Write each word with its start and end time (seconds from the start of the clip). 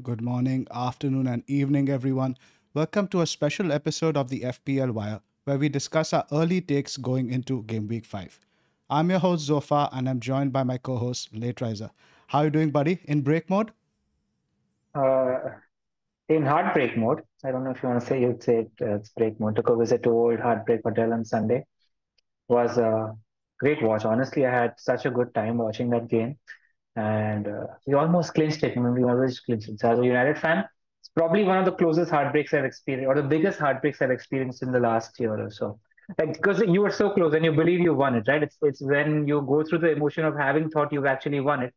Good 0.00 0.22
morning, 0.22 0.66
afternoon, 0.70 1.26
and 1.26 1.42
evening, 1.46 1.90
everyone. 1.90 2.38
Welcome 2.72 3.08
to 3.08 3.20
a 3.20 3.26
special 3.26 3.70
episode 3.70 4.16
of 4.16 4.30
the 4.30 4.40
FPL 4.40 4.90
Wire, 4.92 5.20
where 5.44 5.58
we 5.58 5.68
discuss 5.68 6.14
our 6.14 6.24
early 6.32 6.62
takes 6.62 6.96
going 6.96 7.28
into 7.28 7.62
Game 7.64 7.88
Week 7.88 8.06
5. 8.06 8.40
I'm 8.88 9.10
your 9.10 9.18
host, 9.18 9.44
Zophar, 9.44 9.90
and 9.92 10.08
I'm 10.08 10.18
joined 10.18 10.50
by 10.50 10.62
my 10.62 10.78
co 10.78 10.96
host, 10.96 11.34
Lateriser. 11.34 11.90
How 12.28 12.38
are 12.38 12.44
you 12.44 12.50
doing, 12.50 12.70
buddy? 12.70 13.00
In 13.04 13.20
break 13.20 13.50
mode? 13.50 13.70
Uh, 14.94 15.36
in 16.30 16.46
heartbreak 16.46 16.96
mode. 16.96 17.20
I 17.44 17.50
don't 17.50 17.62
know 17.62 17.72
if 17.72 17.82
you 17.82 17.90
want 17.90 18.00
to 18.00 18.06
say 18.06 18.22
you'd 18.22 18.42
say 18.42 18.60
it, 18.60 18.70
uh, 18.80 18.94
it's 18.94 19.10
break 19.10 19.38
mode. 19.38 19.56
Took 19.56 19.68
a 19.68 19.76
visit 19.76 20.02
to 20.04 20.10
old 20.10 20.40
Heartbreak 20.40 20.80
Hotel 20.84 21.12
on 21.12 21.26
Sunday. 21.26 21.66
Was 22.48 22.78
a 22.78 23.14
great 23.60 23.82
watch. 23.82 24.06
Honestly, 24.06 24.46
I 24.46 24.54
had 24.54 24.72
such 24.78 25.04
a 25.04 25.10
good 25.10 25.34
time 25.34 25.58
watching 25.58 25.90
that 25.90 26.08
game, 26.08 26.38
and 26.96 27.48
uh, 27.48 27.96
almost 27.96 28.34
clinched 28.34 28.62
it. 28.62 28.76
I 28.76 28.80
mean, 28.80 28.94
we 28.94 29.04
always 29.04 29.40
clinched 29.40 29.68
it. 29.68 29.80
So 29.80 29.92
as 29.92 29.98
a 29.98 30.04
United 30.04 30.38
fan, 30.38 30.64
it's 31.00 31.08
probably 31.08 31.44
one 31.44 31.58
of 31.58 31.64
the 31.64 31.72
closest 31.72 32.10
heartbreaks 32.10 32.52
I've 32.54 32.64
experienced, 32.64 33.08
or 33.08 33.14
the 33.14 33.28
biggest 33.28 33.58
heartbreaks 33.58 34.02
I've 34.02 34.10
experienced 34.10 34.62
in 34.62 34.72
the 34.72 34.80
last 34.80 35.18
year 35.18 35.36
or 35.38 35.50
so. 35.50 35.78
Like 36.18 36.34
because 36.34 36.60
you 36.60 36.82
were 36.82 36.90
so 36.90 37.10
close 37.10 37.32
and 37.34 37.44
you 37.44 37.52
believe 37.52 37.80
you 37.80 37.94
won 37.94 38.16
it, 38.16 38.24
right? 38.28 38.42
It's 38.42 38.56
it's 38.62 38.82
when 38.82 39.26
you 39.26 39.40
go 39.42 39.62
through 39.62 39.78
the 39.78 39.90
emotion 39.90 40.24
of 40.24 40.36
having 40.36 40.68
thought 40.68 40.92
you've 40.92 41.06
actually 41.06 41.40
won 41.40 41.62
it 41.62 41.74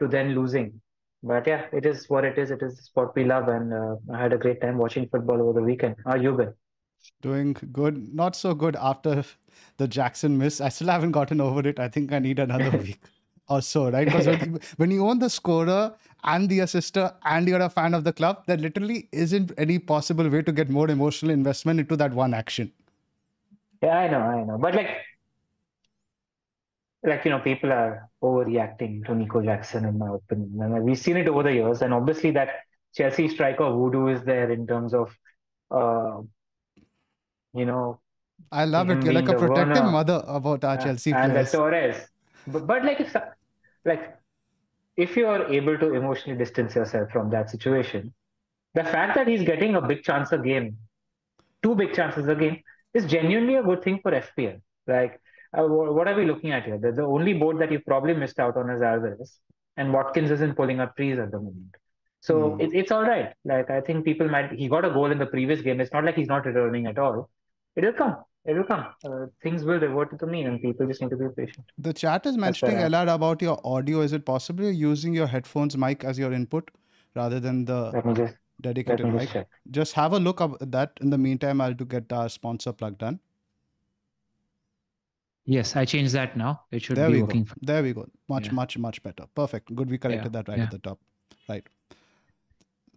to 0.00 0.08
then 0.08 0.34
losing 0.34 0.80
but 1.22 1.46
yeah, 1.46 1.66
it 1.72 1.84
is 1.84 2.08
what 2.08 2.24
it 2.24 2.38
is. 2.38 2.50
It 2.50 2.62
is 2.62 2.90
what 2.94 3.14
we 3.16 3.24
love, 3.24 3.48
and 3.48 3.74
uh, 3.74 3.96
I 4.12 4.22
had 4.22 4.32
a 4.32 4.38
great 4.38 4.60
time 4.60 4.78
watching 4.78 5.08
football 5.08 5.40
over 5.42 5.60
the 5.60 5.62
weekend. 5.62 5.96
How 6.06 6.14
you 6.14 6.32
been? 6.32 6.54
Doing 7.22 7.56
good, 7.72 8.14
not 8.14 8.36
so 8.36 8.54
good 8.54 8.76
after 8.76 9.24
the 9.78 9.88
Jackson 9.88 10.38
miss. 10.38 10.60
I 10.60 10.68
still 10.68 10.88
haven't 10.88 11.12
gotten 11.12 11.40
over 11.40 11.66
it. 11.66 11.80
I 11.80 11.88
think 11.88 12.12
I 12.12 12.18
need 12.18 12.38
another 12.38 12.76
week 12.78 13.00
or 13.48 13.62
so, 13.62 13.90
right? 13.90 14.06
Because 14.06 14.26
when, 14.26 14.60
when 14.76 14.90
you 14.90 15.06
own 15.06 15.18
the 15.18 15.30
scorer 15.30 15.94
and 16.24 16.48
the 16.48 16.60
assister 16.60 17.12
and 17.24 17.48
you're 17.48 17.60
a 17.60 17.70
fan 17.70 17.94
of 17.94 18.04
the 18.04 18.12
club, 18.12 18.44
there 18.46 18.56
literally 18.56 19.08
isn't 19.12 19.52
any 19.58 19.78
possible 19.78 20.28
way 20.28 20.42
to 20.42 20.52
get 20.52 20.68
more 20.68 20.90
emotional 20.90 21.30
investment 21.30 21.80
into 21.80 21.96
that 21.96 22.12
one 22.12 22.34
action. 22.34 22.72
Yeah, 23.82 23.98
I 23.98 24.08
know, 24.08 24.20
I 24.20 24.44
know. 24.44 24.58
But 24.58 24.74
like 24.74 24.88
like 27.04 27.24
you 27.24 27.30
know 27.30 27.38
people 27.38 27.72
are 27.72 28.08
overreacting 28.22 29.04
to 29.06 29.14
Nico 29.14 29.42
Jackson 29.42 29.84
in 29.84 29.98
my 29.98 30.14
opinion 30.14 30.60
and 30.60 30.82
we've 30.82 30.98
seen 30.98 31.16
it 31.16 31.28
over 31.28 31.42
the 31.42 31.52
years 31.52 31.82
and 31.82 31.94
obviously 31.94 32.30
that 32.32 32.48
Chelsea 32.94 33.28
striker 33.28 33.70
voodoo 33.70 34.08
is 34.08 34.22
there 34.22 34.50
in 34.50 34.66
terms 34.66 34.94
of 34.94 35.14
uh, 35.70 36.20
you 37.54 37.66
know 37.66 38.00
I 38.50 38.64
love 38.64 38.90
it 38.90 39.02
you're 39.04 39.12
like 39.12 39.28
a 39.28 39.34
protective 39.34 39.76
Werner, 39.76 39.90
mother 39.90 40.22
about 40.26 40.64
our 40.64 40.76
Chelsea 40.76 41.12
and 41.12 41.32
players 41.32 41.52
the 41.52 41.58
Torres 41.58 41.96
but, 42.46 42.66
but 42.66 42.84
like 42.84 43.00
if 43.00 43.14
like 43.84 44.16
if 44.96 45.16
you 45.16 45.26
are 45.26 45.44
able 45.52 45.78
to 45.78 45.94
emotionally 45.94 46.38
distance 46.38 46.74
yourself 46.74 47.10
from 47.10 47.30
that 47.30 47.50
situation 47.50 48.12
the 48.74 48.84
fact 48.84 49.14
that 49.14 49.26
he's 49.26 49.42
getting 49.42 49.76
a 49.76 49.80
big 49.80 50.02
chance 50.02 50.32
a 50.32 50.38
game 50.38 50.76
two 51.62 51.74
big 51.74 51.92
chances 51.92 52.26
a 52.28 52.34
game 52.34 52.60
is 52.94 53.06
genuinely 53.06 53.56
a 53.56 53.62
good 53.62 53.82
thing 53.82 53.98
for 54.02 54.12
FPL 54.12 54.60
like 54.86 55.20
uh, 55.56 55.62
what 55.62 56.06
are 56.06 56.14
we 56.14 56.26
looking 56.26 56.52
at 56.52 56.64
here? 56.64 56.78
The, 56.78 56.92
the 56.92 57.02
only 57.02 57.32
board 57.32 57.58
that 57.60 57.72
you 57.72 57.80
probably 57.80 58.14
missed 58.14 58.38
out 58.38 58.56
on 58.56 58.68
is 58.70 58.82
Alvarez, 58.82 59.38
and 59.76 59.92
Watkins 59.92 60.30
isn't 60.30 60.56
pulling 60.56 60.80
up 60.80 60.94
trees 60.96 61.18
at 61.18 61.30
the 61.30 61.38
moment. 61.38 61.74
So 62.20 62.50
mm. 62.50 62.60
it, 62.60 62.70
it's 62.74 62.90
all 62.90 63.02
right. 63.02 63.32
Like 63.44 63.70
I 63.70 63.80
think 63.80 64.04
people 64.04 64.28
might. 64.28 64.52
He 64.52 64.68
got 64.68 64.84
a 64.84 64.90
goal 64.90 65.10
in 65.10 65.18
the 65.18 65.26
previous 65.26 65.62
game. 65.62 65.80
It's 65.80 65.92
not 65.92 66.04
like 66.04 66.16
he's 66.16 66.28
not 66.28 66.44
returning 66.44 66.86
at 66.86 66.98
all. 66.98 67.30
It'll 67.76 67.92
come. 67.92 68.16
It'll 68.44 68.64
come. 68.64 68.86
Uh, 69.04 69.26
things 69.42 69.62
will 69.62 69.78
revert 69.78 70.10
to 70.10 70.16
the 70.16 70.26
mean, 70.26 70.46
and 70.46 70.60
people 70.60 70.86
just 70.86 71.02
need 71.02 71.10
to 71.10 71.16
be 71.16 71.28
patient. 71.28 71.66
The 71.76 71.92
chat 71.92 72.24
is 72.24 72.38
mentioning 72.38 72.76
Elad 72.76 73.12
about 73.12 73.42
your 73.42 73.60
audio. 73.64 74.00
Is 74.00 74.12
it 74.12 74.24
possible 74.24 74.64
you're 74.64 74.72
using 74.72 75.12
your 75.12 75.26
headphones 75.26 75.76
mic 75.76 76.04
as 76.04 76.18
your 76.18 76.32
input 76.32 76.70
rather 77.14 77.40
than 77.40 77.64
the 77.66 77.90
just, 78.14 78.34
dedicated 78.62 79.06
mic? 79.12 79.30
Just, 79.30 79.46
just 79.70 79.92
have 79.92 80.14
a 80.14 80.18
look 80.18 80.40
at 80.40 80.70
that. 80.72 80.92
In 81.02 81.10
the 81.10 81.18
meantime, 81.18 81.60
I'll 81.60 81.74
to 81.74 81.84
get 81.84 82.10
our 82.12 82.28
sponsor 82.28 82.72
plug 82.72 82.96
done. 82.96 83.20
Yes, 85.44 85.76
I 85.76 85.84
changed 85.84 86.12
that 86.12 86.36
now. 86.36 86.62
It 86.70 86.82
should 86.82 86.96
there 86.96 87.08
be 87.08 87.16
we 87.16 87.22
working. 87.22 87.44
Go. 87.44 87.54
There 87.62 87.82
we 87.82 87.92
go. 87.92 88.06
Much, 88.28 88.46
yeah. 88.46 88.52
much, 88.52 88.78
much 88.78 89.02
better. 89.02 89.24
Perfect. 89.34 89.74
Good. 89.74 89.90
We 89.90 89.98
corrected 89.98 90.32
yeah. 90.32 90.42
that 90.42 90.48
right 90.48 90.58
yeah. 90.58 90.64
at 90.64 90.70
the 90.70 90.78
top. 90.78 91.00
Right. 91.48 91.66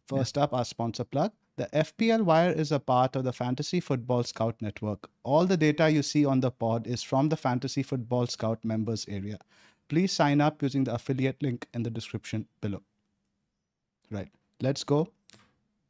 First 0.07 0.38
up, 0.38 0.53
our 0.53 0.66
sponsor 0.66 1.06
plug. 1.06 1.31
The 1.62 1.84
FPL 1.84 2.24
Wire 2.24 2.50
is 2.50 2.72
a 2.72 2.80
part 2.80 3.16
of 3.16 3.24
the 3.24 3.32
Fantasy 3.32 3.80
Football 3.80 4.24
Scout 4.24 4.56
Network. 4.64 5.08
All 5.22 5.46
the 5.46 5.56
data 5.56 5.92
you 5.92 6.02
see 6.02 6.26
on 6.26 6.40
the 6.40 6.50
pod 6.50 6.88
is 6.88 7.04
from 7.04 7.30
the 7.30 7.38
Fantasy 7.38 7.84
Football 7.84 8.26
Scout 8.26 8.66
members 8.66 9.06
area. 9.08 9.38
Please 9.88 10.12
sign 10.12 10.42
up 10.42 10.64
using 10.64 10.86
the 10.86 10.96
affiliate 10.96 11.40
link 11.44 11.68
in 11.76 11.84
the 11.84 11.92
description 11.92 12.48
below. 12.62 12.82
Right. 14.10 14.30
Let's 14.60 14.84
go. 14.84 15.10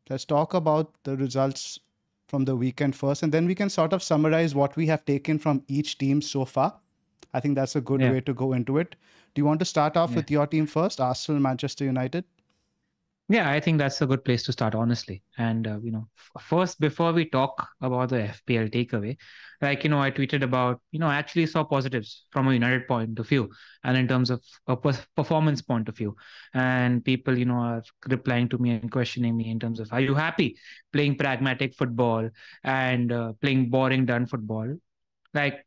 Let's 0.10 0.26
talk 0.26 0.56
about 0.56 0.92
the 1.04 1.16
results 1.16 1.80
from 2.28 2.44
the 2.44 2.58
weekend 2.58 2.98
first, 2.98 3.24
and 3.24 3.32
then 3.32 3.46
we 3.46 3.56
can 3.56 3.70
sort 3.70 3.94
of 3.94 4.04
summarize 4.04 4.54
what 4.54 4.76
we 4.76 4.88
have 4.88 5.06
taken 5.06 5.40
from 5.40 5.64
each 5.70 5.98
team 5.98 6.22
so 6.22 6.44
far. 6.44 6.82
I 7.34 7.40
think 7.40 7.56
that's 7.56 7.78
a 7.78 7.82
good 7.82 8.02
yeah. 8.02 8.12
way 8.12 8.20
to 8.20 8.34
go 8.34 8.52
into 8.52 8.78
it. 8.78 8.98
Do 9.34 9.40
you 9.40 9.46
want 9.46 9.60
to 9.60 9.66
start 9.66 9.96
off 9.96 10.10
yeah. 10.10 10.18
with 10.18 10.32
your 10.32 10.48
team 10.48 10.66
first, 10.66 11.00
Arsenal, 11.00 11.42
Manchester 11.42 11.86
United? 11.86 12.26
Yeah, 13.32 13.50
I 13.50 13.62
think 13.62 13.78
that's 13.78 14.02
a 14.02 14.06
good 14.06 14.26
place 14.26 14.44
to 14.44 14.52
start, 14.52 14.76
honestly. 14.76 15.24
And 15.38 15.66
uh, 15.66 15.80
you 15.82 15.92
know, 15.92 16.10
first 16.38 16.82
before 16.82 17.14
we 17.14 17.30
talk 17.30 17.66
about 17.80 18.10
the 18.10 18.24
FPL 18.24 18.68
takeaway, 18.68 19.16
like 19.62 19.86
you 19.86 19.90
know, 19.90 20.02
I 20.02 20.12
tweeted 20.12 20.44
about 20.44 20.82
you 20.92 21.00
know 21.00 21.08
I 21.08 21.16
actually 21.16 21.46
saw 21.46 21.64
positives 21.64 22.26
from 22.32 22.50
a 22.50 22.54
United 22.54 22.90
point 22.90 23.18
of 23.20 23.30
view, 23.30 23.50
and 23.86 23.96
in 23.96 24.06
terms 24.10 24.32
of 24.32 24.42
a 24.68 24.76
performance 25.16 25.62
point 25.62 25.88
of 25.88 25.96
view, 25.96 26.14
and 26.54 27.06
people 27.06 27.38
you 27.38 27.46
know 27.46 27.60
are 27.60 27.84
replying 28.10 28.50
to 28.50 28.58
me 28.58 28.72
and 28.72 28.92
questioning 28.92 29.38
me 29.38 29.50
in 29.50 29.60
terms 29.62 29.80
of 29.80 29.94
are 29.94 30.02
you 30.02 30.14
happy 30.14 30.58
playing 30.92 31.16
pragmatic 31.16 31.74
football 31.74 32.30
and 32.66 33.14
uh, 33.14 33.32
playing 33.42 33.70
boring 33.70 34.06
done 34.06 34.26
football, 34.26 34.76
like 35.34 35.66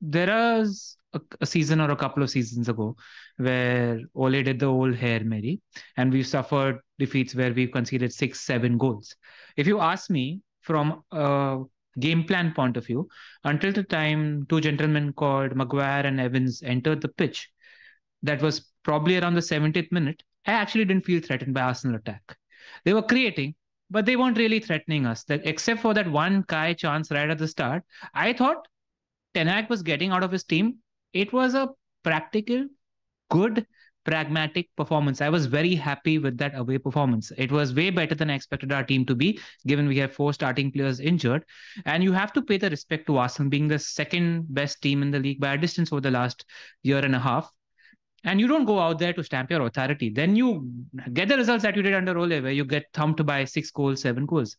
there 0.00 0.58
is 0.60 0.96
a, 1.16 1.20
a, 1.40 1.46
season 1.46 1.80
or 1.80 1.90
a 1.90 1.96
couple 1.96 2.22
of 2.22 2.30
seasons 2.30 2.68
ago 2.68 2.96
where 3.36 4.00
Ole 4.14 4.42
did 4.42 4.60
the 4.60 4.66
old 4.66 4.94
hair 4.94 5.24
Mary, 5.24 5.60
and 5.96 6.12
we've 6.12 6.26
suffered 6.26 6.80
defeats 6.98 7.34
where 7.34 7.52
we've 7.52 7.72
conceded 7.72 8.12
six, 8.12 8.40
seven 8.40 8.78
goals. 8.78 9.14
If 9.56 9.66
you 9.66 9.80
ask 9.80 10.10
me 10.10 10.40
from 10.60 11.02
a 11.12 11.62
game 11.98 12.24
plan 12.24 12.52
point 12.52 12.76
of 12.76 12.86
view, 12.86 13.08
until 13.44 13.72
the 13.72 13.82
time 13.82 14.46
two 14.48 14.60
gentlemen 14.60 15.12
called 15.12 15.56
Maguire 15.56 16.06
and 16.06 16.20
Evans 16.20 16.62
entered 16.62 17.00
the 17.00 17.08
pitch, 17.08 17.50
that 18.22 18.42
was 18.42 18.72
probably 18.82 19.18
around 19.18 19.34
the 19.34 19.40
70th 19.40 19.90
minute, 19.92 20.22
I 20.46 20.52
actually 20.52 20.84
didn't 20.84 21.04
feel 21.04 21.20
threatened 21.20 21.54
by 21.54 21.62
Arsenal 21.62 21.96
attack. 21.96 22.36
They 22.84 22.94
were 22.94 23.02
creating, 23.02 23.54
but 23.90 24.06
they 24.06 24.16
weren't 24.16 24.38
really 24.38 24.60
threatening 24.60 25.06
us. 25.06 25.24
That 25.24 25.46
except 25.46 25.80
for 25.80 25.94
that 25.94 26.10
one 26.10 26.42
Kai 26.44 26.74
chance 26.74 27.10
right 27.10 27.30
at 27.30 27.38
the 27.38 27.48
start, 27.48 27.82
I 28.14 28.32
thought 28.32 28.68
Ten 29.34 29.46
Hag 29.46 29.68
was 29.68 29.82
getting 29.82 30.12
out 30.12 30.22
of 30.22 30.32
his 30.32 30.44
team. 30.44 30.78
It 31.20 31.32
was 31.32 31.54
a 31.54 31.70
practical, 32.02 32.66
good, 33.30 33.66
pragmatic 34.04 34.68
performance. 34.76 35.20
I 35.20 35.28
was 35.28 35.46
very 35.46 35.74
happy 35.74 36.18
with 36.18 36.38
that 36.38 36.56
away 36.56 36.78
performance. 36.78 37.32
It 37.36 37.50
was 37.50 37.74
way 37.74 37.90
better 37.90 38.14
than 38.14 38.30
I 38.30 38.34
expected 38.34 38.72
our 38.72 38.84
team 38.84 39.04
to 39.06 39.14
be, 39.14 39.40
given 39.66 39.88
we 39.88 39.98
have 39.98 40.12
four 40.12 40.32
starting 40.32 40.70
players 40.70 41.00
injured. 41.00 41.44
And 41.84 42.04
you 42.04 42.12
have 42.12 42.32
to 42.34 42.42
pay 42.42 42.58
the 42.58 42.70
respect 42.70 43.06
to 43.06 43.18
Arsenal 43.18 43.50
being 43.50 43.68
the 43.68 43.78
second 43.78 44.46
best 44.54 44.80
team 44.82 45.02
in 45.02 45.10
the 45.10 45.18
league 45.18 45.40
by 45.40 45.54
a 45.54 45.58
distance 45.58 45.92
over 45.92 46.00
the 46.00 46.10
last 46.10 46.44
year 46.82 46.98
and 46.98 47.14
a 47.14 47.18
half 47.18 47.50
and 48.26 48.40
you 48.40 48.48
don't 48.48 48.64
go 48.64 48.80
out 48.80 48.98
there 48.98 49.12
to 49.12 49.22
stamp 49.22 49.50
your 49.50 49.62
authority, 49.62 50.10
then 50.10 50.34
you 50.34 50.68
get 51.12 51.28
the 51.28 51.36
results 51.36 51.62
that 51.62 51.76
you 51.76 51.82
did 51.82 51.94
under 51.94 52.18
Ole, 52.18 52.40
where 52.40 52.50
you 52.50 52.64
get 52.64 52.86
thumped 52.92 53.24
by 53.24 53.44
six 53.44 53.70
goals, 53.70 54.02
seven 54.02 54.26
goals. 54.26 54.56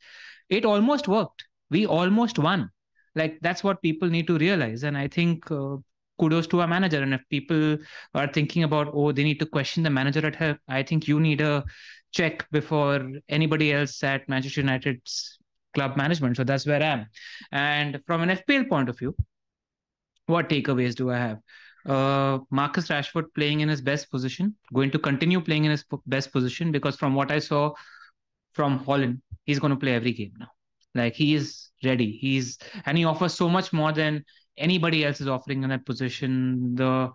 It 0.49 0.63
almost 0.63 1.07
worked. 1.07 1.45
We 1.69 1.85
almost 1.85 2.39
won. 2.39 2.71
Like 3.15 3.39
that's 3.41 3.63
what 3.63 3.81
people 3.81 4.07
need 4.07 4.27
to 4.27 4.37
realize. 4.37 4.83
And 4.83 4.97
I 4.97 5.09
think 5.09 5.51
uh, 5.51 5.77
kudos 6.19 6.47
to 6.47 6.61
our 6.61 6.67
manager. 6.67 7.01
And 7.01 7.13
if 7.13 7.21
people 7.29 7.77
are 8.13 8.27
thinking 8.27 8.63
about, 8.63 8.89
oh, 8.93 9.11
they 9.11 9.23
need 9.23 9.39
to 9.39 9.45
question 9.45 9.83
the 9.83 9.89
manager 9.89 10.25
at 10.25 10.35
help, 10.35 10.57
I 10.67 10.83
think 10.83 11.07
you 11.07 11.19
need 11.19 11.41
a 11.41 11.63
check 12.11 12.49
before 12.51 13.11
anybody 13.29 13.73
else 13.73 14.03
at 14.03 14.27
Manchester 14.29 14.61
United's 14.61 15.37
club 15.73 15.97
management. 15.97 16.37
So 16.37 16.43
that's 16.43 16.65
where 16.65 16.81
I 16.81 16.85
am. 16.85 17.05
And 17.51 18.01
from 18.05 18.21
an 18.21 18.29
FPL 18.29 18.69
point 18.69 18.89
of 18.89 18.97
view, 18.97 19.15
what 20.25 20.49
takeaways 20.49 20.95
do 20.95 21.11
I 21.11 21.17
have? 21.17 21.39
uh, 21.87 22.39
Marcus 22.51 22.89
Rashford 22.89 23.33
playing 23.33 23.61
in 23.61 23.69
his 23.69 23.81
best 23.81 24.11
position, 24.11 24.55
going 24.73 24.91
to 24.91 24.99
continue 24.99 25.39
playing 25.41 25.65
in 25.65 25.71
his 25.71 25.85
best 26.05 26.31
position 26.31 26.71
because 26.71 26.95
from 26.95 27.15
what 27.15 27.31
I 27.31 27.39
saw 27.39 27.73
from 28.53 28.83
Højlund, 28.83 29.21
he's 29.45 29.59
going 29.59 29.71
to 29.71 29.79
play 29.79 29.93
every 29.93 30.11
game 30.11 30.33
now. 30.37 30.49
Like 30.93 31.13
he 31.13 31.33
is 31.33 31.69
ready. 31.83 32.11
He's 32.11 32.57
and 32.85 32.97
he 32.97 33.05
offers 33.05 33.33
so 33.33 33.47
much 33.49 33.71
more 33.71 33.91
than 33.91 34.25
anybody 34.57 35.05
else 35.05 35.21
is 35.21 35.27
offering 35.27 35.63
in 35.63 35.69
that 35.69 35.85
position. 35.85 36.75
The 36.75 37.11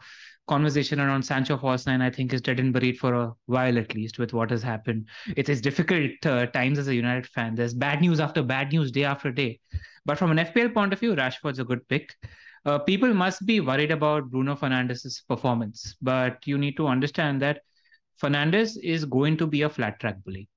conversation 0.48 1.00
around 1.00 1.22
Sancho 1.22 1.56
false 1.56 1.86
nine, 1.86 2.02
I 2.02 2.10
think, 2.10 2.32
is 2.32 2.40
dead 2.40 2.60
and 2.60 2.72
buried 2.72 2.98
for 2.98 3.14
a 3.14 3.32
while 3.46 3.78
at 3.78 3.94
least 3.94 4.18
with 4.18 4.32
what 4.32 4.50
has 4.50 4.62
happened. 4.62 5.08
It 5.36 5.48
is 5.48 5.60
difficult 5.60 6.24
uh, 6.26 6.46
times 6.46 6.78
as 6.78 6.88
a 6.88 6.94
United 6.94 7.26
fan. 7.26 7.54
There's 7.54 7.74
bad 7.74 8.00
news 8.00 8.20
after 8.20 8.42
bad 8.42 8.72
news 8.72 8.90
day 8.90 9.04
after 9.04 9.30
day. 9.30 9.60
But 10.04 10.18
from 10.18 10.30
an 10.32 10.38
FPL 10.38 10.74
point 10.74 10.92
of 10.92 10.98
view, 10.98 11.14
Rashford's 11.14 11.60
a 11.60 11.64
good 11.64 11.86
pick 11.88 12.14
uh, 12.64 12.78
people 12.78 13.12
must 13.12 13.44
be 13.44 13.60
worried 13.60 13.90
about 13.90 14.30
Bruno 14.30 14.54
Fernandes's 14.54 15.22
performance, 15.28 15.96
but 16.00 16.46
you 16.46 16.58
need 16.58 16.76
to 16.76 16.86
understand 16.86 17.42
that 17.42 17.62
Fernandez 18.16 18.76
is 18.76 19.04
going 19.04 19.36
to 19.38 19.46
be 19.46 19.62
a 19.62 19.68
flat 19.68 19.98
track 19.98 20.22
bully. 20.24 20.48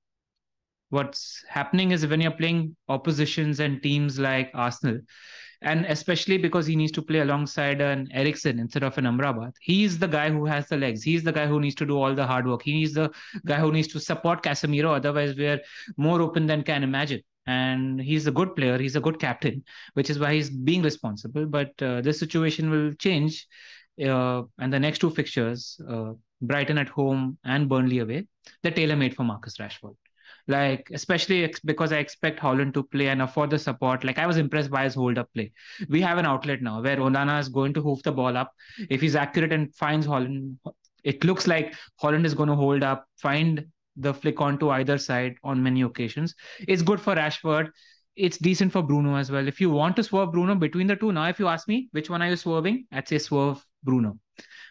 What's 0.90 1.44
happening 1.48 1.90
is 1.90 2.06
when 2.06 2.20
you're 2.20 2.30
playing 2.30 2.76
oppositions 2.88 3.60
and 3.60 3.82
teams 3.82 4.18
like 4.18 4.50
Arsenal, 4.54 5.00
and 5.62 5.84
especially 5.86 6.38
because 6.38 6.66
he 6.66 6.76
needs 6.76 6.92
to 6.92 7.02
play 7.02 7.20
alongside 7.20 7.80
an 7.80 8.08
Eriksen 8.12 8.58
instead 8.58 8.84
of 8.84 8.96
an 8.98 9.04
Amrabat, 9.04 9.52
he's 9.60 9.98
the 9.98 10.06
guy 10.06 10.30
who 10.30 10.44
has 10.46 10.68
the 10.68 10.76
legs. 10.76 11.02
He's 11.02 11.24
the 11.24 11.32
guy 11.32 11.46
who 11.46 11.60
needs 11.60 11.74
to 11.76 11.86
do 11.86 11.98
all 11.98 12.14
the 12.14 12.26
hard 12.26 12.46
work. 12.46 12.62
He's 12.62 12.94
the 12.94 13.10
guy 13.44 13.58
who 13.58 13.72
needs 13.72 13.88
to 13.88 14.00
support 14.00 14.42
Casemiro. 14.42 14.94
Otherwise, 14.94 15.34
we're 15.36 15.60
more 15.96 16.20
open 16.20 16.46
than 16.46 16.62
can 16.62 16.82
imagine 16.82 17.22
and 17.46 18.00
he's 18.00 18.26
a 18.26 18.32
good 18.32 18.54
player 18.56 18.78
he's 18.78 18.96
a 18.96 19.00
good 19.00 19.18
captain 19.20 19.62
which 19.94 20.10
is 20.10 20.18
why 20.18 20.34
he's 20.34 20.50
being 20.50 20.82
responsible 20.82 21.46
but 21.46 21.70
uh, 21.80 22.00
this 22.00 22.18
situation 22.18 22.70
will 22.70 22.92
change 22.94 23.46
uh, 24.04 24.42
and 24.58 24.72
the 24.72 24.80
next 24.80 24.98
two 24.98 25.10
fixtures 25.10 25.80
uh, 25.88 26.12
brighton 26.42 26.78
at 26.78 26.88
home 26.88 27.38
and 27.44 27.68
burnley 27.68 28.00
away 28.00 28.26
they're 28.62 28.72
tailor 28.72 28.96
made 28.96 29.14
for 29.14 29.22
marcus 29.22 29.58
rashford 29.58 29.94
like 30.48 30.88
especially 30.92 31.42
ex- 31.44 31.60
because 31.60 31.92
i 31.92 31.98
expect 31.98 32.40
Højlund 32.40 32.72
to 32.74 32.82
play 32.84 33.08
and 33.08 33.22
afford 33.22 33.50
the 33.50 33.58
support 33.58 34.04
like 34.04 34.18
i 34.18 34.26
was 34.26 34.36
impressed 34.36 34.70
by 34.70 34.84
his 34.84 34.94
hold 34.94 35.18
up 35.18 35.32
play 35.34 35.52
we 35.88 36.00
have 36.00 36.18
an 36.18 36.26
outlet 36.26 36.62
now 36.62 36.80
where 36.80 36.98
onana 36.98 37.38
is 37.40 37.48
going 37.48 37.72
to 37.74 37.82
hoof 37.82 38.02
the 38.02 38.12
ball 38.12 38.36
up 38.36 38.52
if 38.88 39.00
he's 39.00 39.16
accurate 39.16 39.52
and 39.52 39.74
finds 39.74 40.06
Højlund, 40.06 40.56
it 41.04 41.24
looks 41.24 41.46
like 41.46 41.74
Holland 42.00 42.26
is 42.26 42.34
going 42.34 42.48
to 42.48 42.54
hold 42.54 42.82
up 42.82 43.06
find 43.16 43.64
the 43.96 44.12
flick 44.12 44.40
onto 44.40 44.70
either 44.70 44.98
side 44.98 45.36
on 45.42 45.62
many 45.62 45.82
occasions. 45.82 46.34
It's 46.68 46.82
good 46.82 47.00
for 47.00 47.14
Rashford. 47.14 47.70
It's 48.14 48.38
decent 48.38 48.72
for 48.72 48.82
Bruno 48.82 49.16
as 49.16 49.30
well. 49.30 49.46
If 49.46 49.60
you 49.60 49.70
want 49.70 49.96
to 49.96 50.02
swerve 50.02 50.32
Bruno 50.32 50.54
between 50.54 50.86
the 50.86 50.96
two, 50.96 51.12
now 51.12 51.28
if 51.28 51.38
you 51.38 51.48
ask 51.48 51.68
me 51.68 51.88
which 51.92 52.10
one 52.10 52.22
are 52.22 52.30
you 52.30 52.36
swerving, 52.36 52.86
I'd 52.92 53.08
say 53.08 53.18
swerve 53.18 53.64
Bruno. 53.82 54.18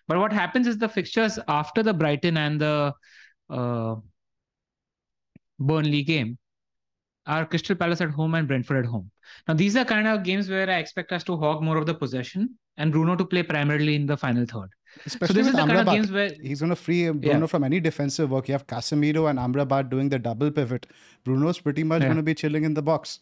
But 0.07 0.18
what 0.18 0.33
happens 0.33 0.68
is 0.68 0.77
the 0.77 0.89
fixtures 0.89 1.39
after 1.48 1.83
the 1.83 1.94
Brighton 1.94 2.38
and 2.38 2.60
the 2.60 2.94
uh, 3.50 3.95
Burnley 5.60 6.04
game 6.04 6.38
are 7.28 7.46
Crystal 7.46 7.75
Palace 7.75 8.02
at 8.02 8.12
home 8.12 8.36
and 8.36 8.48
Brentford 8.48 8.86
at 8.86 8.90
home. 8.90 9.10
Now 9.48 9.54
these 9.56 9.75
are 9.75 9.86
kind 9.86 10.07
of 10.07 10.24
games 10.24 10.50
where 10.50 10.69
I 10.69 10.78
expect 10.78 11.12
us 11.12 11.24
to 11.25 11.38
hog 11.38 11.63
more 11.63 11.78
of 11.78 11.86
the 11.86 11.94
possession 11.94 12.57
and 12.78 12.92
Bruno 12.92 13.16
to 13.16 13.25
play 13.25 13.44
primarily 13.44 13.96
in 13.96 14.06
the 14.06 14.18
final 14.18 14.46
third. 14.46 14.69
Especially 15.06 15.28
so 15.28 15.34
this 15.34 15.48
is 15.48 15.54
the 15.54 15.62
Amrabat. 15.62 15.75
kind 15.75 15.88
of 15.88 15.94
games 15.94 16.12
where 16.12 16.31
he's 16.42 16.60
going 16.60 16.69
to 16.69 16.75
free 16.75 17.10
Bruno 17.10 17.40
yeah. 17.40 17.46
from 17.48 17.63
any 17.63 17.80
defensive 17.80 18.31
work. 18.31 18.48
You 18.48 18.54
have 18.54 18.68
Casemiro 18.68 19.30
and 19.30 19.40
Amrabat 19.40 19.90
doing 19.90 20.10
the 20.10 20.19
double 20.19 20.52
pivot. 20.52 20.88
Bruno's 21.24 21.60
pretty 21.60 21.84
much 21.84 22.01
yeah. 22.01 22.08
going 22.08 22.18
to 22.18 22.24
be 22.24 22.36
chilling 22.36 22.63
in 22.63 22.74
the 22.74 22.81
box. 22.81 23.19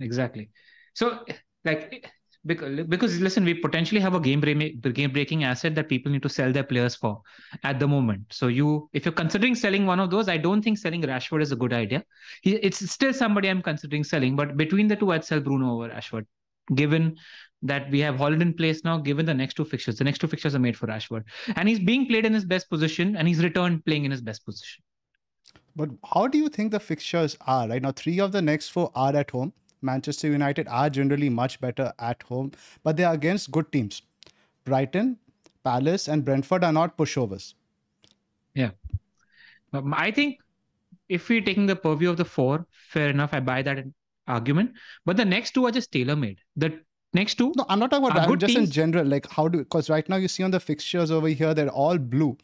Exactly. 0.00 0.50
So, 0.94 1.24
like, 1.64 2.10
because, 2.44 2.86
because 2.86 3.20
listen, 3.20 3.44
we 3.44 3.54
potentially 3.54 4.00
have 4.00 4.14
a 4.14 4.20
game 4.20 4.40
game 4.40 5.12
breaking 5.12 5.44
asset 5.44 5.74
that 5.76 5.88
people 5.88 6.10
need 6.10 6.22
to 6.22 6.28
sell 6.28 6.52
their 6.52 6.64
players 6.64 6.96
for 6.96 7.20
at 7.62 7.78
the 7.78 7.86
moment. 7.86 8.24
So 8.30 8.48
you, 8.48 8.88
if 8.92 9.04
you're 9.04 9.12
considering 9.12 9.54
selling 9.54 9.86
one 9.86 10.00
of 10.00 10.10
those, 10.10 10.28
I 10.28 10.36
don't 10.38 10.62
think 10.62 10.78
selling 10.78 11.02
Rashford 11.02 11.42
is 11.42 11.52
a 11.52 11.56
good 11.56 11.72
idea. 11.72 12.04
He, 12.42 12.56
it's 12.56 12.90
still 12.90 13.12
somebody 13.12 13.48
I'm 13.48 13.62
considering 13.62 14.04
selling, 14.04 14.34
but 14.36 14.56
between 14.56 14.88
the 14.88 14.96
two, 14.96 15.12
I'd 15.12 15.24
sell 15.24 15.40
Bruno 15.40 15.74
over 15.74 15.88
Rashford, 15.88 16.26
given 16.74 17.16
that 17.62 17.90
we 17.90 18.00
have 18.00 18.16
Højlund 18.16 18.42
in 18.42 18.54
place 18.54 18.82
now, 18.84 18.98
given 18.98 19.24
the 19.24 19.34
next 19.34 19.54
two 19.54 19.64
fixtures. 19.64 19.96
The 19.96 20.04
next 20.04 20.18
two 20.18 20.26
fixtures 20.26 20.54
are 20.54 20.58
made 20.58 20.76
for 20.76 20.88
Rashford. 20.88 21.22
And 21.54 21.68
he's 21.68 21.78
being 21.78 22.06
played 22.06 22.26
in 22.26 22.34
his 22.34 22.44
best 22.44 22.68
position 22.68 23.16
and 23.16 23.28
he's 23.28 23.42
returned 23.42 23.84
playing 23.84 24.04
in 24.04 24.10
his 24.10 24.20
best 24.20 24.44
position. 24.44 24.82
But 25.76 25.90
how 26.12 26.26
do 26.26 26.38
you 26.38 26.48
think 26.48 26.72
the 26.72 26.80
fixtures 26.80 27.36
are? 27.46 27.68
Right 27.68 27.80
now, 27.80 27.92
three 27.92 28.20
of 28.20 28.32
the 28.32 28.42
next 28.42 28.70
four 28.70 28.90
are 28.94 29.14
at 29.14 29.30
home. 29.30 29.52
Manchester 29.82 30.28
United 30.28 30.68
are 30.68 30.90
generally 30.90 31.28
much 31.28 31.60
better 31.60 31.92
at 31.98 32.22
home, 32.22 32.52
but 32.82 32.96
they 32.96 33.04
are 33.04 33.14
against 33.14 33.50
good 33.50 33.70
teams. 33.72 34.02
Brighton, 34.64 35.18
Palace, 35.64 36.08
and 36.08 36.24
Brentford 36.24 36.64
are 36.64 36.72
not 36.72 36.96
pushovers. 36.96 37.54
Yeah. 38.54 38.70
Um, 39.72 39.94
I 39.94 40.10
think 40.10 40.38
if 41.08 41.28
we're 41.28 41.40
taking 41.40 41.66
the 41.66 41.76
purview 41.76 42.10
of 42.10 42.16
the 42.16 42.24
four, 42.24 42.66
fair 42.70 43.10
enough, 43.10 43.32
I 43.32 43.40
buy 43.40 43.62
that 43.62 43.84
argument. 44.26 44.72
But 45.04 45.16
the 45.16 45.24
next 45.24 45.52
two 45.52 45.66
are 45.66 45.70
just 45.70 45.92
tailor 45.92 46.16
made. 46.16 46.38
The 46.56 46.80
next 47.12 47.36
two? 47.36 47.52
No, 47.56 47.64
I'm 47.68 47.78
not 47.78 47.90
talking 47.90 48.10
about 48.10 48.28
that. 48.28 48.38
Just 48.38 48.54
teams? 48.54 48.68
in 48.68 48.72
general, 48.72 49.06
like 49.06 49.28
how 49.30 49.48
do 49.48 49.58
because 49.58 49.90
right 49.90 50.08
now 50.08 50.16
you 50.16 50.28
see 50.28 50.42
on 50.42 50.50
the 50.50 50.60
fixtures 50.60 51.10
over 51.10 51.28
here 51.28 51.54
they're 51.54 51.68
all 51.68 51.98
blue, 51.98 52.36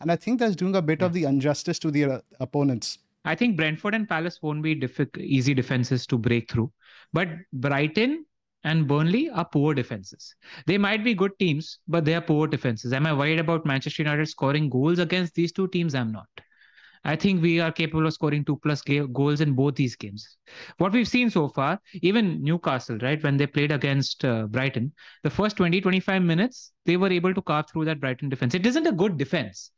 and 0.00 0.10
I 0.10 0.16
think 0.16 0.40
that's 0.40 0.56
doing 0.56 0.76
a 0.76 0.82
bit 0.82 1.00
yeah. 1.00 1.06
of 1.06 1.12
the 1.12 1.24
injustice 1.24 1.78
to 1.80 1.90
the 1.90 2.04
uh, 2.04 2.20
opponents. 2.40 2.98
I 3.24 3.34
think 3.34 3.56
Brentford 3.56 3.94
and 3.94 4.08
Palace 4.08 4.40
won't 4.42 4.62
be 4.62 4.80
easy 5.18 5.54
defenses 5.54 6.06
to 6.08 6.18
break 6.18 6.50
through, 6.50 6.72
but 7.12 7.28
Brighton 7.52 8.26
and 8.64 8.88
Burnley 8.88 9.30
are 9.30 9.44
poor 9.44 9.74
defenses. 9.74 10.34
They 10.66 10.78
might 10.78 11.04
be 11.04 11.14
good 11.14 11.38
teams, 11.38 11.78
but 11.86 12.04
they 12.04 12.14
are 12.14 12.20
poor 12.20 12.46
defenses. 12.46 12.92
Am 12.92 13.06
I 13.06 13.12
worried 13.12 13.38
about 13.38 13.66
Manchester 13.66 14.02
United 14.02 14.26
scoring 14.26 14.68
goals 14.68 14.98
against 14.98 15.34
these 15.34 15.52
two 15.52 15.68
teams? 15.68 15.94
I'm 15.94 16.12
not. 16.12 16.28
I 17.06 17.16
think 17.16 17.42
we 17.42 17.60
are 17.60 17.70
capable 17.70 18.06
of 18.06 18.14
scoring 18.14 18.44
two 18.44 18.56
plus 18.56 18.80
goals 18.80 19.42
in 19.42 19.52
both 19.52 19.74
these 19.74 19.94
games. 19.94 20.38
What 20.78 20.92
we've 20.92 21.06
seen 21.06 21.28
so 21.28 21.48
far, 21.48 21.78
even 22.00 22.42
Newcastle, 22.42 22.96
right, 22.98 23.22
when 23.22 23.36
they 23.36 23.46
played 23.46 23.72
against 23.72 24.24
uh, 24.24 24.46
Brighton, 24.46 24.92
the 25.22 25.28
first 25.28 25.58
20, 25.58 25.82
25 25.82 26.22
minutes, 26.22 26.72
they 26.86 26.96
were 26.96 27.12
able 27.12 27.34
to 27.34 27.42
carve 27.42 27.66
through 27.70 27.84
that 27.86 28.00
Brighton 28.00 28.30
defense. 28.30 28.54
It 28.54 28.64
isn't 28.64 28.86
a 28.86 28.92
good 28.92 29.18
defense. 29.18 29.70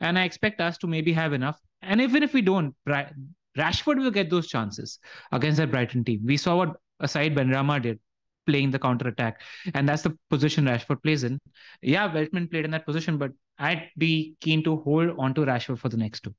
And 0.00 0.18
I 0.18 0.24
expect 0.24 0.60
us 0.60 0.78
to 0.78 0.86
maybe 0.86 1.12
have 1.12 1.32
enough. 1.32 1.60
And 1.82 2.00
even 2.00 2.22
if 2.22 2.32
we 2.32 2.42
don't, 2.42 2.74
Rashford 2.86 3.98
will 3.98 4.10
get 4.10 4.30
those 4.30 4.48
chances 4.48 4.98
against 5.32 5.58
that 5.58 5.70
Brighton 5.70 6.04
team. 6.04 6.20
We 6.24 6.36
saw 6.36 6.56
what 6.56 6.76
a 7.00 7.04
aside 7.04 7.34
Benrahma 7.34 7.82
did 7.82 7.98
playing 8.46 8.70
the 8.70 8.78
counter 8.78 9.08
attack, 9.08 9.40
and 9.74 9.88
that's 9.88 10.02
the 10.02 10.16
position 10.30 10.66
Rashford 10.66 11.02
plays 11.02 11.24
in. 11.24 11.40
Yeah, 11.82 12.08
Weltman 12.08 12.50
played 12.50 12.64
in 12.64 12.70
that 12.70 12.86
position, 12.86 13.18
but 13.18 13.32
I'd 13.58 13.90
be 13.98 14.36
keen 14.40 14.62
to 14.64 14.76
hold 14.76 15.10
on 15.18 15.34
to 15.34 15.40
Rashford 15.42 15.78
for 15.78 15.88
the 15.88 15.96
next 15.96 16.20
two. 16.20 16.34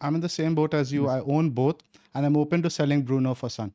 I'm 0.00 0.14
in 0.14 0.20
the 0.20 0.28
same 0.28 0.54
boat 0.54 0.72
as 0.72 0.92
you. 0.92 1.08
I 1.08 1.20
own 1.20 1.50
both, 1.50 1.82
and 2.14 2.24
I'm 2.24 2.36
open 2.36 2.62
to 2.62 2.70
selling 2.70 3.02
Bruno 3.02 3.34
for 3.34 3.50
Son. 3.50 3.72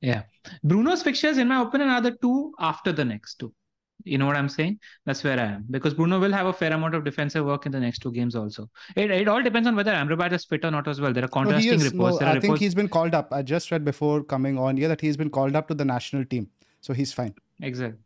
Yeah, 0.00 0.22
Bruno's 0.64 1.02
fixtures, 1.02 1.38
in 1.38 1.48
my 1.48 1.62
opinion, 1.62 1.90
are 1.90 2.00
the 2.00 2.12
two 2.12 2.52
after 2.58 2.92
the 2.92 3.04
next 3.04 3.38
two. 3.38 3.52
You 4.04 4.18
know 4.18 4.26
what 4.26 4.36
I'm 4.36 4.48
saying? 4.48 4.78
That's 5.06 5.22
where 5.24 5.38
I 5.38 5.44
am 5.44 5.64
because 5.70 5.94
Bruno 5.94 6.18
will 6.18 6.32
have 6.32 6.46
a 6.46 6.52
fair 6.52 6.72
amount 6.72 6.94
of 6.94 7.04
defensive 7.04 7.44
work 7.44 7.66
in 7.66 7.72
the 7.72 7.80
next 7.80 8.00
two 8.00 8.12
games 8.12 8.34
also. 8.34 8.68
It, 8.96 9.10
it 9.10 9.28
all 9.28 9.42
depends 9.42 9.68
on 9.68 9.76
whether 9.76 9.92
Amrabat 9.92 10.32
is 10.32 10.44
fit 10.44 10.64
or 10.64 10.70
not 10.70 10.88
as 10.88 11.00
well. 11.00 11.12
There 11.12 11.24
are 11.24 11.28
contrasting 11.28 11.78
no, 11.78 11.84
reports. 11.84 12.20
No, 12.20 12.26
I 12.26 12.34
reports... 12.34 12.46
think 12.46 12.58
he's 12.58 12.74
been 12.74 12.88
called 12.88 13.14
up. 13.14 13.32
I 13.32 13.42
just 13.42 13.70
read 13.70 13.84
before 13.84 14.22
coming 14.22 14.58
on 14.58 14.76
here 14.76 14.88
that 14.88 15.00
he's 15.00 15.16
been 15.16 15.30
called 15.30 15.56
up 15.56 15.68
to 15.68 15.74
the 15.74 15.84
national 15.84 16.24
team, 16.24 16.48
so 16.80 16.92
he's 16.92 17.12
fine. 17.12 17.34
Exactly, 17.62 18.00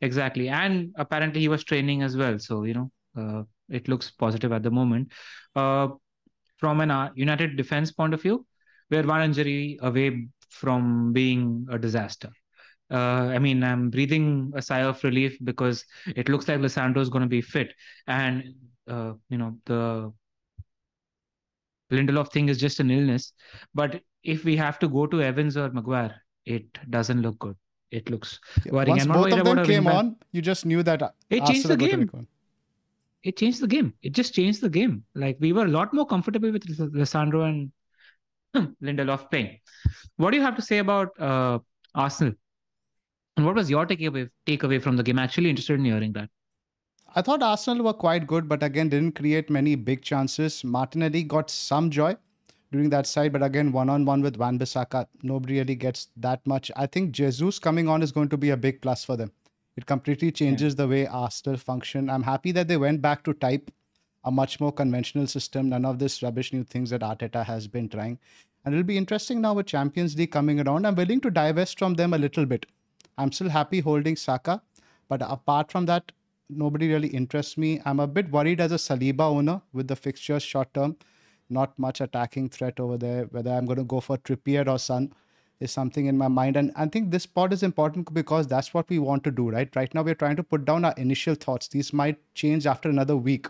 exactly, 0.00 0.48
and 0.48 0.92
apparently 0.96 1.40
he 1.40 1.48
was 1.48 1.64
training 1.64 2.02
as 2.02 2.16
well. 2.16 2.38
So 2.38 2.64
you 2.64 2.74
know, 2.74 2.90
uh, 3.16 3.42
it 3.68 3.88
looks 3.88 4.10
positive 4.10 4.52
at 4.52 4.62
the 4.62 4.70
moment. 4.70 5.12
Uh, 5.54 5.88
from 6.58 6.80
an 6.80 6.90
uh, 6.90 7.10
United 7.14 7.56
defense 7.56 7.92
point 7.92 8.14
of 8.14 8.22
view, 8.22 8.46
we're 8.90 9.06
one 9.06 9.22
injury 9.22 9.78
away 9.82 10.28
from 10.48 11.12
being 11.12 11.66
a 11.70 11.78
disaster. 11.78 12.30
Uh, 12.90 13.30
I 13.34 13.38
mean, 13.38 13.64
I'm 13.64 13.90
breathing 13.90 14.52
a 14.54 14.62
sigh 14.62 14.82
of 14.82 15.02
relief 15.02 15.36
because 15.42 15.84
it 16.14 16.28
looks 16.28 16.46
like 16.46 16.58
Lisandro 16.58 16.98
is 16.98 17.08
going 17.08 17.22
to 17.22 17.28
be 17.28 17.40
fit, 17.40 17.74
and 18.06 18.54
uh, 18.88 19.14
you 19.28 19.38
know 19.38 19.58
the 19.66 20.12
Lindelof 21.90 22.32
thing 22.32 22.48
is 22.48 22.58
just 22.58 22.80
an 22.80 22.90
illness. 22.90 23.32
But 23.74 24.02
if 24.22 24.44
we 24.44 24.56
have 24.56 24.78
to 24.80 24.88
go 24.88 25.06
to 25.06 25.22
Evans 25.22 25.56
or 25.56 25.70
Maguire, 25.70 26.14
it 26.44 26.64
doesn't 26.90 27.22
look 27.22 27.38
good. 27.38 27.56
It 27.90 28.10
looks 28.10 28.38
worrying. 28.66 28.88
Once 28.88 29.06
both 29.06 29.32
of 29.32 29.44
them 29.44 29.62
came 29.62 29.86
on, 29.86 30.16
you 30.32 30.42
just 30.42 30.66
knew 30.66 30.82
that 30.82 31.02
it 31.30 31.44
changed 31.44 31.68
the 31.68 31.76
game. 31.76 32.10
It 33.22 33.36
changed 33.36 33.60
the 33.60 33.66
game. 33.66 33.94
It 34.02 34.12
just 34.12 34.34
changed 34.34 34.60
the 34.60 34.68
game. 34.70 35.04
Like 35.14 35.36
we 35.40 35.52
were 35.52 35.64
a 35.64 35.68
lot 35.68 35.92
more 35.92 36.06
comfortable 36.06 36.52
with 36.52 36.64
Lisandro 36.66 37.48
and 37.48 37.72
Lindelof 38.82 39.30
playing. 39.30 39.58
What 40.16 40.30
do 40.30 40.36
you 40.36 40.42
have 40.44 40.56
to 40.56 40.62
say 40.62 40.78
about 40.78 41.18
uh, 41.20 41.58
Arsenal? 41.94 42.34
And 43.36 43.44
what 43.44 43.54
was 43.54 43.68
your 43.68 43.86
takeaway 43.86 44.30
takeaway 44.46 44.80
from 44.80 44.96
the 44.96 45.02
game? 45.02 45.18
Actually, 45.18 45.50
interested 45.50 45.78
in 45.78 45.84
hearing 45.84 46.12
that. 46.14 46.30
I 47.14 47.22
thought 47.22 47.42
Arsenal 47.42 47.84
were 47.84 47.92
quite 47.92 48.26
good, 48.26 48.48
but 48.48 48.62
again 48.62 48.88
didn't 48.88 49.14
create 49.14 49.48
many 49.48 49.74
big 49.74 50.02
chances. 50.02 50.62
Martinelli 50.64 51.22
got 51.22 51.50
some 51.50 51.90
joy 51.90 52.16
during 52.72 52.90
that 52.90 53.06
side, 53.06 53.32
but 53.32 53.42
again 53.42 53.72
one 53.72 53.88
on 53.88 54.04
one 54.04 54.20
with 54.22 54.36
Wan-Bissaka, 54.36 55.06
nobody 55.22 55.58
really 55.58 55.74
gets 55.74 56.08
that 56.16 56.46
much. 56.46 56.70
I 56.76 56.86
think 56.86 57.12
Jesus 57.12 57.58
coming 57.58 57.88
on 57.88 58.02
is 58.02 58.12
going 58.12 58.28
to 58.30 58.36
be 58.36 58.50
a 58.50 58.56
big 58.56 58.82
plus 58.82 59.04
for 59.04 59.16
them. 59.16 59.32
It 59.76 59.86
completely 59.86 60.32
changes 60.32 60.72
yeah. 60.74 60.84
the 60.84 60.88
way 60.88 61.06
Arsenal 61.06 61.58
function. 61.58 62.10
I'm 62.10 62.22
happy 62.22 62.52
that 62.52 62.68
they 62.68 62.76
went 62.76 63.00
back 63.00 63.22
to 63.24 63.34
type 63.34 63.70
a 64.24 64.30
much 64.30 64.60
more 64.60 64.72
conventional 64.72 65.26
system. 65.26 65.68
None 65.68 65.84
of 65.84 65.98
this 65.98 66.22
rubbish 66.22 66.52
new 66.52 66.64
things 66.64 66.90
that 66.90 67.02
Arteta 67.02 67.44
has 67.44 67.68
been 67.68 67.88
trying. 67.88 68.18
And 68.64 68.74
it'll 68.74 68.84
be 68.84 68.96
interesting 68.96 69.40
now 69.40 69.54
with 69.54 69.66
Champions 69.66 70.16
League 70.16 70.32
coming 70.32 70.60
around. 70.60 70.86
I'm 70.86 70.96
willing 70.96 71.20
to 71.20 71.30
divest 71.30 71.78
from 71.78 71.94
them 71.94 72.12
a 72.12 72.18
little 72.18 72.44
bit. 72.44 72.66
I'm 73.18 73.32
still 73.32 73.48
happy 73.48 73.80
holding 73.80 74.16
Saka. 74.16 74.62
But 75.08 75.22
apart 75.22 75.70
from 75.70 75.86
that, 75.86 76.12
nobody 76.48 76.88
really 76.88 77.08
interests 77.08 77.56
me. 77.56 77.80
I'm 77.84 78.00
a 78.00 78.06
bit 78.06 78.30
worried 78.30 78.60
as 78.60 78.72
a 78.72 78.76
Saliba 78.76 79.20
owner 79.20 79.62
with 79.72 79.88
the 79.88 79.96
fixtures 79.96 80.42
short 80.42 80.72
term. 80.74 80.96
Not 81.48 81.78
much 81.78 82.00
attacking 82.00 82.48
threat 82.48 82.80
over 82.80 82.96
there. 82.96 83.24
Whether 83.26 83.52
I'm 83.52 83.66
going 83.66 83.78
to 83.78 83.84
go 83.84 84.00
for 84.00 84.18
Trippier 84.18 84.68
or 84.68 84.78
Son 84.78 85.12
is 85.60 85.70
something 85.70 86.06
in 86.06 86.18
my 86.18 86.28
mind. 86.28 86.56
And 86.56 86.72
I 86.76 86.86
think 86.86 87.10
this 87.10 87.24
pod 87.24 87.52
is 87.52 87.62
important 87.62 88.12
because 88.12 88.46
that's 88.46 88.74
what 88.74 88.88
we 88.90 88.98
want 88.98 89.24
to 89.24 89.30
do, 89.30 89.50
right? 89.50 89.74
Right 89.74 89.94
now, 89.94 90.02
we're 90.02 90.14
trying 90.14 90.36
to 90.36 90.42
put 90.42 90.64
down 90.64 90.84
our 90.84 90.94
initial 90.96 91.34
thoughts. 91.34 91.68
These 91.68 91.92
might 91.92 92.18
change 92.34 92.66
after 92.66 92.90
another 92.90 93.16
week 93.16 93.46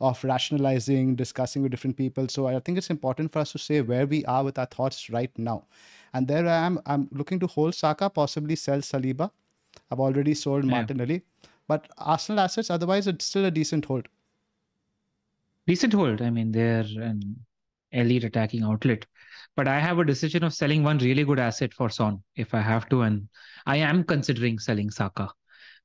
of 0.00 0.22
rationalizing, 0.24 1.14
discussing 1.14 1.62
with 1.62 1.70
different 1.70 1.96
people. 1.96 2.28
So 2.28 2.46
I 2.46 2.58
think 2.60 2.78
it's 2.78 2.90
important 2.90 3.32
for 3.32 3.38
us 3.40 3.52
to 3.52 3.58
say 3.58 3.80
where 3.80 4.06
we 4.06 4.24
are 4.26 4.44
with 4.44 4.58
our 4.58 4.66
thoughts 4.66 5.10
right 5.10 5.30
now. 5.38 5.64
And 6.12 6.28
there 6.28 6.46
I 6.46 6.56
am. 6.66 6.80
I'm 6.86 7.08
looking 7.12 7.40
to 7.40 7.46
hold 7.46 7.74
Saka, 7.74 8.10
possibly 8.10 8.56
sell 8.56 8.78
Saliba. 8.78 9.30
I've 9.90 10.00
already 10.00 10.34
sold 10.34 10.64
yeah. 10.64 10.70
Martinelli. 10.70 11.22
But 11.66 11.88
Arsenal 11.98 12.40
assets, 12.40 12.70
otherwise, 12.70 13.06
it's 13.06 13.24
still 13.24 13.46
a 13.46 13.50
decent 13.50 13.84
hold. 13.84 14.06
Decent 15.66 15.92
hold. 15.92 16.20
I 16.20 16.30
mean, 16.30 16.52
they're 16.52 16.80
an 16.80 17.36
elite 17.92 18.24
attacking 18.24 18.62
outlet. 18.62 19.06
But 19.56 19.68
I 19.68 19.80
have 19.80 19.98
a 19.98 20.04
decision 20.04 20.44
of 20.44 20.52
selling 20.52 20.82
one 20.82 20.98
really 20.98 21.24
good 21.24 21.38
asset 21.38 21.72
for 21.72 21.88
Son 21.88 22.22
if 22.36 22.54
I 22.54 22.60
have 22.60 22.88
to. 22.90 23.02
And 23.02 23.28
I 23.66 23.76
am 23.76 24.04
considering 24.04 24.58
selling 24.58 24.90
Saka 24.90 25.30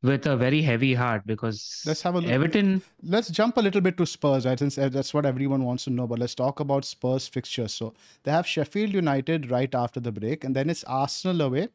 with 0.01 0.25
a 0.25 0.37
very 0.37 0.61
heavy 0.61 0.93
heart 0.93 1.23
because 1.25 1.83
let's 1.85 2.01
have 2.01 2.15
a 2.15 2.21
look. 2.21 2.29
Everton. 2.29 2.81
Let's 3.03 3.29
jump 3.29 3.57
a 3.57 3.61
little 3.61 3.81
bit 3.81 3.97
to 3.97 4.05
Spurs, 4.05 4.45
right? 4.45 4.57
Since 4.57 4.77
uh, 4.77 4.89
that's 4.89 5.13
what 5.13 5.25
everyone 5.25 5.63
wants 5.65 5.83
to 5.85 5.89
know. 5.89 6.07
But 6.07 6.19
let's 6.19 6.35
talk 6.35 6.59
about 6.59 6.85
Spurs 6.85 7.27
fixtures. 7.27 7.73
So 7.73 7.93
they 8.23 8.31
have 8.31 8.47
Sheffield 8.47 8.93
United 8.93 9.51
right 9.51 9.73
after 9.73 9.99
the 9.99 10.11
break, 10.11 10.43
and 10.43 10.55
then 10.55 10.69
it's 10.69 10.83
Arsenal 10.85 11.41
away, 11.41 11.69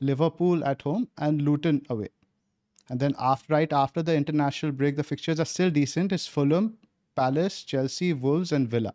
Liverpool 0.00 0.64
at 0.64 0.82
home, 0.82 1.08
and 1.18 1.42
Luton 1.42 1.82
away. 1.90 2.08
And 2.88 3.00
then 3.00 3.14
after 3.18 3.54
right 3.54 3.72
after 3.72 4.02
the 4.02 4.14
international 4.14 4.72
break, 4.72 4.96
the 4.96 5.02
fixtures 5.02 5.40
are 5.40 5.46
still 5.46 5.70
decent. 5.70 6.12
It's 6.12 6.26
Fulham, 6.26 6.76
Palace, 7.16 7.62
Chelsea, 7.62 8.12
Wolves, 8.12 8.52
and 8.52 8.68
Villa. 8.68 8.94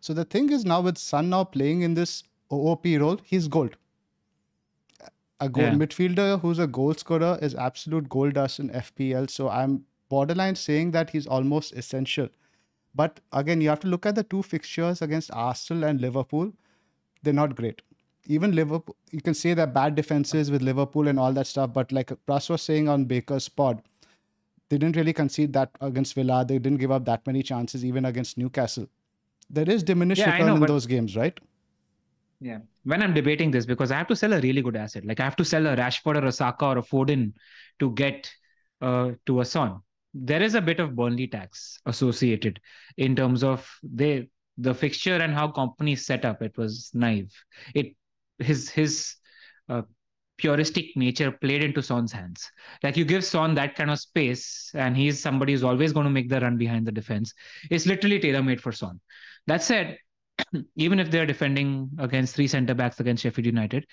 So 0.00 0.12
the 0.12 0.26
thing 0.26 0.52
is 0.52 0.66
now 0.66 0.82
with 0.82 0.98
Son 0.98 1.30
now 1.30 1.44
playing 1.44 1.80
in 1.80 1.94
this 1.94 2.24
OOP 2.52 2.84
role, 3.00 3.18
he's 3.24 3.48
gold 3.48 3.76
a 5.40 5.48
goal 5.48 5.64
yeah. 5.64 5.74
midfielder 5.74 6.40
who's 6.40 6.58
a 6.58 6.66
goal 6.66 6.94
scorer 6.94 7.38
is 7.42 7.54
absolute 7.54 8.08
gold 8.08 8.34
dust 8.34 8.60
in 8.60 8.70
FPL. 8.70 9.28
So 9.30 9.48
I'm 9.48 9.84
borderline 10.08 10.54
saying 10.54 10.92
that 10.92 11.10
he's 11.10 11.26
almost 11.26 11.72
essential. 11.74 12.28
But 12.94 13.20
again, 13.32 13.60
you 13.60 13.68
have 13.68 13.80
to 13.80 13.88
look 13.88 14.06
at 14.06 14.14
the 14.14 14.22
two 14.22 14.42
fixtures 14.42 15.02
against 15.02 15.30
Arsenal 15.32 15.84
and 15.84 16.00
Liverpool. 16.00 16.52
They're 17.22 17.32
not 17.32 17.56
great. 17.56 17.82
Even 18.26 18.54
Liverpool, 18.54 18.96
you 19.10 19.20
can 19.20 19.34
say 19.34 19.52
they're 19.52 19.66
bad 19.66 19.94
defenses 19.94 20.50
with 20.50 20.62
Liverpool 20.62 21.08
and 21.08 21.18
all 21.18 21.32
that 21.32 21.46
stuff. 21.46 21.72
But 21.72 21.92
like 21.92 22.12
Pras 22.26 22.48
was 22.48 22.62
saying 22.62 22.88
on 22.88 23.04
Bakar's 23.04 23.48
pod, 23.48 23.82
they 24.68 24.78
didn't 24.78 24.96
really 24.96 25.12
concede 25.12 25.52
that 25.54 25.70
against 25.80 26.14
Villa. 26.14 26.44
They 26.46 26.58
didn't 26.58 26.78
give 26.78 26.90
up 26.90 27.04
that 27.06 27.26
many 27.26 27.42
chances 27.42 27.84
even 27.84 28.04
against 28.04 28.38
Newcastle. 28.38 28.88
There 29.50 29.68
is 29.68 29.82
diminished 29.82 30.20
yeah, 30.20 30.32
return 30.32 30.46
know, 30.46 30.54
in 30.54 30.60
but... 30.60 30.68
those 30.68 30.86
games, 30.86 31.16
right? 31.16 31.38
Yeah. 32.40 32.60
When 32.84 33.02
I'm 33.02 33.14
debating 33.14 33.50
this, 33.50 33.66
because 33.66 33.90
I 33.90 33.96
have 33.96 34.08
to 34.08 34.16
sell 34.16 34.32
a 34.32 34.40
really 34.40 34.62
good 34.62 34.76
asset, 34.76 35.04
like 35.04 35.20
I 35.20 35.24
have 35.24 35.36
to 35.36 35.44
sell 35.44 35.66
a 35.66 35.76
Rashford 35.76 36.22
or 36.22 36.26
a 36.26 36.32
Saka 36.32 36.66
or 36.66 36.78
a 36.78 36.82
Foden 36.82 37.32
to 37.78 37.90
get 37.92 38.30
uh, 38.80 39.12
to 39.26 39.40
a 39.40 39.44
Son. 39.44 39.80
There 40.12 40.42
is 40.42 40.54
a 40.54 40.60
bit 40.60 40.80
of 40.80 40.94
Burnley 40.94 41.26
tax 41.26 41.80
associated 41.86 42.60
in 42.96 43.16
terms 43.16 43.42
of 43.42 43.68
the 43.82 44.28
fixture 44.74 45.16
and 45.16 45.34
how 45.34 45.48
Kompany's 45.48 46.06
set 46.06 46.24
up. 46.24 46.42
It 46.42 46.56
was 46.56 46.90
naive. 46.94 47.32
It 47.74 47.96
his 48.38 48.68
his 48.68 49.16
uh, 49.68 49.82
puristic 50.38 50.94
nature 50.96 51.32
played 51.32 51.64
into 51.64 51.82
Son's 51.82 52.12
hands. 52.12 52.50
Like 52.82 52.96
you 52.96 53.04
give 53.04 53.24
Son 53.24 53.54
that 53.54 53.74
kind 53.74 53.90
of 53.90 53.98
space, 53.98 54.70
and 54.74 54.96
he's 54.96 55.20
somebody 55.20 55.52
who's 55.52 55.64
always 55.64 55.92
going 55.92 56.04
to 56.04 56.10
make 56.10 56.28
the 56.28 56.40
run 56.40 56.58
behind 56.58 56.86
the 56.86 56.92
defense. 56.92 57.32
It's 57.70 57.86
literally 57.86 58.20
tailor 58.20 58.42
made 58.42 58.60
for 58.60 58.72
Son. 58.72 59.00
That 59.46 59.62
said, 59.62 59.98
even 60.76 60.98
if 61.00 61.10
they're 61.10 61.26
defending 61.26 61.90
against 61.98 62.34
three 62.34 62.48
centre 62.48 62.74
backs 62.74 63.00
against 63.00 63.22
Sheffield 63.22 63.46
United, 63.46 63.86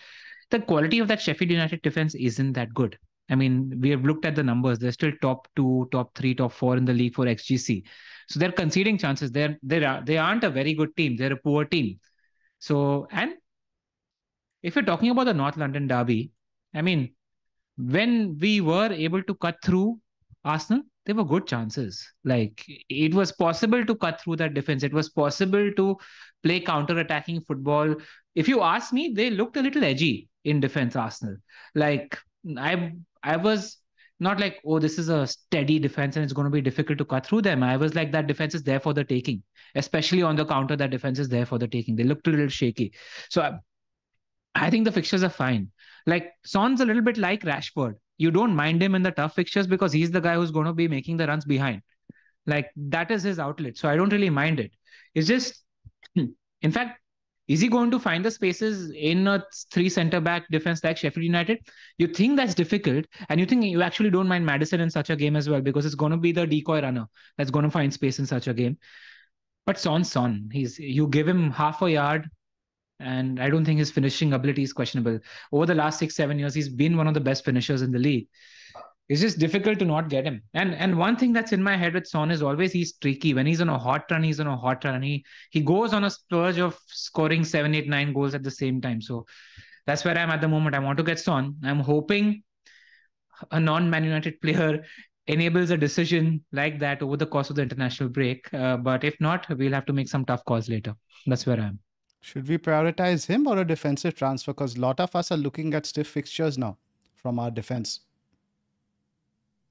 the 0.50 0.60
quality 0.60 1.00
of 1.00 1.08
that 1.08 1.22
Sheffield 1.22 1.52
United 1.52 1.82
defense 1.82 2.16
isn't 2.16 2.54
that 2.54 2.74
good. 2.74 2.98
I 3.30 3.36
mean, 3.36 3.80
we 3.80 3.90
have 3.92 4.04
looked 4.04 4.26
at 4.26 4.36
the 4.36 4.44
numbers. 4.44 4.80
They're 4.80 4.92
still 4.92 5.14
top 5.22 5.48
two, 5.56 5.88
top 5.92 6.14
three, 6.16 6.36
top 6.36 6.52
four 6.52 6.76
in 6.76 6.86
the 6.86 6.94
league 6.94 7.16
for 7.16 7.26
XGC. 7.26 7.84
So 8.28 8.40
they're 8.40 8.52
conceding 8.52 8.98
chances. 8.98 9.32
They're 9.32 9.58
they 9.64 9.84
are 9.84 10.04
they 10.04 10.18
aren't 10.18 10.44
a 10.44 10.50
very 10.50 10.74
good 10.74 10.96
team. 10.98 11.16
They're 11.16 11.34
a 11.34 11.38
poor 11.38 11.66
team. 11.66 12.00
So 12.60 13.08
and 13.12 13.34
if 14.62 14.76
you're 14.76 14.86
talking 14.86 15.10
about 15.10 15.26
the 15.26 15.34
North 15.34 15.58
London 15.58 15.88
derby, 15.88 16.32
I 16.74 16.82
mean, 16.82 17.14
when 17.78 18.38
we 18.38 18.62
were 18.62 18.92
able 18.92 19.24
to 19.24 19.36
cut 19.36 19.58
through 19.64 20.00
Arsenal, 20.44 20.84
they 21.06 21.14
were 21.14 21.24
good 21.24 21.48
chances. 21.48 22.08
Like 22.24 22.64
it 22.90 23.14
was 23.14 23.32
possible 23.32 23.86
to 23.86 23.96
cut 23.96 24.22
through 24.22 24.38
that 24.38 24.54
defense. 24.54 24.84
It 24.84 24.94
was 24.94 25.10
possible 25.10 25.72
to 25.74 25.98
play 26.44 26.60
counter-attacking 26.60 27.42
football. 27.42 27.96
If 28.36 28.48
you 28.48 28.62
ask 28.62 28.94
me, 28.94 29.14
they 29.16 29.30
looked 29.30 29.58
a 29.58 29.62
little 29.62 29.84
edgy 29.84 30.30
in 30.44 30.60
defense, 30.60 30.96
Arsenal. 30.96 31.38
Like 31.76 32.18
I 32.58 32.94
I 33.24 33.38
was 33.38 33.78
not 34.20 34.40
like, 34.40 34.62
oh, 34.66 34.78
this 34.78 35.00
is 35.00 35.10
a 35.10 35.26
steady 35.26 35.80
defense 35.80 36.16
and 36.16 36.24
it's 36.24 36.34
going 36.34 36.46
to 36.46 36.52
be 36.52 36.62
difficult 36.62 37.00
to 37.00 37.06
cut 37.06 37.26
through 37.26 37.42
them. 37.42 37.64
I 37.64 37.76
was 37.76 37.96
like, 37.96 38.12
that 38.12 38.28
defense 38.28 38.54
is 38.54 38.62
there 38.62 38.80
for 38.80 38.94
the 38.94 39.04
taking, 39.04 39.42
especially 39.74 40.22
on 40.22 40.36
the 40.36 40.46
counter. 40.46 40.76
That 40.76 40.92
defense 40.92 41.18
is 41.18 41.28
there 41.28 41.46
for 41.46 41.58
the 41.58 41.68
taking. 41.68 41.96
They 41.96 42.04
looked 42.04 42.28
a 42.28 42.30
little 42.30 42.48
shaky. 42.48 42.94
So 43.30 43.42
I, 43.42 43.54
I 44.54 44.70
think 44.70 44.86
the 44.86 44.92
fixtures 44.92 45.24
are 45.24 45.30
fine. 45.30 45.72
Like 46.06 46.34
Son's 46.46 46.82
a 46.82 46.86
little 46.86 47.02
bit 47.02 47.18
like 47.18 47.42
Rashford 47.42 47.96
you 48.22 48.32
don't 48.32 48.56
mind 48.56 48.82
him 48.82 48.96
in 48.96 49.04
the 49.04 49.12
tough 49.12 49.36
fixtures 49.36 49.68
because 49.68 49.92
he's 49.92 50.12
the 50.12 50.22
guy 50.22 50.36
who's 50.36 50.52
going 50.52 50.68
to 50.68 50.74
be 50.74 50.88
making 50.88 51.18
the 51.18 51.28
runs 51.28 51.46
behind. 51.46 51.82
Like 52.46 52.72
that 52.76 53.12
is 53.12 53.24
his 53.24 53.40
outlet. 53.40 53.78
So 53.78 53.90
I 53.90 53.96
don't 53.96 54.14
really 54.14 54.30
mind 54.30 54.60
it. 54.60 54.72
It's 55.16 55.28
just, 55.28 55.64
in 56.16 56.72
fact, 56.72 57.00
is 57.48 57.60
he 57.60 57.68
going 57.68 57.92
to 57.92 58.00
find 58.00 58.24
the 58.24 58.32
spaces 58.32 58.92
in 58.92 59.28
a 59.28 59.44
three 59.72 59.90
center 59.90 60.22
back 60.22 60.46
defense 60.52 60.84
like 60.84 60.98
Sheffield 60.98 61.26
United? 61.26 61.60
You 61.98 62.08
think 62.08 62.38
that's 62.38 62.54
difficult, 62.54 63.06
and 63.28 63.40
you 63.40 63.46
think 63.46 63.66
you 63.66 63.82
actually 63.82 64.10
don't 64.10 64.28
mind 64.28 64.46
Maddison 64.46 64.80
in 64.80 64.90
such 64.90 65.10
a 65.10 65.16
game 65.16 65.36
as 65.36 65.50
well 65.50 65.60
because 65.60 65.86
it's 65.86 65.96
going 65.96 66.12
to 66.12 66.18
be 66.18 66.32
the 66.32 66.46
decoy 66.48 66.82
runner 66.82 67.08
that's 67.38 67.52
going 67.52 67.66
to 67.66 67.72
find 67.72 67.92
space 67.92 68.20
in 68.20 68.26
such 68.26 68.48
a 68.48 68.54
game. 68.54 68.78
But 69.66 69.80
Son, 69.80 70.04
Son, 70.04 70.50
he's 70.52 70.80
you 70.80 71.08
give 71.08 71.28
him 71.28 71.52
half 71.52 71.82
a 71.82 71.92
yard, 71.92 72.30
and 73.02 73.42
I 73.42 73.50
don't 73.50 73.66
think 73.66 73.80
his 73.80 73.92
finishing 73.92 74.34
ability 74.34 74.64
is 74.64 74.74
questionable. 74.74 75.20
Over 75.52 75.66
the 75.66 75.76
last 75.76 76.00
six, 76.00 76.16
seven 76.16 76.40
years, 76.40 76.54
he's 76.54 76.70
been 76.70 76.98
one 76.98 77.08
of 77.08 77.14
the 77.14 77.20
best 77.20 77.44
finishers 77.44 77.82
in 77.82 77.92
the 77.92 78.00
league. 78.00 78.28
It's 79.10 79.20
just 79.20 79.40
difficult 79.40 79.80
to 79.80 79.86
not 79.86 80.08
get 80.08 80.26
him. 80.26 80.42
And 80.54 80.74
and 80.74 80.98
one 80.98 81.18
thing 81.18 81.34
that's 81.34 81.52
in 81.52 81.62
my 81.62 81.76
head 81.76 81.94
with 81.94 82.08
Son 82.08 82.32
is 82.32 82.42
always 82.42 82.72
he's 82.72 82.94
tricky. 82.94 83.34
When 83.34 83.46
he's 83.46 83.60
on 83.60 83.68
a 83.68 83.78
hot 83.78 84.06
run, 84.10 84.24
he's 84.24 84.40
on 84.40 84.48
a 84.48 84.56
hot 84.56 84.86
run. 84.86 85.02
He 85.02 85.26
he 85.50 85.60
goes 85.60 85.94
on 85.94 86.06
a 86.06 86.10
splurge 86.10 86.60
of 86.60 86.80
scoring 86.88 87.44
seven, 87.44 87.76
eight, 87.76 87.90
nine 87.90 88.14
goals 88.14 88.34
at 88.36 88.44
the 88.44 88.52
same 88.52 88.80
time. 88.80 89.02
So 89.02 89.26
that's 89.86 90.06
where 90.06 90.18
I'm 90.18 90.30
at 90.30 90.40
the 90.40 90.48
moment. 90.48 90.76
I 90.76 90.80
want 90.80 90.98
to 91.00 91.04
get 91.04 91.20
Son. 91.20 91.56
I'm 91.64 91.80
hoping 91.80 92.44
a 93.52 93.60
non-Man 93.60 94.04
United 94.04 94.40
player 94.40 94.84
enables 95.28 95.72
a 95.72 95.78
decision 95.78 96.44
like 96.52 96.80
that 96.80 97.02
over 97.02 97.18
the 97.18 97.26
course 97.26 97.50
of 97.50 97.56
the 97.56 97.64
international 97.64 98.10
break. 98.10 98.54
Uh, 98.54 98.78
but 98.78 99.04
if 99.04 99.20
not, 99.20 99.48
we'll 99.50 99.74
have 99.74 99.86
to 99.86 99.94
make 99.94 100.08
some 100.08 100.26
tough 100.26 100.46
calls 100.46 100.70
later. 100.70 100.96
That's 101.26 101.46
where 101.46 101.60
I 101.60 101.66
am. 101.68 101.80
Should 102.22 102.48
we 102.48 102.58
prioritize 102.58 103.26
him 103.26 103.48
or 103.48 103.58
a 103.58 103.66
defensive 103.66 104.16
transfer? 104.16 104.54
Because 104.54 104.76
a 104.78 104.80
lot 104.80 105.00
of 105.00 105.16
us 105.16 105.32
are 105.32 105.38
looking 105.38 105.74
at 105.74 105.86
stiff 105.86 106.08
fixtures 106.08 106.58
now 106.58 106.78
from 107.16 107.40
our 107.40 107.52
defense. 107.52 108.02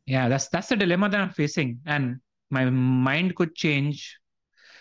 Yeah, 0.07 0.29
that's 0.29 0.49
that's 0.49 0.69
the 0.69 0.77
dilemma 0.77 1.09
that 1.09 1.21
I'm 1.21 1.31
facing, 1.31 1.81
and 1.87 2.21
my 2.51 2.69
mind 2.69 3.37
could 3.37 3.55
change. 3.55 4.19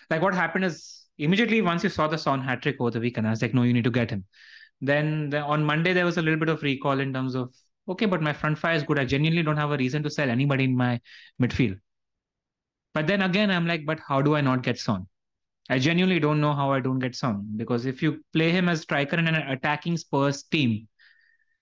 Like 0.09 0.21
what 0.23 0.33
happened 0.33 0.65
is 0.65 1.05
immediately 1.19 1.61
once 1.61 1.83
you 1.83 1.89
saw 1.89 2.07
the 2.07 2.17
Son 2.17 2.41
hat 2.41 2.63
trick 2.63 2.77
over 2.79 2.89
the 2.89 2.99
weekend, 2.99 3.27
I 3.27 3.29
was 3.29 3.41
like, 3.41 3.53
no, 3.53 3.63
you 3.63 3.73
need 3.73 3.83
to 3.83 3.91
get 3.91 4.09
him. 4.09 4.25
Then 4.81 5.29
the, 5.29 5.41
on 5.41 5.63
Monday 5.63 5.93
there 5.93 6.05
was 6.05 6.17
a 6.17 6.21
little 6.21 6.39
bit 6.39 6.49
of 6.49 6.63
recall 6.63 6.99
in 6.99 7.13
terms 7.13 7.35
of 7.35 7.53
okay, 7.87 8.07
but 8.07 8.21
my 8.21 8.33
front 8.33 8.57
five 8.57 8.77
is 8.77 8.83
good. 8.83 8.97
I 8.97 9.05
genuinely 9.05 9.43
don't 9.43 9.57
have 9.57 9.71
a 9.71 9.77
reason 9.77 10.01
to 10.03 10.09
sell 10.09 10.29
anybody 10.29 10.63
in 10.63 10.75
my 10.75 10.99
midfield. 11.39 11.79
But 12.93 13.05
then 13.07 13.21
again, 13.21 13.51
I'm 13.51 13.67
like, 13.67 13.85
but 13.85 13.99
how 13.99 14.21
do 14.21 14.35
I 14.35 14.41
not 14.41 14.63
get 14.63 14.79
Son? 14.79 15.07
I 15.69 15.77
genuinely 15.79 16.19
don't 16.19 16.41
know 16.41 16.53
how 16.53 16.71
I 16.71 16.79
don't 16.79 16.99
get 16.99 17.15
Son 17.15 17.47
because 17.55 17.85
if 17.85 18.01
you 18.01 18.23
play 18.33 18.51
him 18.51 18.67
as 18.67 18.81
striker 18.81 19.17
in 19.17 19.27
an 19.27 19.35
attacking 19.35 19.97
Spurs 19.97 20.43
team, 20.43 20.87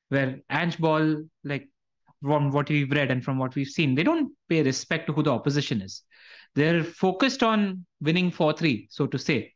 where 0.09 0.39
Ange 0.49 0.77
Ball, 0.77 1.23
like 1.43 1.69
from 2.21 2.51
what 2.51 2.69
we've 2.69 2.89
read 2.89 3.11
and 3.11 3.23
from 3.23 3.37
what 3.37 3.55
we've 3.55 3.67
seen, 3.67 3.95
they 3.95 4.03
don't 4.03 4.31
pay 4.47 4.63
respect 4.63 5.07
to 5.07 5.13
who 5.13 5.23
the 5.23 5.31
opposition 5.31 5.81
is. 5.81 6.03
They're 6.55 6.83
focused 6.83 7.43
on 7.43 7.85
winning 8.01 8.31
4 8.31 8.53
3, 8.53 8.87
so 8.89 9.07
to 9.07 9.19
say. 9.19 9.53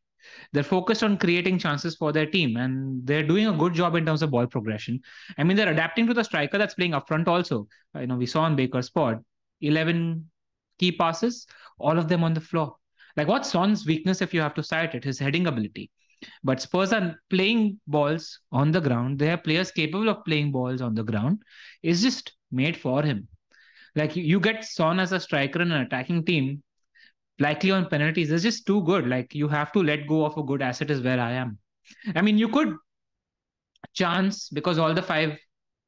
They're 0.53 0.63
focused 0.63 1.03
on 1.03 1.17
creating 1.17 1.57
chances 1.57 1.95
for 1.95 2.11
their 2.11 2.25
team 2.25 2.57
and 2.57 3.05
they're 3.05 3.23
doing 3.23 3.47
a 3.47 3.53
good 3.53 3.73
job 3.73 3.95
in 3.95 4.05
terms 4.05 4.21
of 4.21 4.31
ball 4.31 4.45
progression. 4.45 4.99
I 5.37 5.43
mean, 5.43 5.57
they're 5.57 5.71
adapting 5.71 6.05
to 6.07 6.13
the 6.13 6.23
striker 6.23 6.57
that's 6.57 6.75
playing 6.75 6.93
up 6.93 7.07
front 7.07 7.27
also. 7.27 7.67
You 7.99 8.07
know, 8.07 8.17
we 8.17 8.25
saw 8.25 8.41
on 8.41 8.55
Bakar's 8.55 8.89
pod 8.89 9.23
11 9.61 10.29
key 10.77 10.91
passes, 10.91 11.47
all 11.79 11.97
of 11.97 12.07
them 12.07 12.23
on 12.23 12.33
the 12.33 12.41
floor. 12.41 12.75
Like, 13.17 13.27
what's 13.27 13.51
Son's 13.51 13.85
weakness 13.85 14.21
if 14.21 14.33
you 14.33 14.41
have 14.41 14.53
to 14.55 14.63
cite 14.63 14.95
it? 14.95 15.03
His 15.03 15.19
heading 15.19 15.47
ability. 15.47 15.91
But 16.43 16.61
Spurs 16.61 16.93
are 16.93 17.15
playing 17.29 17.79
balls 17.87 18.39
on 18.51 18.71
the 18.71 18.79
ground. 18.79 19.19
They 19.19 19.27
have 19.27 19.43
players 19.43 19.71
capable 19.71 20.09
of 20.09 20.23
playing 20.23 20.51
balls 20.51 20.81
on 20.81 20.93
the 20.93 21.03
ground. 21.03 21.41
It's 21.81 22.01
just 22.01 22.33
made 22.51 22.77
for 22.77 23.01
him. 23.03 23.27
Like 23.95 24.15
you 24.15 24.39
get 24.39 24.63
Son 24.63 24.99
as 24.99 25.11
a 25.11 25.19
striker 25.19 25.61
in 25.61 25.71
an 25.71 25.81
attacking 25.81 26.25
team, 26.25 26.63
likely 27.39 27.71
on 27.71 27.87
penalties, 27.87 28.31
it's 28.31 28.43
just 28.43 28.65
too 28.65 28.83
good. 28.83 29.07
Like 29.07 29.33
you 29.33 29.47
have 29.47 29.71
to 29.73 29.83
let 29.83 30.07
go 30.07 30.25
of 30.25 30.37
a 30.37 30.43
good 30.43 30.61
asset, 30.61 30.91
is 30.91 31.01
where 31.01 31.19
I 31.19 31.31
am. 31.31 31.57
I 32.15 32.21
mean, 32.21 32.37
you 32.37 32.47
could 32.47 32.75
chance 33.93 34.49
because 34.49 34.77
all 34.77 34.93
the 34.93 35.01
five 35.01 35.37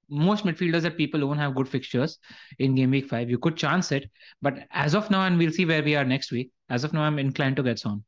most 0.10 0.45
midfielders 0.45 0.81
that 0.81 0.98
people 0.98 1.24
own 1.24 1.38
have 1.38 1.55
good 1.55 1.67
fixtures 1.67 2.19
in 2.60 2.75
game 2.75 2.91
week 2.91 3.07
five. 3.07 3.29
You 3.29 3.38
could 3.39 3.57
chance 3.57 3.91
it, 3.91 4.10
but 4.41 4.67
as 4.72 4.93
of 4.95 5.10
now, 5.10 5.25
and 5.25 5.38
we'll 5.38 5.51
see 5.51 5.65
where 5.65 5.83
we 5.83 5.95
are 5.95 6.05
next 6.05 6.31
week. 6.31 6.51
As 6.69 6.83
of 6.83 6.93
now, 6.93 7.01
I'm 7.01 7.19
inclined 7.19 7.55
to 7.57 7.63
get 7.63 7.79
Son. 7.79 8.03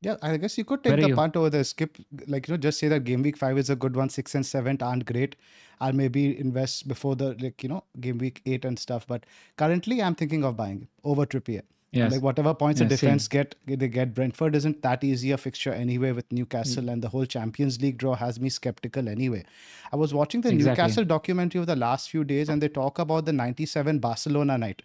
Yeah, 0.00 0.16
I 0.20 0.36
guess 0.36 0.58
you 0.58 0.64
could 0.64 0.82
take 0.82 0.98
Where 0.98 1.08
the 1.08 1.14
punt 1.14 1.36
over 1.36 1.48
the 1.48 1.62
skip, 1.62 1.96
like 2.26 2.48
you 2.48 2.54
know, 2.54 2.58
just 2.58 2.80
say 2.80 2.88
that 2.88 3.04
game 3.04 3.22
week 3.22 3.36
five 3.36 3.56
is 3.56 3.70
a 3.70 3.76
good 3.76 3.94
one, 3.94 4.08
six 4.08 4.34
and 4.34 4.44
seven 4.44 4.76
aren't 4.82 5.06
great. 5.06 5.36
I'll 5.80 5.92
maybe 5.92 6.38
invest 6.38 6.88
before 6.88 7.14
the 7.14 7.36
like 7.40 7.62
you 7.62 7.68
know 7.68 7.84
game 8.00 8.18
week 8.18 8.42
eight 8.44 8.64
and 8.64 8.76
stuff. 8.78 9.06
But 9.06 9.26
currently, 9.56 10.02
I'm 10.02 10.16
thinking 10.16 10.44
of 10.44 10.56
buying 10.56 10.88
over 11.04 11.24
Trippier. 11.24 11.62
Yes. 11.92 12.12
Like 12.12 12.22
whatever 12.22 12.54
points 12.54 12.80
yeah, 12.80 12.86
the 12.86 12.96
defense 12.96 13.24
same. 13.24 13.42
get, 13.42 13.54
they 13.66 13.86
get. 13.86 14.14
Brentford 14.14 14.56
isn't 14.56 14.80
that 14.80 15.04
easy 15.04 15.30
a 15.32 15.36
fixture 15.36 15.74
anyway 15.74 16.12
with 16.12 16.30
Newcastle, 16.32 16.84
mm. 16.84 16.92
and 16.92 17.02
the 17.02 17.08
whole 17.08 17.26
Champions 17.26 17.82
League 17.82 17.98
draw 17.98 18.14
has 18.14 18.40
me 18.40 18.48
skeptical 18.48 19.10
anyway. 19.10 19.44
I 19.92 19.96
was 19.96 20.14
watching 20.14 20.40
the 20.40 20.48
exactly. 20.48 20.70
Newcastle 20.70 21.04
documentary 21.04 21.60
of 21.60 21.66
the 21.66 21.76
last 21.76 22.08
few 22.08 22.24
days, 22.24 22.48
and 22.48 22.62
they 22.62 22.68
talk 22.68 22.98
about 22.98 23.26
the 23.26 23.32
'97 23.34 23.98
Barcelona 23.98 24.56
night, 24.56 24.80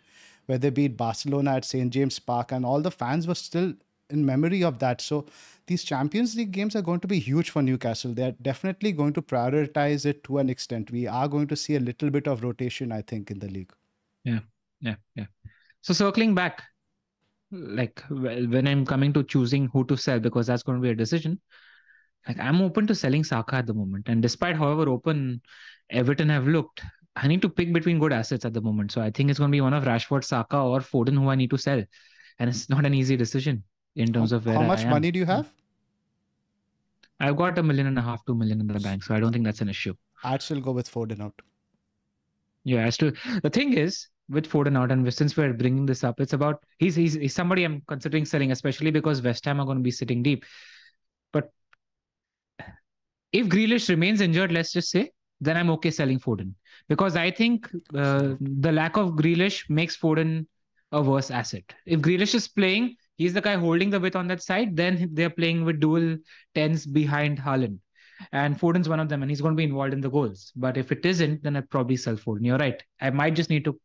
where 0.48 0.58
they 0.58 0.70
beat 0.70 0.98
Barcelona 0.98 1.56
at 1.56 1.64
St 1.64 1.94
James 1.94 2.20
Park, 2.20 2.52
and 2.52 2.66
all 2.66 2.82
the 2.82 2.92
fans 2.92 3.26
were 3.26 3.36
still 3.36 3.74
in 4.10 4.26
memory 4.26 4.62
of 4.64 4.80
that. 4.80 5.00
So 5.00 5.28
these 5.68 5.86
Champions 5.86 6.36
League 6.36 6.52
games 6.52 6.76
are 6.76 6.82
going 6.82 7.00
to 7.02 7.08
be 7.08 7.20
huge 7.20 7.52
for 7.52 7.62
Newcastle. 7.62 8.14
They're 8.14 8.36
definitely 8.42 8.92
going 8.92 9.14
to 9.14 9.22
prioritize 9.22 10.06
it 10.06 10.26
to 10.26 10.40
an 10.40 10.50
extent. 10.50 10.92
We 10.92 11.08
are 11.08 11.30
going 11.30 11.48
to 11.48 11.56
see 11.56 11.76
a 11.76 11.80
little 11.80 12.10
bit 12.10 12.28
of 12.28 12.44
rotation, 12.44 12.92
I 12.92 13.02
think, 13.02 13.32
in 13.32 13.40
the 13.40 13.48
league. 13.48 13.72
Yeah, 14.26 14.40
yeah, 14.82 14.96
yeah. 15.16 15.26
So 15.82 15.94
circling 15.94 16.36
back, 16.36 16.64
like 17.52 18.04
when 18.10 18.68
I'm 18.68 18.86
coming 18.86 19.14
to 19.14 19.24
choosing 19.24 19.68
who 19.68 19.86
to 19.86 19.98
sell, 19.98 20.20
because 20.20 20.48
that's 20.48 20.64
going 20.64 20.78
to 20.78 20.82
be 20.82 20.90
a 20.90 20.96
decision. 20.96 21.40
Like 22.28 22.40
I'm 22.40 22.62
open 22.62 22.88
to 22.88 22.96
selling 22.96 23.24
Saka 23.24 23.56
at 23.56 23.68
the 23.68 23.74
moment, 23.74 24.10
and 24.10 24.22
despite 24.22 24.56
however 24.56 24.90
open 24.90 25.42
Everton 25.90 26.30
have 26.30 26.48
looked, 26.48 26.82
I 27.16 27.28
need 27.28 27.42
to 27.42 27.50
pick 27.50 27.72
between 27.72 28.00
good 28.00 28.12
assets 28.12 28.44
at 28.44 28.54
the 28.54 28.62
moment. 28.62 28.92
So 28.92 29.02
I 29.02 29.12
think 29.12 29.30
it's 29.30 29.40
going 29.40 29.50
to 29.50 29.56
be 29.56 29.62
one 29.62 29.74
of 29.74 29.86
Rashford, 29.86 30.24
Saka, 30.24 30.58
or 30.58 30.80
Foden 30.80 31.14
who 31.14 31.30
I 31.30 31.36
need 31.36 31.50
to 31.52 31.58
sell, 31.58 31.82
and 32.40 32.50
it's 32.50 32.70
not 32.70 32.86
an 32.86 32.94
easy 32.94 33.16
decision 33.16 33.64
in 33.96 34.12
terms 34.12 34.32
how, 34.32 34.38
of 34.38 34.46
where 34.46 34.56
how 34.56 34.64
much 34.64 34.86
money 34.86 35.12
do 35.12 35.20
you 35.20 35.26
have? 35.26 35.50
I've 37.20 37.38
got 37.38 37.58
a 37.58 37.64
million 37.64 37.88
and 37.88 37.98
a 37.98 38.02
half, 38.02 38.26
two 38.26 38.36
million 38.36 38.60
in 38.60 38.68
the 38.68 38.80
bank, 38.80 39.04
so 39.04 39.16
I 39.16 39.20
don't 39.20 39.32
think 39.32 39.46
that's 39.46 39.62
an 39.62 39.70
issue. 39.70 39.94
I'd 40.24 40.42
still 40.42 40.60
go 40.60 40.72
with 40.72 40.92
Foden 40.92 41.22
out. 41.22 41.34
Yeah, 42.64 42.86
as 42.86 42.98
to 42.98 43.14
the 43.42 43.50
thing 43.50 43.74
is 43.74 44.08
with 44.30 44.50
Foden 44.50 44.78
out, 44.78 44.92
and 44.92 45.14
since 45.14 45.38
we're 45.38 45.54
bringing 45.54 45.86
this 45.86 46.04
up, 46.04 46.20
it's 46.20 46.34
about 46.34 46.64
he's 46.80 46.96
he's, 46.96 47.14
he's 47.14 47.34
somebody 47.34 47.64
I'm 47.64 47.82
considering 47.88 48.26
selling, 48.26 48.52
especially 48.52 48.92
because 48.92 49.22
West 49.22 49.46
Ham 49.46 49.60
are 49.60 49.66
going 49.66 49.78
to 49.78 49.84
be 49.84 49.92
sitting 49.92 50.24
deep. 50.24 50.46
But 51.32 51.50
if 53.32 53.48
Grealish 53.48 53.90
remains 53.90 54.22
injured, 54.22 54.52
let's 54.52 54.74
just 54.74 54.90
say, 54.90 55.12
then 55.40 55.58
I'm 55.58 55.70
okay 55.72 55.92
selling 55.92 56.20
Foden 56.20 56.54
because 56.90 57.16
I 57.16 57.32
think 57.32 57.70
uh, 57.94 58.36
the 58.40 58.72
lack 58.72 58.98
of 58.98 59.12
Grealish 59.12 59.70
makes 59.70 59.98
Foden 59.98 60.46
a 60.92 61.02
worse 61.02 61.32
asset. 61.32 61.64
If 61.86 62.02
Grealish 62.02 62.34
is 62.34 62.48
playing, 62.48 62.96
he's 63.18 63.34
the 63.34 63.42
guy 63.42 63.56
holding 63.56 63.90
the 63.90 64.00
width 64.00 64.16
on 64.16 64.28
that 64.28 64.42
side. 64.42 64.76
Then 64.76 65.10
they're 65.14 65.30
playing 65.30 65.66
with 65.66 65.80
dual 65.80 66.18
tens 66.56 66.86
behind 66.86 67.40
Haaland. 67.40 67.80
And 68.32 68.60
Foden's 68.60 68.90
one 68.90 69.00
of 69.00 69.10
them, 69.10 69.22
and 69.22 69.32
he's 69.32 69.42
going 69.42 69.54
to 69.54 69.58
be 69.58 69.64
involved 69.64 69.94
in 69.94 70.02
the 70.02 70.10
goals. 70.10 70.52
But 70.56 70.78
if 70.78 70.92
it 70.92 71.06
isn't, 71.06 71.44
then 71.44 71.56
I'd 71.56 71.70
probably 71.70 71.98
sell 71.98 72.16
Foden. 72.16 72.46
You're 72.46 72.58
right. 72.58 72.82
I 73.02 73.10
might 73.10 73.36
just 73.36 73.50
need 73.50 73.66
to 73.66 73.80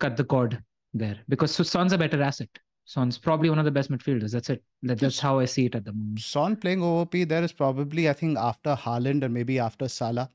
cut 0.00 0.16
the 0.16 0.24
cord 0.24 0.62
there 0.92 1.18
because 1.28 1.52
Son's 1.68 1.92
a 1.92 1.98
better 1.98 2.22
asset. 2.22 2.48
Son's 2.86 3.16
probably 3.16 3.48
one 3.48 3.58
of 3.58 3.64
the 3.64 3.70
best 3.70 3.90
midfielders. 3.90 4.32
That's 4.32 4.50
it. 4.50 4.62
That's 4.82 5.18
how 5.18 5.38
I 5.38 5.46
see 5.46 5.66
it 5.66 5.74
at 5.74 5.84
the 5.84 5.92
moment. 5.92 6.20
Son 6.20 6.56
playing 6.56 6.82
OOP 6.82 7.12
there 7.26 7.42
is 7.42 7.52
probably, 7.52 8.10
I 8.10 8.12
think, 8.12 8.36
after 8.36 8.74
Haaland 8.74 9.22
and 9.24 9.32
maybe 9.32 9.58
after 9.58 9.88
Salah, 9.88 10.30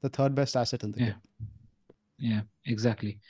the 0.00 0.08
third 0.08 0.34
best 0.34 0.56
asset 0.56 0.82
in 0.82 0.92
the 0.92 0.98
yeah. 0.98 1.06
game. 1.06 1.14
Yeah, 2.18 2.40
exactly. 2.66 3.20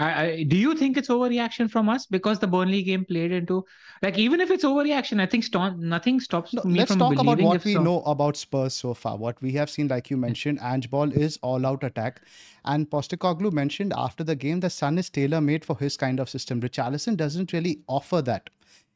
I, 0.00 0.22
I, 0.22 0.42
do 0.44 0.56
you 0.56 0.74
think 0.74 0.96
it's 0.96 1.08
overreaction 1.08 1.70
from 1.70 1.88
us 1.90 2.06
because 2.06 2.38
the 2.38 2.46
Burnley 2.46 2.82
game 2.82 3.04
played 3.04 3.32
into 3.32 3.66
like 4.02 4.16
even 4.18 4.40
if 4.40 4.50
it's 4.50 4.64
overreaction, 4.64 5.20
I 5.20 5.26
think 5.26 5.44
st- 5.44 5.78
nothing 5.78 6.20
stops 6.20 6.54
no, 6.54 6.62
me 6.62 6.78
let's 6.78 6.92
from 6.92 7.00
talk 7.00 7.18
about 7.18 7.40
what 7.40 7.64
we 7.64 7.74
so. 7.74 7.82
know 7.82 8.00
about 8.02 8.36
Spurs 8.36 8.72
so 8.72 8.94
far. 8.94 9.18
What 9.18 9.40
we 9.42 9.52
have 9.52 9.68
seen, 9.68 9.88
like 9.88 10.08
you 10.08 10.16
hmm. 10.16 10.22
mentioned, 10.22 10.58
Ange 10.62 10.90
Ball 10.90 11.12
is 11.12 11.38
all-out 11.42 11.84
attack, 11.84 12.22
and 12.64 12.88
Postecoglou 12.88 13.52
mentioned 13.52 13.92
after 13.94 14.24
the 14.24 14.36
game 14.36 14.60
the 14.60 14.70
Son 14.70 14.96
is 14.96 15.10
tailor-made 15.10 15.64
for 15.64 15.76
his 15.78 15.98
kind 15.98 16.18
of 16.18 16.30
system. 16.30 16.62
Richarlison 16.62 17.16
doesn't 17.16 17.52
really 17.52 17.80
offer 17.86 18.22
that 18.22 18.48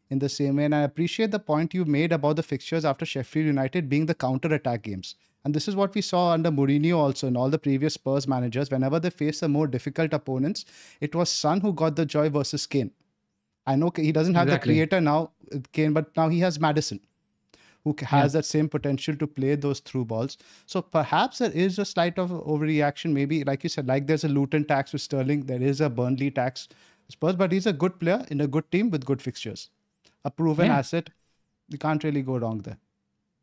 in 0.08 0.18
the 0.18 0.28
same 0.28 0.56
way, 0.56 0.64
and 0.64 0.74
I 0.74 0.82
appreciate 0.82 1.32
the 1.32 1.38
point 1.38 1.74
you 1.74 1.84
made 1.84 2.12
about 2.12 2.36
the 2.36 2.42
fixtures 2.42 2.84
after 2.84 3.04
Sheffield 3.04 3.46
United 3.46 3.90
being 3.90 4.06
the 4.06 4.14
counter-attack 4.14 4.82
games. 4.82 5.16
And 5.44 5.52
this 5.52 5.68
is 5.68 5.76
what 5.76 5.94
we 5.94 6.00
saw 6.00 6.32
under 6.32 6.50
Mourinho 6.50 6.96
also 6.96 7.26
and 7.26 7.36
all 7.36 7.50
the 7.50 7.58
previous 7.58 7.94
Spurs 7.94 8.26
managers. 8.26 8.70
Whenever 8.70 8.98
they 8.98 9.10
faced 9.10 9.42
a 9.42 9.48
more 9.48 9.66
difficult 9.66 10.14
opponents, 10.14 10.64
it 11.00 11.14
was 11.14 11.28
Son 11.28 11.60
who 11.60 11.72
got 11.72 11.96
the 11.96 12.06
joy 12.06 12.30
versus 12.30 12.66
Kane. 12.66 12.90
I 13.66 13.76
know 13.76 13.92
he 13.94 14.12
doesn't 14.12 14.34
have 14.34 14.48
exactly. 14.48 14.74
the 14.74 14.78
creator 14.78 15.00
now, 15.00 15.30
uh, 15.54 15.58
Kane, 15.72 15.92
but 15.92 16.16
now 16.16 16.28
he 16.28 16.38
has 16.40 16.58
Maddison, 16.60 17.00
who 17.82 17.94
has 18.00 18.32
yeah. 18.34 18.38
that 18.38 18.44
same 18.44 18.68
potential 18.68 19.16
to 19.16 19.26
play 19.26 19.54
those 19.54 19.80
through 19.80 20.06
balls. 20.06 20.38
So 20.66 20.82
perhaps 20.82 21.38
there 21.38 21.50
is 21.50 21.78
a 21.78 21.84
slight 21.84 22.18
of 22.18 22.30
overreaction. 22.30 23.12
Maybe, 23.12 23.44
like 23.44 23.62
you 23.62 23.68
said, 23.68 23.86
like 23.86 24.06
there's 24.06 24.24
a 24.24 24.28
Luton 24.28 24.64
tax 24.64 24.92
with 24.92 25.02
Sterling, 25.02 25.46
there 25.46 25.62
is 25.62 25.80
a 25.80 25.90
Burnley 25.90 26.30
tax 26.30 26.68
Spurs, 27.08 27.36
but 27.36 27.52
he's 27.52 27.66
a 27.66 27.72
good 27.72 27.98
player 28.00 28.24
in 28.30 28.40
a 28.40 28.46
good 28.46 28.70
team 28.70 28.90
with 28.90 29.04
good 29.04 29.20
fixtures. 29.20 29.70
A 30.24 30.30
proven 30.30 30.66
yeah. 30.66 30.78
asset. 30.78 31.10
You 31.68 31.78
can't 31.78 32.02
really 32.02 32.22
go 32.22 32.38
wrong 32.38 32.58
there. 32.58 32.78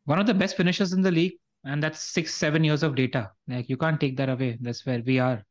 One 0.04 0.18
of 0.18 0.26
the 0.26 0.34
best 0.34 0.56
finishers 0.56 0.92
in 0.92 1.02
the 1.02 1.12
league 1.12 1.34
and 1.64 1.82
that's 1.82 2.00
six 2.00 2.34
seven 2.34 2.64
years 2.64 2.82
of 2.82 2.94
data. 2.94 3.30
Like 3.48 3.68
you 3.68 3.76
can't 3.76 4.00
take 4.00 4.16
that 4.16 4.28
away. 4.28 4.58
That's 4.60 4.84
where 4.84 5.02
we 5.04 5.18
are 5.18 5.44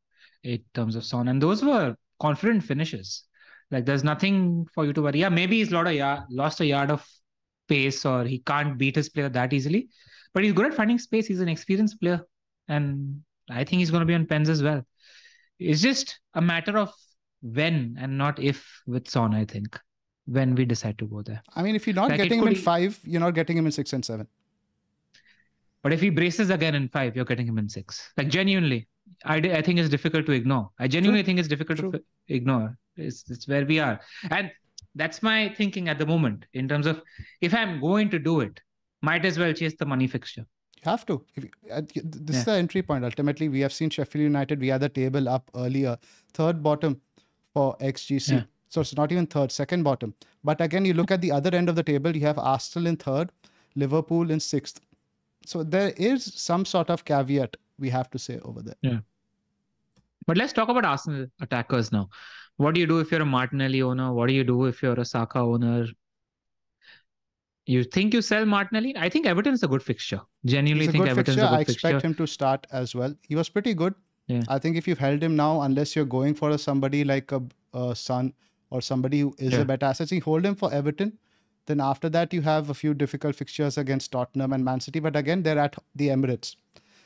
in 0.43 0.60
terms 0.74 0.95
of 0.95 1.06
son 1.06 1.28
and 1.28 1.41
those 1.41 1.63
were 1.63 1.95
confident 2.19 2.63
finishes. 2.63 3.24
Like 3.69 3.86
there's 3.86 4.04
nothing 4.04 4.67
for 4.74 4.86
you 4.86 4.93
to 4.93 5.02
worry. 5.02 5.19
Yeah 5.19 5.30
maybe 5.30 5.58
he's 5.58 5.71
lost 5.71 5.88
a 5.88 5.95
yard, 5.95 6.24
lost 6.30 6.60
a 6.60 6.65
yard 6.65 6.91
of 6.91 7.08
pace 7.67 8.06
or 8.06 8.26
he 8.26 8.39
can't 8.39 8.78
beat 8.78 8.95
his 8.95 9.10
player 9.10 9.30
that 9.30 9.54
easily. 9.54 9.89
But 10.34 10.43
he's 10.43 10.54
good 10.54 10.67
at 10.67 10.74
finding 10.74 11.00
space. 11.00 11.28
He's 11.28 11.41
an 11.41 11.50
experienced 11.50 12.00
player. 12.00 12.21
And 12.67 13.21
i 13.50 13.63
think 13.63 13.80
he's 13.80 13.91
going 13.91 14.02
to 14.02 14.06
be 14.06 14.13
on 14.13 14.26
pens 14.26 14.50
as 14.50 14.63
well. 14.63 14.86
It's 15.60 15.82
just 15.82 16.19
a 16.34 16.41
matter 16.41 16.78
of 16.78 16.91
when 17.41 17.97
and 18.00 18.17
not 18.17 18.39
if 18.39 18.82
with 18.86 19.10
son 19.10 19.34
i 19.34 19.43
think 19.43 19.80
when 20.26 20.54
we 20.56 20.63
decide 20.63 20.97
to 21.00 21.08
go 21.08 21.21
there. 21.21 21.41
I 21.56 21.63
mean 21.63 21.76
if 21.76 21.88
you're 21.88 21.95
not 21.95 22.10
like 22.10 22.17
getting 22.17 22.39
him 22.39 22.47
in 22.47 22.56
five 22.56 23.00
you're 23.04 23.19
not 23.19 23.34
getting 23.34 23.58
him 23.58 23.65
in 23.65 23.71
six 23.71 23.93
and 23.93 24.06
seven 24.06 24.28
but 25.84 25.94
if 25.94 26.02
he 26.02 26.10
braces 26.10 26.50
again 26.50 26.76
in 26.76 26.88
five, 26.89 27.15
you're 27.15 27.26
getting 27.26 27.48
him 27.48 27.58
in 27.58 27.67
six. 27.67 28.12
Like 28.17 28.28
genuinely, 28.28 28.88
I, 29.26 29.38
I 29.38 29.62
think 29.62 29.80
it's 29.80 29.89
difficult 29.89 30.26
to 30.28 30.32
ignore. 30.32 30.70
I 30.80 30.88
genuinely 30.88 31.22
True. 31.22 31.28
think 31.28 31.39
it's 31.39 31.48
difficult 31.48 31.80
True. 31.80 31.91
to 31.91 32.04
ignore. 32.28 32.78
It's, 32.98 33.30
it's 33.30 33.48
where 33.48 33.65
we 33.65 33.80
are. 33.80 34.00
And 34.30 34.52
that's 34.96 35.24
my 35.24 35.54
thinking 35.58 35.89
at 35.89 35.98
the 35.98 36.06
moment 36.06 36.46
in 36.54 36.67
terms 36.67 36.86
of 36.86 37.02
if 37.41 37.54
I'm 37.54 37.80
going 37.80 38.10
to 38.12 38.20
do 38.20 38.41
it, 38.41 38.60
might 39.02 39.26
as 39.26 39.39
well 39.39 39.54
chase 39.54 39.74
the 39.78 39.86
money 39.86 40.08
fixture. 40.08 40.46
You 40.84 40.89
have 40.89 41.06
to. 41.08 41.24
You, 41.36 41.50
uh, 41.72 41.82
this 41.82 42.04
yeah. 42.04 42.39
is 42.39 42.46
the 42.46 42.54
entry 42.54 42.82
point. 42.82 43.06
Ultimately, 43.06 43.50
we 43.50 43.60
have 43.62 43.74
seen 43.74 43.89
Sheffield 43.89 44.24
United. 44.24 44.60
We 44.60 44.67
had 44.67 44.82
the 44.82 44.89
table 44.89 45.30
up 45.30 45.50
earlier, 45.56 45.98
third 46.34 46.62
bottom 46.62 47.00
for 47.54 47.76
XGC. 47.78 48.32
Yeah. 48.32 48.44
So 48.70 48.82
it's 48.82 48.96
not 48.96 49.12
even 49.12 49.28
third, 49.28 49.52
second 49.52 49.84
bottom. 49.84 50.13
But 50.44 50.62
again, 50.62 50.86
you 50.86 50.94
look 50.94 51.12
at 51.12 51.22
the 51.22 51.32
other 51.32 51.56
end 51.56 51.70
of 51.70 51.76
the 51.76 51.84
table. 51.84 52.15
You 52.15 52.26
have 52.26 52.39
Arsenal 52.39 52.88
in 52.88 52.98
third, 52.98 53.32
Liverpool 53.76 54.32
in 54.32 54.39
sixth. 54.39 54.80
So 55.45 55.63
there 55.63 55.93
is 55.97 56.23
some 56.23 56.65
sort 56.65 56.89
of 56.89 57.04
caveat 57.06 57.58
we 57.80 57.89
have 57.89 58.10
to 58.12 58.19
say 58.19 58.39
over 58.43 58.62
there. 58.62 58.75
Yeah. 58.82 58.99
But 60.27 60.38
let's 60.38 60.54
talk 60.54 60.69
about 60.69 60.86
Arsenal 60.86 61.27
attackers 61.41 61.91
now. 61.91 62.10
What 62.58 62.75
do 62.75 62.82
you 62.82 62.88
do 62.88 62.99
if 62.99 63.12
you're 63.12 63.21
a 63.21 63.25
Martinelli 63.25 63.82
owner? 63.82 64.13
What 64.13 64.27
do 64.27 64.34
you 64.34 64.43
do 64.43 64.65
if 64.65 64.84
you're 64.84 64.99
a 64.99 65.06
Saka 65.06 65.39
owner? 65.39 65.88
You 67.65 67.84
think 67.84 68.13
you 68.13 68.21
sell 68.21 68.45
Martinelli? 68.45 68.95
I 68.97 69.10
think 69.10 69.25
Everton 69.25 69.54
is 69.54 69.63
a 69.63 69.67
good 69.67 69.82
fixture. 69.82 70.21
Genuinely 70.45 70.88
think 70.88 71.08
Everton 71.08 71.34
is 71.34 71.38
a 71.38 71.47
good 71.47 71.56
I 71.56 71.62
expect 71.62 72.04
him 72.04 72.13
to 72.15 72.27
start 72.27 72.67
as 72.71 72.93
well. 72.93 73.15
He 73.27 73.36
was 73.36 73.49
pretty 73.49 73.73
good. 73.73 73.95
Yeah. 74.27 74.43
I 74.47 74.60
think 74.60 74.77
if 74.77 74.88
you've 74.88 74.99
held 74.99 75.23
him 75.23 75.36
now, 75.36 75.62
unless 75.62 75.95
you're 75.95 76.06
going 76.06 76.36
for 76.36 76.51
a, 76.51 76.58
somebody 76.58 77.04
like 77.04 77.32
a, 77.32 77.41
a 77.73 77.95
Son 77.95 78.34
or 78.69 78.82
somebody 78.82 79.21
who 79.21 79.36
is 79.39 79.54
yeah. 79.54 79.62
a 79.62 79.65
better 79.65 79.88
asset, 79.88 80.12
you 80.12 80.21
hold 80.21 80.45
him 80.45 80.56
for 80.56 80.71
Everton. 80.71 81.17
Then 81.67 81.80
after 81.80 82.10
that, 82.10 82.34
you 82.34 82.41
have 82.41 82.69
a 82.69 82.74
few 82.74 82.93
difficult 82.93 83.36
fixtures 83.36 83.78
against 83.78 84.12
Tottenham 84.12 84.54
and 84.54 84.65
Man 84.65 84.80
City. 84.80 85.00
But 85.00 85.15
again, 85.15 85.43
they're 85.43 85.60
at 85.60 85.76
the 85.95 86.10
Emirates. 86.10 86.56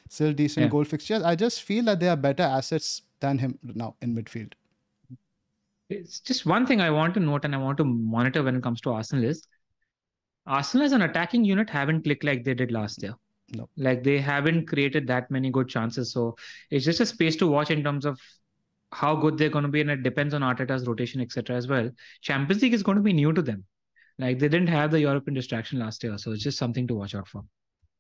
Still 0.09 0.33
decent 0.33 0.65
yeah. 0.65 0.69
goal 0.69 0.83
fixtures. 0.83 1.23
I 1.23 1.35
just 1.35 1.63
feel 1.63 1.83
that 1.85 1.99
they 1.99 2.07
are 2.07 2.15
better 2.15 2.43
assets 2.43 3.01
than 3.19 3.37
him 3.37 3.57
now 3.63 3.95
in 4.01 4.15
midfield. 4.15 4.53
It's 5.89 6.19
just 6.19 6.45
one 6.45 6.65
thing 6.65 6.81
I 6.81 6.89
want 6.89 7.13
to 7.15 7.19
note 7.19 7.45
and 7.45 7.53
I 7.53 7.57
want 7.57 7.77
to 7.77 7.83
monitor 7.83 8.43
when 8.43 8.55
it 8.55 8.63
comes 8.63 8.81
to 8.81 8.91
Arsenal 8.91 9.23
is 9.23 9.47
Arsenal 10.47 10.85
as 10.85 10.91
an 10.91 11.01
attacking 11.01 11.43
unit 11.43 11.69
haven't 11.69 12.03
clicked 12.03 12.23
like 12.23 12.43
they 12.43 12.53
did 12.53 12.71
last 12.71 13.01
year. 13.01 13.15
No. 13.55 13.69
Like 13.77 14.03
they 14.03 14.19
haven't 14.19 14.67
created 14.67 15.07
that 15.07 15.29
many 15.29 15.49
good 15.51 15.67
chances. 15.67 16.11
So 16.11 16.35
it's 16.71 16.85
just 16.85 16.99
a 16.99 17.05
space 17.05 17.35
to 17.37 17.47
watch 17.47 17.71
in 17.71 17.83
terms 17.83 18.05
of 18.05 18.19
how 18.91 19.15
good 19.15 19.37
they're 19.37 19.49
going 19.49 19.63
to 19.63 19.69
be. 19.69 19.81
And 19.81 19.89
it 19.89 20.03
depends 20.03 20.33
on 20.33 20.41
Arteta's 20.41 20.87
rotation, 20.87 21.21
etc. 21.21 21.55
as 21.55 21.67
well. 21.67 21.89
Champions 22.21 22.61
League 22.61 22.73
is 22.73 22.83
going 22.83 22.97
to 22.97 23.03
be 23.03 23.13
new 23.13 23.33
to 23.33 23.41
them. 23.41 23.65
Like 24.17 24.39
they 24.39 24.47
didn't 24.47 24.67
have 24.67 24.91
the 24.91 25.01
European 25.01 25.34
distraction 25.34 25.80
last 25.80 26.04
year. 26.04 26.17
So 26.17 26.32
it's 26.32 26.43
just 26.43 26.58
something 26.58 26.88
to 26.88 26.95
watch 26.95 27.15
out 27.15 27.28
for. 27.28 27.43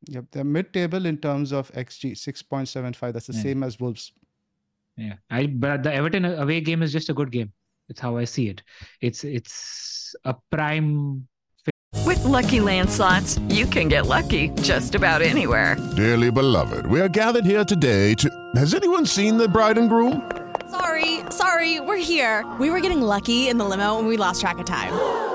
Yep. 0.07 0.25
They're 0.31 0.43
mid 0.43 0.73
table 0.73 1.05
in 1.05 1.17
terms 1.17 1.51
of 1.51 1.71
XG, 1.73 2.11
6.75. 2.11 3.13
That's 3.13 3.27
the 3.27 3.33
yeah. 3.33 3.41
same 3.41 3.63
as 3.63 3.79
Wolves. 3.79 4.13
Yeah. 4.97 5.15
I 5.29 5.47
but 5.47 5.83
the 5.83 5.93
Everton 5.93 6.25
away 6.25 6.61
game 6.61 6.81
is 6.81 6.93
just 6.93 7.09
a 7.09 7.13
good 7.13 7.31
game. 7.31 7.51
It's 7.89 7.99
how 7.99 8.17
I 8.17 8.23
see 8.23 8.49
it. 8.49 8.63
It's 9.01 9.23
it's 9.23 10.15
a 10.23 10.35
prime 10.51 11.27
with 12.05 12.23
lucky 12.23 12.59
landslots, 12.59 13.39
you 13.53 13.65
can 13.65 13.87
get 13.87 14.05
lucky 14.05 14.49
just 14.61 14.95
about 14.95 15.21
anywhere. 15.21 15.75
Dearly 15.95 16.29
beloved, 16.29 16.85
we 16.85 17.01
are 17.01 17.09
gathered 17.09 17.45
here 17.45 17.65
today 17.65 18.13
to. 18.15 18.29
Has 18.55 18.73
anyone 18.73 19.05
seen 19.05 19.37
the 19.37 19.47
bride 19.47 19.77
and 19.77 19.89
groom? 19.89 20.29
Sorry, 20.69 21.21
sorry, 21.29 21.79
we're 21.79 21.97
here. 21.97 22.45
We 22.59 22.69
were 22.69 22.79
getting 22.79 23.01
lucky 23.01 23.47
in 23.47 23.57
the 23.57 23.65
limo 23.65 23.97
and 23.97 24.07
we 24.07 24.17
lost 24.17 24.41
track 24.41 24.57
of 24.59 24.65
time. 24.65 25.34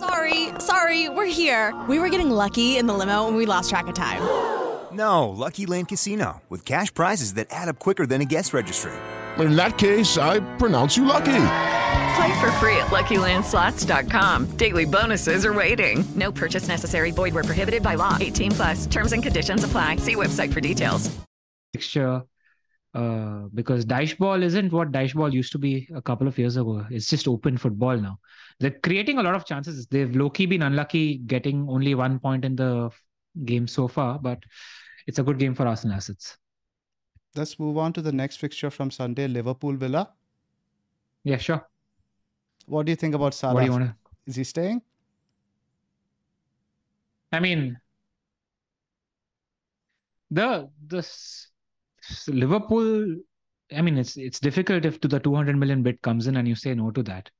Sorry, 0.00 0.48
sorry, 0.58 1.08
we're 1.08 1.26
here. 1.26 1.74
We 1.88 1.98
were 1.98 2.08
getting 2.08 2.30
lucky 2.30 2.76
in 2.76 2.86
the 2.86 2.94
limo 2.94 3.28
and 3.28 3.36
we 3.36 3.46
lost 3.46 3.70
track 3.70 3.86
of 3.86 3.94
time. 3.94 4.22
No, 4.92 5.28
Lucky 5.28 5.66
Land 5.66 5.88
Casino, 5.88 6.42
with 6.48 6.64
cash 6.64 6.92
prizes 6.92 7.34
that 7.34 7.48
add 7.50 7.68
up 7.68 7.78
quicker 7.78 8.06
than 8.06 8.20
a 8.20 8.24
guest 8.24 8.52
registry. 8.54 8.92
In 9.38 9.56
that 9.56 9.76
case, 9.78 10.16
I 10.16 10.40
pronounce 10.56 10.96
you 10.96 11.04
lucky. 11.04 11.42
Play 12.16 12.40
for 12.40 12.50
free 12.52 12.76
at 12.76 12.86
LuckyLandSlots.com. 12.86 14.56
Daily 14.56 14.86
bonuses 14.86 15.44
are 15.44 15.52
waiting. 15.52 16.04
No 16.14 16.32
purchase 16.32 16.68
necessary. 16.68 17.10
Void 17.10 17.34
where 17.34 17.44
prohibited 17.44 17.82
by 17.82 17.94
law. 17.96 18.16
18 18.18 18.52
plus. 18.52 18.86
Terms 18.86 19.12
and 19.12 19.22
conditions 19.22 19.64
apply. 19.64 19.96
See 19.96 20.14
website 20.14 20.52
for 20.52 20.62
details. 20.62 21.14
Fixture, 21.74 22.22
uh, 22.94 23.42
because 23.52 23.84
Dyche 23.84 24.16
ball 24.16 24.42
isn't 24.42 24.72
what 24.72 24.92
Dyche 24.92 25.14
ball 25.14 25.34
used 25.34 25.52
to 25.52 25.58
be 25.58 25.86
a 25.94 26.00
couple 26.00 26.26
of 26.26 26.38
years 26.38 26.56
ago. 26.56 26.86
It's 26.90 27.10
just 27.10 27.28
open 27.28 27.58
football 27.58 27.98
now. 27.98 28.18
They're 28.58 28.78
creating 28.82 29.18
a 29.18 29.22
lot 29.22 29.34
of 29.34 29.44
chances. 29.44 29.86
They've 29.86 30.14
low-key 30.14 30.46
been 30.46 30.62
unlucky 30.62 31.18
getting 31.18 31.68
only 31.68 31.94
one 31.94 32.18
point 32.18 32.44
in 32.44 32.56
the 32.56 32.90
game 33.44 33.66
so 33.66 33.86
far, 33.86 34.18
but 34.18 34.42
it's 35.06 35.18
a 35.18 35.22
good 35.22 35.38
game 35.38 35.54
for 35.54 35.66
Arsenal 35.66 35.96
assets. 35.96 36.38
Let's 37.34 37.58
move 37.58 37.76
on 37.76 37.92
to 37.92 38.02
the 38.02 38.12
next 38.12 38.36
fixture 38.36 38.70
from 38.70 38.90
Sunday, 38.90 39.28
Liverpool 39.28 39.74
Villa. 39.76 40.10
Yeah, 41.22 41.36
sure. 41.36 41.68
What 42.66 42.86
do 42.86 42.92
you 42.92 42.96
think 42.96 43.14
about 43.14 43.34
Salah? 43.34 43.54
What 43.54 43.60
do 43.60 43.66
you 43.66 43.72
want 43.72 43.84
to... 43.84 43.96
Is 44.26 44.36
he 44.36 44.44
staying? 44.44 44.80
I 47.32 47.40
mean, 47.40 47.78
the 50.30 50.70
the 50.86 51.06
Liverpool. 52.28 53.16
I 53.76 53.82
mean, 53.82 53.98
it's 53.98 54.16
it's 54.16 54.40
difficult 54.40 54.84
if 54.84 55.00
to 55.00 55.08
the 55.08 55.20
200 55.20 55.56
million 55.56 55.82
bid 55.82 56.00
comes 56.02 56.26
in 56.26 56.36
and 56.36 56.48
you 56.48 56.54
say 56.54 56.74
no 56.74 56.90
to 56.92 57.02
that. 57.02 57.30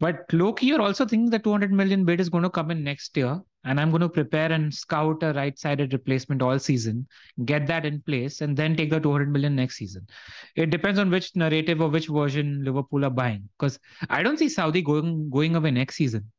But 0.00 0.32
Loki, 0.32 0.66
you're 0.66 0.80
also 0.80 1.04
thinking 1.04 1.30
the 1.30 1.40
200 1.40 1.72
million 1.72 2.04
bid 2.04 2.20
is 2.20 2.28
going 2.28 2.44
to 2.44 2.50
come 2.50 2.70
in 2.70 2.84
next 2.84 3.16
year, 3.16 3.40
and 3.64 3.80
I'm 3.80 3.90
going 3.90 4.02
to 4.02 4.08
prepare 4.08 4.52
and 4.52 4.72
scout 4.72 5.22
a 5.24 5.32
right-sided 5.32 5.92
replacement 5.92 6.40
all 6.40 6.58
season, 6.60 7.08
get 7.44 7.66
that 7.66 7.84
in 7.84 8.00
place, 8.02 8.40
and 8.40 8.56
then 8.56 8.76
take 8.76 8.90
the 8.90 9.00
200 9.00 9.32
million 9.32 9.56
next 9.56 9.76
season. 9.76 10.06
It 10.54 10.70
depends 10.70 11.00
on 11.00 11.10
which 11.10 11.34
narrative 11.34 11.80
or 11.80 11.88
which 11.88 12.06
version 12.06 12.62
Liverpool 12.64 13.04
are 13.04 13.10
buying, 13.10 13.48
because 13.58 13.80
I 14.08 14.22
don't 14.22 14.38
see 14.38 14.48
Saudi 14.48 14.82
going 14.82 15.30
going 15.30 15.56
away 15.56 15.72
next 15.72 15.96
season. 15.96 16.30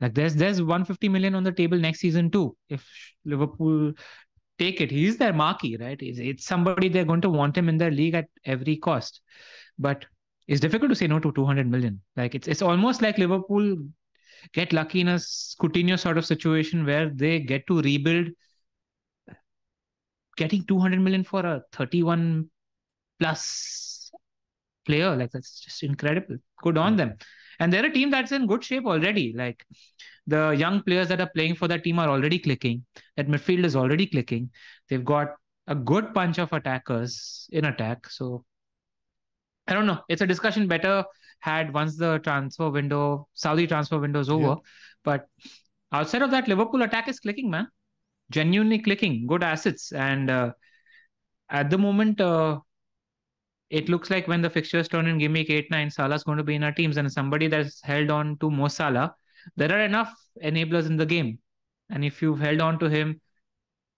Like 0.00 0.14
there's 0.14 0.34
there's 0.34 0.60
150 0.60 1.08
million 1.08 1.34
on 1.34 1.42
the 1.42 1.52
table 1.52 1.78
next 1.78 2.00
season 2.00 2.30
too. 2.30 2.56
If 2.68 2.88
Liverpool 3.24 3.94
take 4.58 4.80
it, 4.80 4.90
he's 4.90 5.16
their 5.16 5.32
marquee, 5.32 5.76
right? 5.76 6.00
It's, 6.00 6.18
it's 6.18 6.44
somebody 6.44 6.88
they're 6.88 7.04
going 7.04 7.20
to 7.22 7.30
want 7.30 7.56
him 7.56 7.68
in 7.68 7.78
their 7.78 7.90
league 7.90 8.14
at 8.14 8.28
every 8.44 8.76
cost. 8.76 9.20
But 9.78 10.06
it's 10.46 10.60
difficult 10.60 10.90
to 10.90 10.96
say 10.96 11.06
no 11.06 11.18
to 11.18 11.32
200 11.32 11.68
million. 11.68 12.00
Like 12.16 12.34
it's 12.34 12.48
it's 12.48 12.62
almost 12.62 13.02
like 13.02 13.18
Liverpool 13.18 13.76
get 14.52 14.72
lucky 14.72 15.00
in 15.00 15.08
a 15.08 15.16
Coutinho 15.16 15.98
sort 15.98 16.18
of 16.18 16.26
situation 16.26 16.84
where 16.84 17.10
they 17.10 17.40
get 17.40 17.66
to 17.68 17.80
rebuild. 17.80 18.28
Getting 20.36 20.64
200 20.64 21.00
million 21.00 21.24
for 21.24 21.40
a 21.40 21.62
31 21.72 22.48
plus 23.20 24.10
player, 24.86 25.14
like 25.14 25.30
that's 25.30 25.60
just 25.60 25.82
incredible. 25.82 26.36
Good 26.62 26.78
on 26.78 26.92
hmm. 26.92 26.96
them. 26.96 27.16
And 27.60 27.72
they're 27.72 27.86
a 27.86 27.92
team 27.92 28.10
that's 28.10 28.32
in 28.32 28.46
good 28.46 28.64
shape 28.64 28.86
already. 28.86 29.32
Like 29.36 29.64
the 30.26 30.50
young 30.50 30.82
players 30.82 31.08
that 31.08 31.20
are 31.20 31.30
playing 31.34 31.56
for 31.56 31.68
that 31.68 31.84
team 31.84 31.98
are 31.98 32.08
already 32.08 32.38
clicking. 32.38 32.84
That 33.16 33.28
midfield 33.28 33.64
is 33.64 33.76
already 33.76 34.06
clicking. 34.06 34.50
They've 34.88 35.04
got 35.04 35.28
a 35.66 35.74
good 35.74 36.12
bunch 36.12 36.38
of 36.38 36.52
attackers 36.52 37.48
in 37.52 37.66
attack. 37.66 38.08
So 38.08 38.44
I 39.66 39.74
don't 39.74 39.86
know. 39.86 40.00
It's 40.08 40.22
a 40.22 40.26
discussion 40.26 40.66
better 40.66 41.04
had 41.40 41.72
once 41.74 41.96
the 41.96 42.18
transfer 42.18 42.70
window, 42.70 43.28
Saudi 43.34 43.66
transfer 43.66 43.98
window 43.98 44.20
is 44.20 44.28
over. 44.28 44.42
Yeah. 44.42 44.54
But 45.04 45.26
outside 45.92 46.22
of 46.22 46.30
that, 46.30 46.48
Liverpool 46.48 46.82
attack 46.82 47.08
is 47.08 47.20
clicking, 47.20 47.50
man. 47.50 47.68
Genuinely 48.30 48.78
clicking. 48.78 49.26
Good 49.26 49.42
assets. 49.42 49.92
And 49.92 50.30
uh, 50.30 50.52
at 51.50 51.70
the 51.70 51.78
moment, 51.78 52.20
uh, 52.20 52.60
it 53.72 53.88
looks 53.88 54.10
like 54.10 54.28
when 54.28 54.42
the 54.42 54.50
fixtures 54.50 54.86
turn 54.86 55.06
in 55.06 55.18
gimmick 55.18 55.48
week 55.48 55.64
8 55.64 55.70
9 55.70 55.90
Salah's 55.90 56.22
going 56.22 56.38
to 56.38 56.44
be 56.44 56.54
in 56.54 56.62
our 56.62 56.72
teams 56.72 56.98
and 56.98 57.10
somebody 57.10 57.48
that's 57.48 57.80
held 57.82 58.10
on 58.10 58.36
to 58.38 58.50
Mo 58.50 58.68
Salah 58.68 59.14
there 59.56 59.72
are 59.72 59.80
enough 59.80 60.12
enablers 60.44 60.86
in 60.86 60.96
the 60.98 61.06
game 61.06 61.38
and 61.88 62.04
if 62.04 62.20
you've 62.20 62.38
held 62.38 62.60
on 62.60 62.78
to 62.78 62.90
him 62.90 63.20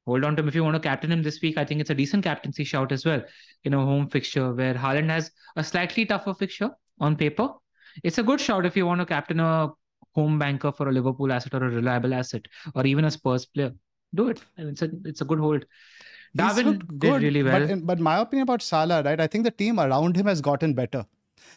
hold 0.06 0.24
on 0.24 0.36
to 0.36 0.42
him 0.42 0.48
if 0.48 0.54
you 0.54 0.64
want 0.64 0.74
to 0.74 0.80
captain 0.80 1.12
him 1.12 1.22
this 1.22 1.40
week 1.40 1.56
I 1.58 1.64
think 1.64 1.80
it's 1.80 1.90
a 1.90 1.94
decent 1.94 2.24
captaincy 2.24 2.64
shout 2.64 2.92
as 2.92 3.04
well 3.04 3.22
you 3.62 3.70
know 3.70 3.84
home 3.84 4.08
fixture 4.08 4.52
where 4.52 4.74
Haaland 4.74 5.10
has 5.10 5.30
a 5.56 5.64
slightly 5.64 6.06
tougher 6.06 6.34
fixture 6.34 6.70
on 7.00 7.16
paper 7.16 7.48
it's 8.02 8.18
a 8.18 8.22
good 8.22 8.40
shout 8.40 8.66
if 8.66 8.76
you 8.76 8.86
want 8.86 9.00
to 9.00 9.06
captain 9.06 9.40
a 9.40 9.70
home 10.14 10.38
banker 10.38 10.72
for 10.72 10.88
a 10.88 10.92
Liverpool 10.92 11.32
asset 11.32 11.54
or 11.54 11.64
a 11.64 11.70
reliable 11.70 12.14
asset 12.14 12.46
or 12.74 12.86
even 12.86 13.04
a 13.04 13.10
Spurs 13.10 13.46
player 13.46 13.72
do 14.14 14.28
it 14.28 14.40
it's 14.56 14.82
a 14.82 14.90
it's 15.04 15.20
a 15.20 15.24
good 15.24 15.38
hold 15.38 15.64
Darwin 16.36 16.82
did 16.98 17.22
really 17.22 17.42
well. 17.42 17.60
But, 17.60 17.70
in, 17.70 17.86
but 17.86 18.00
my 18.00 18.18
opinion 18.18 18.42
about 18.42 18.62
Salah, 18.62 19.02
right? 19.02 19.20
I 19.20 19.26
think 19.26 19.44
the 19.44 19.50
team 19.50 19.78
around 19.78 20.16
him 20.16 20.26
has 20.26 20.40
gotten 20.40 20.74
better. 20.74 21.06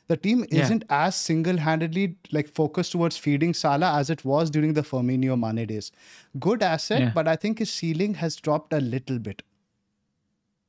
The 0.07 0.17
team 0.17 0.45
isn't 0.49 0.85
yeah. 0.89 1.05
as 1.07 1.15
single-handedly 1.15 2.15
like 2.31 2.47
focused 2.47 2.93
towards 2.93 3.17
feeding 3.17 3.53
Salah 3.53 3.97
as 3.97 4.09
it 4.09 4.23
was 4.23 4.49
during 4.49 4.73
the 4.73 4.81
Firmino 4.81 5.37
Mane 5.37 5.67
days. 5.67 5.91
Good 6.39 6.63
asset, 6.63 7.01
yeah. 7.01 7.11
but 7.13 7.27
I 7.27 7.35
think 7.35 7.59
his 7.59 7.71
ceiling 7.71 8.13
has 8.15 8.35
dropped 8.35 8.73
a 8.73 8.79
little 8.79 9.19
bit. 9.19 9.43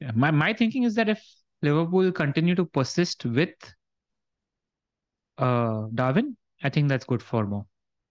Yeah, 0.01 0.13
my 0.15 0.31
my 0.31 0.53
thinking 0.53 0.85
is 0.85 0.95
that 0.95 1.09
if 1.09 1.25
Liverpool 1.63 2.13
continue 2.13 2.55
to 2.55 2.65
persist 2.65 3.25
with 3.25 3.51
uh, 5.39 5.87
Darwin, 5.95 6.37
I 6.63 6.71
think 6.71 6.89
that's 6.89 7.05
good 7.05 7.23
for 7.23 7.47
Mo. 7.47 7.67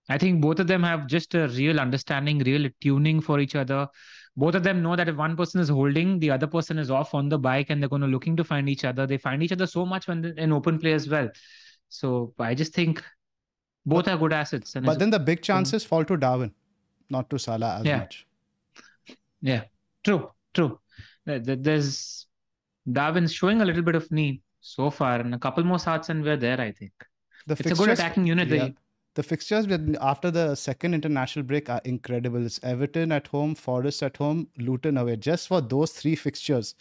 I 0.09 0.17
think 0.17 0.41
both 0.41 0.59
of 0.59 0.67
them 0.67 0.83
have 0.83 1.07
just 1.07 1.35
a 1.35 1.47
real 1.49 1.79
understanding, 1.79 2.39
real 2.39 2.69
tuning 2.81 3.21
for 3.21 3.39
each 3.39 3.55
other 3.55 3.89
both 4.37 4.53
of 4.53 4.63
them 4.63 4.83
know 4.83 4.95
that 4.95 5.09
if 5.09 5.15
one 5.15 5.35
person 5.35 5.59
is 5.59 5.67
holding, 5.67 6.19
the 6.19 6.29
other 6.29 6.45
person 6.45 6.77
is 6.77 6.91
off 6.91 7.15
on 7.15 7.27
the 7.27 7.39
bike 7.39 7.71
and 7.71 7.81
they're 7.81 7.89
going 7.89 8.03
to 8.03 8.07
looking 8.07 8.37
to 8.37 8.43
find 8.43 8.69
each 8.69 8.85
other. 8.85 9.07
They 9.07 9.17
find 9.17 9.41
each 9.41 9.51
other 9.51 9.65
so 9.65 9.83
much 9.83 10.07
when 10.07 10.23
in 10.37 10.51
open 10.51 10.77
play 10.77 10.93
as 10.93 11.09
well. 11.09 11.29
So 11.89 12.35
I 12.37 12.53
just 12.53 12.71
think 12.71 13.03
both 13.83 14.05
but, 14.05 14.13
are 14.13 14.17
good 14.17 14.33
assets. 14.33 14.75
but 14.79 14.99
then 14.99 15.09
the 15.09 15.19
big 15.19 15.41
chances 15.41 15.83
fall 15.83 16.05
to 16.05 16.15
Darwin, 16.15 16.53
not 17.09 17.31
to 17.31 17.39
Salah 17.39 17.79
as 17.79 17.85
yeah. 17.85 17.97
much. 17.97 18.27
Yeah, 19.41 19.63
true, 20.03 20.29
true. 20.53 20.79
There's 21.25 22.27
Darwin's 22.91 23.33
showing 23.33 23.61
a 23.61 23.65
little 23.65 23.81
bit 23.81 23.95
of 23.95 24.11
need 24.11 24.41
so 24.61 24.91
far, 24.91 25.19
and 25.19 25.33
a 25.33 25.39
couple 25.39 25.63
more 25.63 25.79
starts 25.79 26.09
and 26.09 26.23
we're 26.23 26.37
there. 26.37 26.61
I 26.61 26.71
think 26.71 26.91
the 27.47 27.53
it's 27.53 27.71
a 27.71 27.75
good 27.75 27.89
attacking 27.89 28.27
unit. 28.27 28.49
Yeah 28.49 28.69
the 29.17 29.23
fixtures 29.23 29.65
after 29.99 30.29
the 30.29 30.53
second 30.53 30.93
international 30.93 31.43
break 31.43 31.71
are 31.71 31.81
incredible. 31.85 32.45
It's 32.45 32.59
Everton 32.61 33.11
at 33.11 33.25
home, 33.25 33.55
Forest 33.55 34.03
at 34.03 34.17
home, 34.17 34.47
Luton 34.59 34.95
away. 34.95 35.15
Just 35.15 35.47
for 35.47 35.59
those 35.59 35.91
three 35.91 36.15
fixtures, 36.15 36.75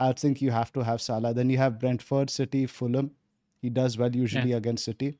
I 0.00 0.12
think 0.12 0.42
you 0.42 0.50
have 0.50 0.72
to 0.72 0.80
have 0.80 1.00
Salah. 1.00 1.32
Then 1.32 1.48
you 1.48 1.58
have 1.58 1.78
Brentford, 1.78 2.28
City, 2.28 2.66
Fulham. 2.66 3.12
He 3.62 3.70
does 3.70 3.96
well 3.96 4.14
usually 4.14 4.50
yeah. 4.50 4.56
against 4.56 4.84
City. 4.84 5.16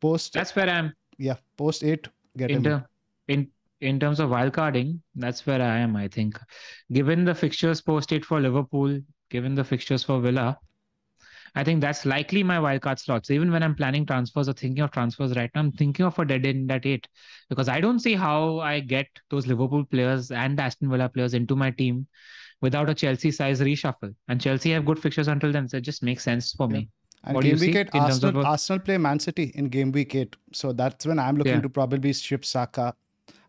Post 0.00 0.32
that's 0.32 0.56
where 0.56 0.68
I'm. 0.68 0.92
Yeah, 1.16 1.36
post 1.56 1.84
eight, 1.84 2.08
get 2.36 2.50
in 2.50 2.64
him. 2.64 2.84
In 3.28 3.46
in 3.80 4.00
terms 4.00 4.18
of 4.18 4.30
wildcarding, 4.30 4.98
that's 5.14 5.46
where 5.46 5.62
I 5.62 5.78
am. 5.78 5.94
I 5.94 6.08
think, 6.08 6.40
given 6.92 7.24
the 7.24 7.36
fixtures 7.36 7.80
post 7.80 8.12
eight 8.12 8.24
for 8.24 8.40
Liverpool, 8.40 9.00
given 9.30 9.54
the 9.54 9.62
fixtures 9.62 10.02
for 10.02 10.20
Villa, 10.20 10.58
I 11.56 11.62
think 11.62 11.80
that's 11.80 12.04
likely 12.04 12.42
my 12.42 12.56
wildcard 12.56 12.98
slot. 12.98 13.26
So 13.26 13.32
even 13.32 13.52
when 13.52 13.62
I'm 13.62 13.74
planning 13.74 14.04
transfers 14.04 14.48
or 14.48 14.52
thinking 14.52 14.82
of 14.82 14.90
transfers 14.90 15.36
right 15.36 15.50
now, 15.54 15.60
I'm 15.60 15.72
thinking 15.72 16.04
of 16.04 16.18
a 16.18 16.24
dead 16.24 16.44
end 16.44 16.70
at 16.72 16.84
eight 16.84 17.06
because 17.48 17.68
I 17.68 17.80
don't 17.80 18.00
see 18.00 18.14
how 18.14 18.58
I 18.58 18.80
get 18.80 19.06
those 19.30 19.46
Liverpool 19.46 19.84
players 19.84 20.32
and 20.32 20.58
Aston 20.58 20.90
Villa 20.90 21.08
players 21.08 21.34
into 21.34 21.54
my 21.54 21.70
team 21.70 22.06
without 22.60 22.90
a 22.90 22.94
Chelsea 22.94 23.30
size 23.30 23.60
reshuffle. 23.60 24.14
And 24.28 24.40
Chelsea 24.40 24.72
have 24.72 24.84
good 24.84 24.98
fixtures 24.98 25.28
until 25.28 25.52
then, 25.52 25.68
so 25.68 25.76
it 25.76 25.82
just 25.82 26.02
makes 26.02 26.24
sense 26.24 26.52
for 26.54 26.66
me. 26.66 26.88
And 27.22 27.34
what 27.36 27.44
game 27.44 27.58
week 27.58 27.76
eight, 27.76 27.88
Arsenal, 27.94 28.40
of... 28.40 28.46
Arsenal 28.46 28.80
play 28.80 28.98
Man 28.98 29.20
City 29.20 29.52
in 29.54 29.68
game 29.68 29.92
week 29.92 30.14
eight. 30.14 30.36
So 30.52 30.72
that's 30.72 31.06
when 31.06 31.18
I'm 31.18 31.36
looking 31.36 31.54
yeah. 31.54 31.60
to 31.60 31.68
probably 31.68 32.12
ship 32.12 32.44
Saka 32.44 32.94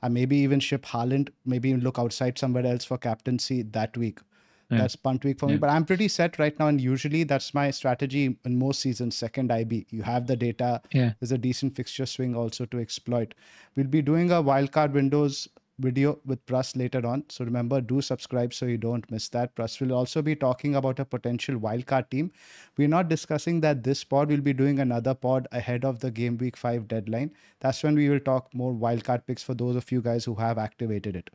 and 0.02 0.14
maybe 0.14 0.38
even 0.38 0.60
ship 0.60 0.86
Haaland, 0.86 1.30
maybe 1.46 1.70
even 1.70 1.82
look 1.82 1.98
outside 1.98 2.38
somewhere 2.38 2.66
else 2.66 2.86
for 2.86 2.98
captaincy 2.98 3.64
that 3.64 3.98
week. 3.98 4.20
Yeah. 4.70 4.80
That's 4.80 4.96
punt 4.96 5.24
week 5.24 5.40
for 5.40 5.48
me. 5.48 5.58
But 5.58 5.70
I'm 5.70 5.86
pretty 5.86 6.08
set 6.08 6.40
right 6.40 6.58
now. 6.60 6.68
And 6.68 6.82
usually 6.82 7.24
that's 7.24 7.54
my 7.54 7.72
strategy 7.72 8.38
in 8.44 8.60
most 8.60 8.82
seasons, 8.82 9.16
second 9.16 9.52
IB. 9.52 9.86
You 9.90 10.02
have 10.04 10.28
the 10.28 10.36
data. 10.36 10.82
Yeah. 10.92 11.14
There's 11.20 11.32
a 11.32 11.38
decent 11.38 11.76
fixture 11.76 12.06
swing 12.06 12.36
also 12.36 12.66
to 12.66 12.80
exploit. 12.80 13.36
We'll 13.76 13.88
be 13.88 14.02
doing 14.02 14.32
a 14.32 14.42
wildcard 14.42 14.92
windows 14.94 15.48
video 15.80 16.20
with 16.26 16.46
Pras 16.46 16.76
later 16.78 17.06
on. 17.06 17.26
So 17.30 17.44
remember, 17.44 17.82
do 17.82 18.02
subscribe 18.02 18.54
so 18.54 18.66
you 18.66 18.78
don't 18.78 19.10
miss 19.12 19.30
that. 19.30 19.56
Pras 19.56 19.80
will 19.82 19.94
also 19.94 20.22
be 20.22 20.36
talking 20.36 20.76
about 20.76 21.00
a 21.00 21.06
potential 21.06 21.56
wildcard 21.56 22.10
team. 22.10 22.32
We're 22.78 22.88
not 22.88 23.10
discussing 23.10 23.62
that 23.62 23.84
this 23.84 24.04
pod. 24.04 24.30
We'll 24.30 24.42
be 24.42 24.54
doing 24.54 24.80
another 24.80 25.14
pod 25.14 25.48
ahead 25.52 25.86
of 25.86 26.00
the 26.00 26.12
game 26.12 26.38
week 26.38 26.58
five 26.58 26.88
deadline. 26.88 27.32
That's 27.60 27.84
when 27.84 27.96
we 27.96 28.10
will 28.10 28.20
talk 28.20 28.54
more 28.54 28.74
wildcard 28.74 29.26
picks 29.28 29.44
for 29.44 29.54
those 29.54 29.76
of 29.76 29.92
you 29.92 30.02
guys 30.02 30.26
who 30.26 30.36
have 30.36 30.58
activated 30.58 31.16
it 31.16 31.30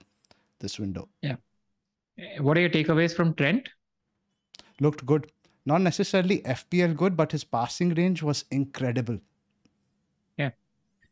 this 0.59 0.79
window. 0.79 1.09
Yeah. 1.23 1.37
What 2.39 2.57
are 2.57 2.61
your 2.61 2.71
takeaways 2.71 3.15
from 3.15 3.35
Trent? 3.35 3.69
Looked 4.81 5.07
good. 5.07 5.31
Not 5.67 5.83
necessarily 5.83 6.41
FPL 6.41 6.97
good, 6.97 7.17
but 7.17 7.33
his 7.33 7.45
passing 7.45 7.95
range 7.95 8.23
was 8.23 8.45
incredible. 8.51 9.19
Yeah. 10.37 10.51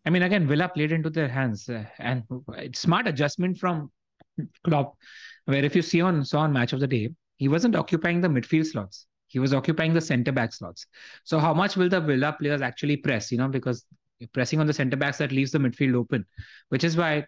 I 0.04 0.10
mean, 0.10 0.22
again, 0.22 0.46
Villa 0.46 0.68
played 0.68 0.92
into 0.92 1.10
their 1.10 1.28
hands, 1.28 1.68
uh, 1.68 1.84
and 1.98 2.24
it's 2.56 2.80
smart 2.80 3.06
adjustment 3.06 3.58
from 3.58 3.90
Klopp, 4.64 4.96
where 5.44 5.64
if 5.64 5.76
you 5.76 5.82
see 5.82 6.00
on 6.00 6.24
saw 6.24 6.40
on 6.40 6.52
match 6.52 6.72
of 6.72 6.80
the 6.80 6.86
day, 6.86 7.10
he 7.36 7.48
wasn't 7.48 7.76
occupying 7.76 8.20
the 8.20 8.28
midfield 8.28 8.66
slots. 8.66 9.06
He 9.26 9.38
was 9.38 9.52
occupying 9.52 9.92
the 9.92 10.00
centre 10.00 10.32
back 10.32 10.54
slots. 10.54 10.86
So 11.24 11.38
how 11.38 11.52
much 11.52 11.76
will 11.76 11.88
the 11.88 12.00
Villa 12.00 12.34
players 12.38 12.62
actually 12.62 12.96
press? 12.96 13.30
You 13.30 13.38
know, 13.38 13.48
because 13.48 13.84
pressing 14.32 14.60
on 14.60 14.66
the 14.66 14.72
centre 14.72 14.96
backs 14.96 15.18
that 15.18 15.32
leaves 15.32 15.52
the 15.52 15.58
midfield 15.58 15.94
open, 15.94 16.24
which 16.70 16.84
is 16.84 16.96
why 16.96 17.26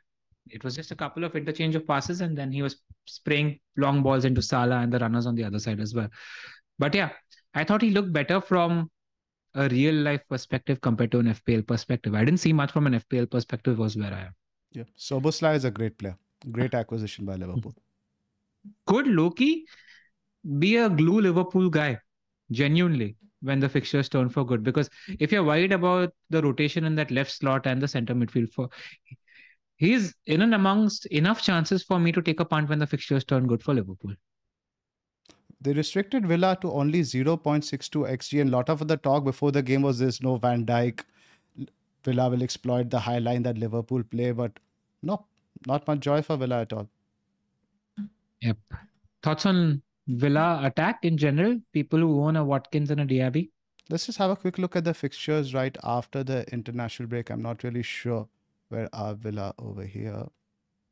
it 0.49 0.65
was 0.65 0.75
just 0.75 0.91
a 0.91 0.97
couple 0.97 1.25
of 1.25 1.37
interchange 1.37 1.75
of 1.75 1.87
passes, 1.87 2.21
and 2.21 2.37
then 2.37 2.53
he 2.53 2.63
was 2.63 2.77
spraying 3.07 3.59
long 3.77 4.03
balls 4.03 4.25
into 4.25 4.43
Salah 4.43 4.79
and 4.79 4.93
the 4.93 4.99
runners 4.99 5.27
on 5.27 5.35
the 5.35 5.45
other 5.45 5.59
side 5.59 5.81
as 5.81 5.95
well. 5.95 6.09
But 6.79 6.95
yeah, 6.95 7.11
I 7.55 7.65
thought 7.65 7.83
he 7.83 7.91
looked 7.91 8.13
better 8.13 8.41
from 8.41 8.91
a 9.55 9.69
real 9.69 9.95
life 9.95 10.23
perspective 10.29 10.81
compared 10.81 11.13
to 11.13 11.19
an 11.19 11.27
FPL 11.27 11.67
perspective. 11.67 12.15
I 12.15 12.25
didn't 12.25 12.41
see 12.41 12.53
much 12.53 12.73
from 12.73 12.87
an 12.87 12.95
FPL 12.95 13.31
perspective, 13.31 13.79
was 13.79 13.97
where 13.97 14.13
I 14.13 14.21
am. 14.21 14.35
Yeah, 14.73 14.85
Szoboszlai 14.97 15.57
is 15.57 15.65
a 15.65 15.71
great 15.71 15.99
player. 15.99 16.17
Great 16.51 16.75
acquisition 16.75 17.27
by 17.27 17.35
Liverpool. 17.35 17.75
Could 18.87 19.07
Loki 19.07 19.67
be 20.59 20.77
a 20.77 20.89
glue 20.89 21.21
Liverpool 21.21 21.69
guy? 21.69 21.99
Genuinely, 22.51 23.17
when 23.43 23.61
the 23.61 23.69
fixtures 23.69 24.09
turn 24.09 24.29
for 24.29 24.45
good. 24.45 24.63
Because 24.63 24.89
if 25.19 25.33
you're 25.33 25.45
worried 25.45 25.73
about 25.73 26.13
the 26.31 26.43
rotation 26.43 26.85
in 26.85 26.95
that 26.97 27.11
left 27.11 27.31
slot 27.31 27.67
and 27.67 27.81
the 27.81 27.89
center 27.89 28.15
midfield, 28.15 28.53
for 28.53 28.69
he's 29.81 30.15
in 30.27 30.43
and 30.43 30.55
amongst 30.55 31.07
enough 31.07 31.43
chances 31.43 31.83
for 31.83 31.99
me 31.99 32.13
to 32.13 32.21
take 32.21 32.39
a 32.39 32.45
punt 32.45 32.69
when 32.69 32.79
the 32.79 32.87
fixtures 32.87 33.25
turn 33.25 33.47
good 33.47 33.63
for 33.63 33.75
Liverpool. 33.75 34.13
They 35.63 35.73
restricted 35.73 36.27
Villa 36.27 36.57
to 36.61 36.71
only 36.71 37.01
0.62 37.01 38.07
xg, 38.11 38.41
and 38.41 38.51
a 38.51 38.57
lot 38.57 38.69
of 38.69 38.87
the 38.87 38.99
talk 38.99 39.25
before 39.25 39.53
the 39.53 39.63
game 39.63 39.83
was 39.83 39.99
there's 39.99 40.23
no 40.23 40.37
Van 40.37 40.67
Dijk. 40.67 41.01
Villa 42.05 42.29
will 42.31 42.43
exploit 42.43 42.91
the 42.91 43.01
high 43.01 43.19
line 43.19 43.43
that 43.43 43.59
Liverpool 43.59 44.03
play, 44.03 44.33
but 44.33 44.53
no, 45.03 45.25
not 45.67 45.87
much 45.87 46.01
joy 46.01 46.21
for 46.23 46.37
Villa 46.37 46.61
at 46.61 46.73
all. 46.75 46.89
Yep. 48.43 48.59
Thoughts 49.23 49.47
on 49.47 49.83
Villa 50.09 50.61
attack 50.63 51.05
in 51.05 51.17
general? 51.17 51.59
People 51.73 52.01
who 52.01 52.23
own 52.23 52.37
a 52.37 52.45
Watkins 52.45 52.91
and 52.91 53.01
a 53.01 53.07
Diaby? 53.07 53.51
Let's 53.89 54.07
just 54.07 54.19
have 54.19 54.31
a 54.31 54.37
quick 54.37 54.59
look 54.59 54.77
at 54.77 54.85
the 54.85 54.95
fixtures 54.95 55.55
right 55.55 55.77
after 55.83 56.23
the 56.23 56.45
international 56.53 57.09
break. 57.09 57.31
I'm 57.31 57.43
not 57.43 57.65
really 57.65 57.83
sure 57.83 58.29
where 58.71 58.89
are 58.93 59.15
Villa 59.15 59.55
over 59.59 59.85
here? 59.85 60.25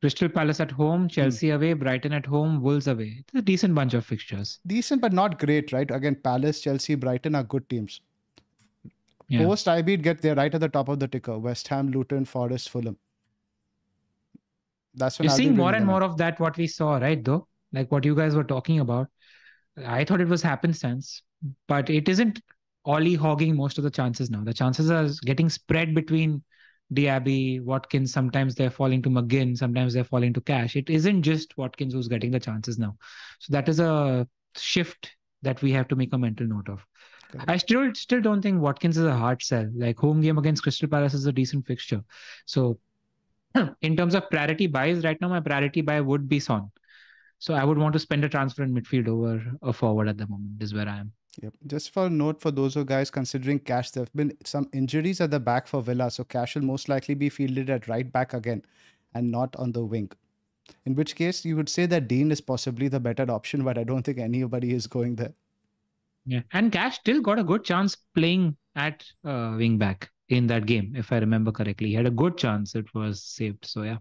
Crystal 0.01 0.29
Palace 0.29 0.59
at 0.59 0.71
home, 0.71 1.03
hmm. 1.03 1.07
Chelsea 1.07 1.49
hmm. 1.49 1.55
away, 1.55 1.73
Brighton 1.73 2.13
at 2.13 2.25
home, 2.25 2.61
Wolves 2.61 2.87
away. 2.87 3.17
It's 3.19 3.33
a 3.33 3.41
decent 3.41 3.75
bunch 3.75 3.93
of 3.93 4.05
fixtures. 4.05 4.59
Decent, 4.67 5.01
but 5.01 5.13
not 5.13 5.39
great, 5.39 5.73
right? 5.73 5.89
Again, 5.89 6.15
Palace, 6.23 6.61
Chelsea, 6.61 6.95
Brighton 6.95 7.35
are 7.35 7.43
good 7.43 7.67
teams. 7.69 8.01
Yeah. 9.27 9.43
Post 9.43 9.67
IB 9.67 9.97
get 9.97 10.21
there 10.21 10.35
right 10.35 10.53
at 10.53 10.61
the 10.61 10.69
top 10.69 10.89
of 10.89 10.99
the 10.99 11.07
ticker. 11.07 11.37
West 11.37 11.67
Ham, 11.67 11.91
Luton, 11.91 12.25
Forest, 12.25 12.69
Fulham. 12.69 12.97
That's 14.95 15.19
when 15.19 15.27
you're 15.27 15.37
seeing 15.37 15.55
more 15.55 15.73
and 15.73 15.85
more 15.85 16.01
of 16.01 16.17
that. 16.17 16.39
What 16.39 16.57
we 16.57 16.65
saw, 16.65 16.97
right? 16.97 17.23
Though, 17.23 17.47
like 17.71 17.91
what 17.91 18.05
you 18.05 18.15
guys 18.15 18.35
were 18.35 18.43
talking 18.43 18.79
about, 18.79 19.07
I 19.85 20.03
thought 20.03 20.19
it 20.19 20.27
was 20.27 20.41
happenstance, 20.41 21.21
but 21.67 21.89
it 21.89 22.09
isn't. 22.09 22.41
Ollie 22.85 23.13
hogging 23.13 23.55
most 23.55 23.77
of 23.77 23.83
the 23.83 23.91
chances 23.91 24.31
now. 24.31 24.43
The 24.43 24.53
chances 24.53 24.89
are 24.89 25.07
getting 25.25 25.49
spread 25.49 25.93
between 25.93 26.41
Diaby, 26.93 27.63
Watkins, 27.63 28.11
sometimes 28.11 28.55
they're 28.55 28.71
falling 28.71 29.01
to 29.03 29.09
McGinn, 29.09 29.57
sometimes 29.57 29.93
they're 29.93 30.03
falling 30.03 30.33
to 30.33 30.41
Cash. 30.41 30.75
It 30.75 30.89
isn't 30.89 31.23
just 31.23 31.57
Watkins 31.57 31.93
who's 31.93 32.07
getting 32.07 32.31
the 32.31 32.39
chances 32.39 32.79
now. 32.79 32.97
So 33.39 33.53
that 33.53 33.69
is 33.69 33.79
a 33.79 34.27
shift 34.55 35.15
that 35.41 35.61
we 35.61 35.71
have 35.71 35.87
to 35.89 35.95
make 35.95 36.13
a 36.13 36.17
mental 36.17 36.47
note 36.47 36.69
of. 36.69 36.85
Okay. 37.35 37.45
I 37.47 37.57
still 37.57 37.93
still 37.93 38.21
don't 38.21 38.41
think 38.41 38.59
Watkins 38.59 38.97
is 38.97 39.05
a 39.05 39.15
hard 39.15 39.43
sell. 39.43 39.69
Like 39.75 39.99
home 39.99 40.21
game 40.21 40.39
against 40.39 40.63
Crystal 40.63 40.89
Palace 40.89 41.13
is 41.13 41.27
a 41.27 41.31
decent 41.31 41.67
fixture. 41.67 42.03
So 42.47 42.79
in 43.81 43.95
terms 43.95 44.15
of 44.15 44.29
priority 44.29 44.65
buys, 44.65 45.03
right 45.03 45.19
now 45.21 45.29
my 45.29 45.39
priority 45.39 45.81
buy 45.81 46.01
would 46.01 46.27
be 46.27 46.39
Son. 46.39 46.71
So 47.37 47.53
I 47.53 47.63
would 47.63 47.77
want 47.77 47.93
to 47.93 47.99
spend 47.99 48.25
a 48.25 48.29
transfer 48.29 48.63
in 48.63 48.73
midfield 48.73 49.07
over 49.07 49.43
a 49.61 49.71
forward 49.71 50.09
at 50.09 50.17
the 50.17 50.27
moment. 50.27 50.61
Is 50.61 50.73
where 50.73 50.89
I 50.89 50.97
am. 50.97 51.13
Yep. 51.41 51.53
Just 51.67 51.93
for 51.93 52.07
a 52.07 52.09
note 52.09 52.41
for 52.41 52.51
those 52.51 52.73
who 52.73 52.83
guys 52.83 53.09
considering 53.09 53.59
Cash, 53.59 53.91
there 53.91 54.03
have 54.03 54.13
been 54.13 54.35
some 54.43 54.69
injuries 54.73 55.21
at 55.21 55.31
the 55.31 55.39
back 55.39 55.67
for 55.67 55.81
Villa, 55.81 56.09
so 56.11 56.23
Cash 56.23 56.55
will 56.55 56.63
most 56.63 56.89
likely 56.89 57.13
be 57.13 57.29
fielded 57.29 57.69
at 57.69 57.87
right 57.87 58.11
back 58.11 58.33
again 58.33 58.63
and 59.13 59.31
not 59.31 59.55
on 59.55 59.71
the 59.71 59.83
wing. 59.83 60.11
In 60.85 60.95
which 60.95 61.15
case, 61.15 61.45
you 61.45 61.55
would 61.55 61.69
say 61.69 61.85
that 61.85 62.07
Digne 62.07 62.31
is 62.31 62.41
possibly 62.41 62.87
the 62.87 62.99
better 62.99 63.29
option, 63.31 63.63
but 63.63 63.77
I 63.77 63.83
don't 63.83 64.03
think 64.03 64.17
anybody 64.17 64.73
is 64.73 64.87
going 64.87 65.15
there. 65.15 65.33
Yeah, 66.25 66.41
and 66.53 66.71
Cash 66.71 66.99
still 66.99 67.21
got 67.21 67.39
a 67.39 67.43
good 67.43 67.63
chance 67.63 67.95
playing 68.13 68.55
at 68.75 69.03
uh, 69.23 69.55
wing 69.57 69.77
back 69.77 70.11
in 70.27 70.45
that 70.47 70.65
game, 70.65 70.93
if 70.95 71.11
I 71.11 71.17
remember 71.17 71.51
correctly. 71.51 71.89
He 71.89 71.93
had 71.95 72.05
a 72.05 72.11
good 72.11 72.37
chance; 72.37 72.75
it 72.75 72.93
was 72.93 73.23
saved. 73.23 73.65
So 73.65 73.83
yeah. 73.83 73.97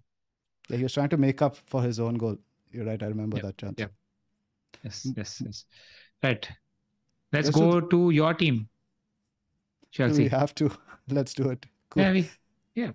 Yeah, 0.68 0.76
he 0.76 0.82
was 0.82 0.92
trying 0.92 1.08
to 1.10 1.16
make 1.16 1.40
up 1.40 1.56
for 1.56 1.82
his 1.82 1.98
own 2.00 2.14
goal. 2.14 2.36
You're 2.72 2.84
right. 2.84 3.02
I 3.02 3.06
remember 3.06 3.36
yep. 3.36 3.46
that 3.46 3.58
chance. 3.58 3.76
Yeah. 3.78 3.86
Yes. 4.84 5.06
Yes. 5.16 5.42
Yes. 5.44 5.64
Right. 6.22 6.48
Let's 7.32 7.50
go 7.50 7.80
to 7.80 8.10
your 8.10 8.34
team, 8.34 8.68
Chelsea. 9.90 10.24
We 10.24 10.28
have 10.28 10.54
to. 10.56 10.70
Let's 11.08 11.34
do 11.34 11.50
it. 11.50 11.66
Cool. 11.90 12.02
Yeah. 12.02 12.12
We, 12.12 12.30
yeah. 12.74 12.90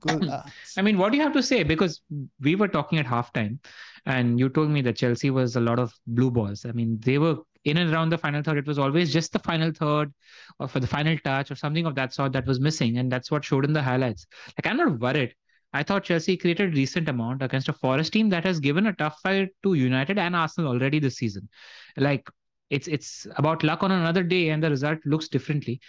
Cool. 0.00 0.30
Uh, 0.30 0.42
I 0.76 0.82
mean, 0.82 0.96
what 0.96 1.10
do 1.10 1.18
you 1.18 1.24
have 1.24 1.32
to 1.32 1.42
say? 1.42 1.62
Because 1.64 2.02
we 2.40 2.54
were 2.54 2.68
talking 2.68 2.98
at 2.98 3.06
halftime, 3.06 3.58
and 4.06 4.38
you 4.38 4.48
told 4.48 4.70
me 4.70 4.80
that 4.82 4.96
Chelsea 4.96 5.30
was 5.30 5.56
a 5.56 5.60
lot 5.60 5.78
of 5.78 5.92
blue 6.06 6.30
balls. 6.30 6.64
I 6.64 6.72
mean, 6.72 6.98
they 7.00 7.18
were 7.18 7.36
in 7.64 7.76
and 7.78 7.92
around 7.92 8.10
the 8.10 8.18
final 8.18 8.42
third. 8.42 8.58
It 8.58 8.66
was 8.66 8.78
always 8.78 9.12
just 9.12 9.32
the 9.32 9.40
final 9.40 9.72
third, 9.72 10.12
or 10.58 10.68
for 10.68 10.80
the 10.80 10.86
final 10.86 11.18
touch, 11.18 11.50
or 11.50 11.56
something 11.56 11.86
of 11.86 11.94
that 11.96 12.14
sort 12.14 12.32
that 12.32 12.46
was 12.46 12.60
missing, 12.60 12.98
and 12.98 13.10
that's 13.10 13.30
what 13.30 13.44
showed 13.44 13.64
in 13.64 13.72
the 13.72 13.82
highlights. 13.82 14.26
Like, 14.56 14.70
I'm 14.70 14.76
not 14.76 15.00
worried. 15.00 15.34
I 15.72 15.82
thought 15.82 16.04
Chelsea 16.04 16.36
created 16.36 16.70
a 16.70 16.74
decent 16.74 17.08
amount 17.08 17.42
against 17.42 17.68
a 17.68 17.72
Forest 17.74 18.12
team 18.12 18.30
that 18.30 18.44
has 18.44 18.58
given 18.58 18.86
a 18.86 18.92
tough 18.94 19.20
fight 19.22 19.50
to 19.62 19.74
United 19.74 20.18
and 20.18 20.34
Arsenal 20.34 20.70
already 20.70 20.98
this 20.98 21.16
season. 21.16 21.48
Like 21.96 22.30
it's 22.70 22.88
it's 22.88 23.26
about 23.36 23.62
luck 23.62 23.82
on 23.82 23.92
another 23.92 24.22
day 24.22 24.50
and 24.50 24.62
the 24.62 24.70
result 24.70 24.98
looks 25.04 25.28
differently. 25.28 25.80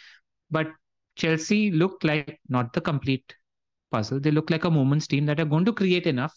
But 0.52 0.68
chelsea 1.16 1.72
looked 1.72 2.04
like 2.04 2.40
not 2.48 2.72
the 2.74 2.82
complete 2.82 3.36
puzzle. 3.92 4.20
They 4.20 4.32
look 4.32 4.50
like 4.50 4.64
a 4.64 4.72
moments 4.72 5.08
team 5.08 5.26
that 5.26 5.40
are 5.40 5.46
going 5.46 5.66
to 5.66 5.74
create 5.74 6.08
enough 6.08 6.34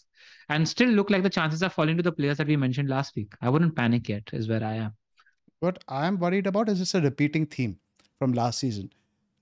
and 0.49 0.67
still 0.67 0.89
look 0.89 1.09
like 1.09 1.23
the 1.23 1.29
chances 1.29 1.63
are 1.63 1.69
falling 1.69 1.97
to 1.97 2.03
the 2.03 2.11
players 2.11 2.37
that 2.37 2.47
we 2.47 2.57
mentioned 2.57 2.89
last 2.89 3.15
week. 3.15 3.33
I 3.41 3.49
wouldn't 3.49 3.75
panic 3.75 4.09
yet 4.09 4.29
is 4.33 4.47
where 4.47 4.63
i 4.63 4.73
am. 4.73 4.93
What 5.59 5.83
i 5.87 6.05
am 6.07 6.17
worried 6.17 6.47
about 6.47 6.69
is 6.69 6.79
this 6.79 6.95
a 6.95 7.01
repeating 7.01 7.45
theme 7.45 7.79
from 8.19 8.33
last 8.33 8.59
season. 8.59 8.91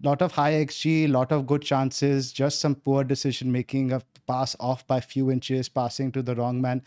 Lot 0.03 0.21
of 0.21 0.31
high 0.31 0.53
xg 0.65 1.09
lot 1.11 1.31
of 1.31 1.45
good 1.45 1.61
chances 1.61 2.31
just 2.31 2.59
some 2.59 2.75
poor 2.75 3.03
decision 3.03 3.51
making 3.51 3.91
a 3.93 4.01
pass 4.27 4.55
off 4.59 4.85
by 4.87 4.99
few 4.99 5.31
inches 5.31 5.69
passing 5.69 6.11
to 6.11 6.21
the 6.21 6.35
wrong 6.35 6.61
man 6.61 6.81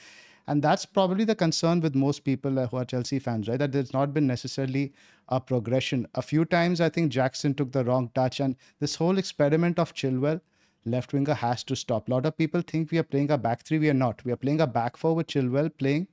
and 0.47 0.63
that's 0.63 0.85
probably 0.85 1.25
the 1.25 1.35
concern 1.35 1.81
with 1.81 1.95
most 1.95 2.21
people 2.25 2.59
uh, 2.59 2.67
who 2.67 2.77
are 2.77 2.85
Chelsea 2.85 3.19
fans, 3.19 3.49
right? 3.49 3.59
That 3.59 3.73
there's 3.73 3.93
not 3.93 4.13
been 4.13 4.27
necessarily 4.27 4.93
a 5.29 5.41
progression. 5.41 6.07
A 6.15 6.23
few 6.23 6.45
times, 6.45 6.81
I 6.81 6.91
think 6.91 7.11
Jackson 7.11 7.55
took 7.55 7.73
the 7.73 7.85
wrong 7.85 8.11
touch, 8.15 8.41
and 8.41 8.57
this 8.79 8.97
whole 8.97 9.17
experiment 9.17 9.79
of 9.79 9.95
Chilwell, 9.95 10.41
left 10.85 11.15
winger, 11.15 11.35
has 11.35 11.65
to 11.65 11.77
stop. 11.77 12.09
A 12.09 12.11
lot 12.11 12.27
of 12.27 12.37
people 12.37 12.61
think 12.61 12.91
we 12.91 12.99
are 12.99 13.05
playing 13.05 13.31
a 13.31 13.39
back 13.39 13.63
three. 13.63 13.79
We 13.79 13.89
are 13.89 13.95
not. 13.95 14.23
We 14.25 14.33
are 14.33 14.37
playing 14.37 14.61
a 14.61 14.67
back 14.67 14.99
four 14.99 15.15
with 15.15 15.29
Chilwell 15.29 15.71
playing 15.79 16.09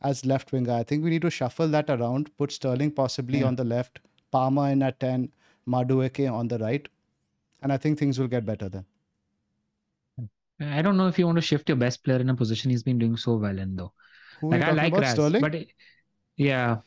as 0.00 0.24
left 0.24 0.52
winger. 0.52 0.72
I 0.72 0.82
think 0.82 1.04
we 1.04 1.10
need 1.10 1.22
to 1.22 1.30
shuffle 1.30 1.68
that 1.68 1.90
around, 1.90 2.34
put 2.38 2.52
Sterling 2.52 2.90
possibly 2.90 3.40
yeah. 3.40 3.46
on 3.46 3.56
the 3.56 3.64
left, 3.64 4.00
Palmer 4.30 4.70
in 4.70 4.82
at 4.82 5.00
10, 5.00 5.30
Madueke 5.66 6.30
on 6.32 6.48
the 6.48 6.58
right. 6.58 6.88
And 7.62 7.72
I 7.72 7.76
think 7.78 7.98
things 7.98 8.18
will 8.18 8.28
get 8.28 8.44
better 8.46 8.68
then. 8.68 8.84
I 10.60 10.82
don't 10.82 10.96
know 10.96 11.08
if 11.08 11.18
you 11.18 11.26
want 11.26 11.36
to 11.36 11.42
shift 11.42 11.68
your 11.68 11.76
best 11.76 12.04
player 12.04 12.18
in 12.18 12.30
a 12.30 12.34
position 12.34 12.70
he's 12.70 12.82
been 12.82 12.98
doing 12.98 13.16
so 13.16 13.36
well 13.36 13.58
in 13.58 13.76
though. 13.76 13.92
Who 14.40 14.50
like 14.50 14.62
I 14.62 14.72
like 14.72 14.94
Raz, 14.94 15.12
Sterling? 15.12 15.40
but 15.40 15.56
yeah, 16.36 16.78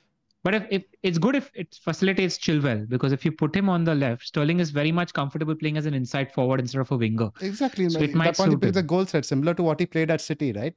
but 0.44 0.56
if, 0.56 0.66
if 0.70 0.84
it's 1.04 1.18
good 1.18 1.36
if 1.36 1.52
it 1.54 1.78
facilitates 1.84 2.38
Chilwell 2.38 2.88
because 2.88 3.12
if 3.12 3.26
you 3.26 3.32
put 3.32 3.56
him 3.56 3.68
on 3.68 3.84
the 3.84 3.94
left, 3.94 4.24
Sterling 4.24 4.60
is 4.60 4.70
very 4.70 4.92
much 4.92 5.14
comfortable 5.14 5.56
playing 5.56 5.78
as 5.78 5.86
an 5.86 5.94
inside 5.94 6.34
forward 6.34 6.60
instead 6.60 6.80
of 6.80 6.92
a 6.92 6.98
winger. 6.98 7.30
Exactly. 7.42 7.90
So 7.90 8.00
it 8.00 8.14
might 8.14 8.28
that 8.28 8.38
point 8.38 8.52
he 8.52 8.58
plays 8.58 8.74
the 8.74 8.84
goal 8.84 9.04
threat 9.06 9.26
similar 9.26 9.54
to 9.56 9.64
what 9.64 9.80
he 9.80 9.86
played 9.86 10.10
at 10.10 10.22
City, 10.22 10.54
right? 10.54 10.74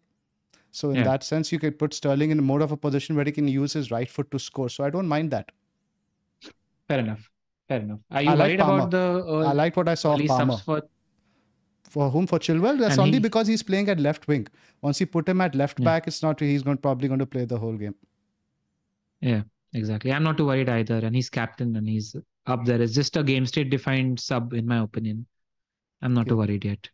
So 0.72 0.90
in 0.90 0.96
yeah. 0.96 1.04
that 1.04 1.22
sense, 1.22 1.52
you 1.52 1.58
could 1.58 1.78
put 1.78 1.94
Sterling 1.94 2.30
in 2.30 2.42
more 2.42 2.60
of 2.62 2.72
a 2.72 2.76
position 2.76 3.16
where 3.16 3.24
he 3.24 3.32
can 3.32 3.48
use 3.48 3.72
his 3.72 3.90
right 3.90 4.10
foot 4.10 4.30
to 4.30 4.38
score. 4.38 4.68
So 4.68 4.84
I 4.84 4.90
don't 4.90 5.08
mind 5.08 5.30
that. 5.32 5.50
Fair 6.88 7.00
enough. 7.00 7.30
Fair 7.68 7.80
enough. 7.80 8.00
Are 8.10 8.22
you 8.22 8.30
I 8.30 8.34
worried 8.34 8.60
about 8.60 8.90
the? 8.90 9.24
Uh, 9.24 9.48
I 9.48 9.52
liked 9.52 9.76
what 9.76 9.88
I 9.88 9.94
saw 9.94 10.14
of 10.14 10.26
Palmer. 10.26 10.56
For 10.56 10.82
for 11.90 12.08
whom? 12.10 12.26
For 12.26 12.38
Chilwell? 12.38 12.78
That's 12.78 12.92
and 12.92 13.00
only 13.00 13.14
he, 13.14 13.18
because 13.18 13.46
he's 13.46 13.62
playing 13.62 13.88
at 13.88 14.00
left 14.00 14.28
wing. 14.28 14.46
Once 14.80 15.00
you 15.00 15.06
put 15.06 15.28
him 15.28 15.40
at 15.40 15.54
left 15.54 15.80
yeah. 15.80 15.84
back, 15.84 16.06
it's 16.06 16.22
not 16.22 16.40
he's 16.40 16.62
going 16.62 16.78
probably 16.78 17.08
going 17.08 17.20
to 17.20 17.26
play 17.26 17.44
the 17.44 17.58
whole 17.58 17.76
game. 17.76 17.94
Yeah, 19.20 19.42
exactly. 19.74 20.12
I'm 20.12 20.22
not 20.22 20.38
too 20.38 20.46
worried 20.46 20.68
either. 20.68 20.98
And 20.98 21.14
he's 21.14 21.28
captain 21.28 21.76
and 21.76 21.88
he's 21.88 22.16
up 22.46 22.64
there. 22.64 22.80
It's 22.80 22.94
just 22.94 23.16
a 23.16 23.22
game 23.22 23.44
state 23.44 23.70
defined 23.70 24.20
sub, 24.20 24.54
in 24.54 24.66
my 24.66 24.78
opinion. 24.78 25.26
I'm 26.02 26.14
not 26.14 26.22
okay. 26.22 26.30
too 26.30 26.36
worried 26.38 26.64
yet. 26.64 26.88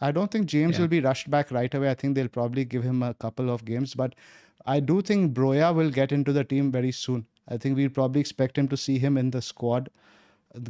I 0.00 0.12
don't 0.12 0.30
think 0.30 0.46
James 0.46 0.76
yeah. 0.76 0.82
will 0.82 0.88
be 0.88 1.00
rushed 1.00 1.30
back 1.30 1.50
right 1.50 1.72
away. 1.72 1.90
I 1.90 1.94
think 1.94 2.14
they'll 2.14 2.28
probably 2.28 2.64
give 2.64 2.82
him 2.82 3.02
a 3.02 3.14
couple 3.14 3.50
of 3.50 3.64
games, 3.64 3.94
but 3.94 4.14
I 4.66 4.80
do 4.80 5.00
think 5.02 5.34
Broja 5.34 5.74
will 5.74 5.90
get 5.90 6.12
into 6.12 6.32
the 6.32 6.44
team 6.44 6.70
very 6.70 6.92
soon. 6.92 7.26
I 7.48 7.56
think 7.56 7.76
we'll 7.76 7.90
probably 7.90 8.20
expect 8.20 8.56
him 8.58 8.68
to 8.68 8.76
see 8.76 8.98
him 8.98 9.16
in 9.16 9.30
the 9.30 9.42
squad 9.42 9.90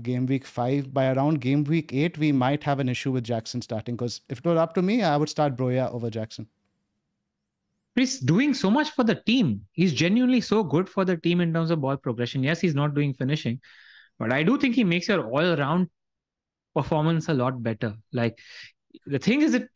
game 0.02 0.26
week 0.26 0.44
five. 0.44 0.92
By 0.92 1.12
around 1.12 1.40
game 1.40 1.64
week 1.64 1.92
eight, 1.92 2.18
we 2.18 2.32
might 2.32 2.62
have 2.64 2.80
an 2.80 2.88
issue 2.88 3.12
with 3.12 3.24
Jackson 3.24 3.62
starting 3.62 3.96
because 3.96 4.20
if 4.28 4.38
it 4.38 4.44
were 4.44 4.58
up 4.58 4.74
to 4.74 4.82
me, 4.82 5.02
I 5.02 5.16
would 5.16 5.28
start 5.28 5.56
Broja 5.56 5.92
over 5.92 6.10
Jackson. 6.10 6.46
He's 7.94 8.20
doing 8.20 8.54
so 8.54 8.70
much 8.70 8.90
for 8.90 9.04
the 9.04 9.16
team. 9.16 9.66
He's 9.72 9.92
genuinely 9.92 10.40
so 10.40 10.64
good 10.64 10.88
for 10.88 11.04
the 11.04 11.16
team 11.16 11.40
in 11.40 11.52
terms 11.52 11.70
of 11.70 11.80
ball 11.80 11.96
progression. 11.96 12.42
Yes, 12.42 12.60
he's 12.60 12.74
not 12.74 12.94
doing 12.94 13.12
finishing, 13.12 13.60
but 14.18 14.32
I 14.32 14.42
do 14.42 14.56
think 14.56 14.74
he 14.74 14.84
makes 14.84 15.08
your 15.08 15.26
all 15.26 15.60
around 15.60 15.90
performance 16.74 17.28
a 17.28 17.34
lot 17.34 17.62
better. 17.62 17.94
Like 18.12 18.38
the 19.04 19.18
thing 19.18 19.42
is, 19.42 19.54
it 19.54 19.68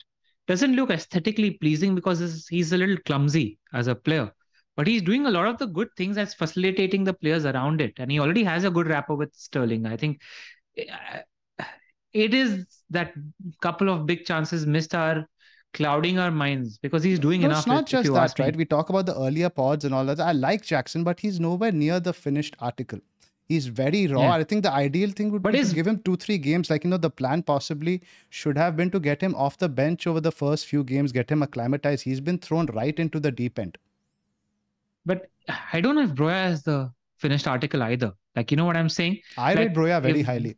doesn't 0.47 0.77
look 0.77 0.91
aesthetically 0.91 1.53
pleasing 1.53 1.95
because 1.95 2.47
he's 2.49 2.73
a 2.73 2.79
little 2.79 2.97
clumsy 3.05 3.59
as 3.73 3.87
a 3.87 3.95
player 3.95 4.33
but 4.77 4.87
he's 4.87 5.03
doing 5.03 5.27
a 5.27 5.31
lot 5.31 5.47
of 5.47 5.59
the 5.59 5.67
good 5.67 5.89
things 5.97 6.19
as 6.19 6.35
facilitating 6.35 7.05
the 7.05 7.15
players 7.15 7.45
around 7.45 7.81
it 7.81 7.95
and 7.99 8.11
he 8.11 8.21
already 8.21 8.45
has 8.45 8.65
a 8.65 8.71
good 8.71 8.87
rapport 8.87 9.17
with 9.17 9.35
sterling 9.35 9.87
i 9.87 9.97
think 9.97 10.21
uh, 10.81 11.19
it 12.13 12.33
is 12.33 12.67
that 12.91 13.13
couple 13.61 13.89
of 13.89 14.07
big 14.07 14.25
chances 14.25 14.67
missed 14.67 14.95
are 14.95 15.27
clouding 15.75 16.19
our 16.19 16.31
minds 16.31 16.79
because 16.79 17.03
he's 17.03 17.19
doing 17.19 17.43
no, 17.43 17.49
enough. 17.49 17.59
It's 17.59 17.67
not 17.67 17.87
just 17.87 18.13
that, 18.13 18.39
right? 18.39 18.57
We 18.57 18.65
talk 18.65 18.89
about 18.89 19.07
the 19.07 19.15
earlier 19.15 19.51
pods 19.51 19.85
and 19.85 19.95
all 19.95 20.05
that. 20.07 20.21
I 20.21 20.33
like 20.33 20.63
Jackson, 20.63 21.05
but 21.05 21.21
he's 21.21 21.39
nowhere 21.39 21.73
near 21.73 22.01
the 22.01 22.15
finished 22.15 22.57
article. 22.61 23.01
He's 23.49 23.67
very 23.67 24.07
raw. 24.07 24.23
Yeah. 24.23 24.33
I 24.35 24.45
think 24.45 24.63
the 24.65 24.73
ideal 24.73 25.11
thing 25.11 25.31
would 25.31 25.43
but 25.43 25.53
be 25.53 25.63
to 25.63 25.75
give 25.75 25.87
him 25.87 26.01
two, 26.03 26.17
three 26.17 26.39
games. 26.39 26.69
Like, 26.69 26.83
you 26.83 26.91
know, 26.91 26.97
the 26.97 27.11
plan 27.11 27.43
possibly 27.43 28.03
should 28.31 28.57
have 28.59 28.77
been 28.77 28.91
to 28.91 28.99
get 28.99 29.21
him 29.21 29.35
off 29.37 29.59
the 29.59 29.69
bench 29.69 30.07
over 30.07 30.21
the 30.21 30.33
first 30.33 30.67
few 30.67 30.83
games, 30.83 31.13
get 31.13 31.31
him 31.31 31.43
acclimatized. 31.43 32.03
He's 32.03 32.21
been 32.21 32.39
thrown 32.39 32.67
right 32.67 32.99
into 32.99 33.21
the 33.21 33.31
deep 33.31 33.59
end. 33.59 33.79
But 35.07 35.31
I 35.73 35.81
don't 35.81 35.95
know 35.95 36.03
if 36.03 36.11
Broja 36.11 36.33
has 36.33 36.63
the 36.65 36.91
finished 37.19 37.47
article 37.47 37.83
either. 37.83 38.13
Like, 38.35 38.51
you 38.51 38.57
know 38.57 38.65
what 38.65 38.77
I'm 38.77 38.89
saying? 38.89 39.21
I 39.39 39.55
like, 39.55 39.59
rate 39.59 39.75
Broja 39.75 40.03
very 40.03 40.21
if... 40.21 40.27
highly, 40.27 40.57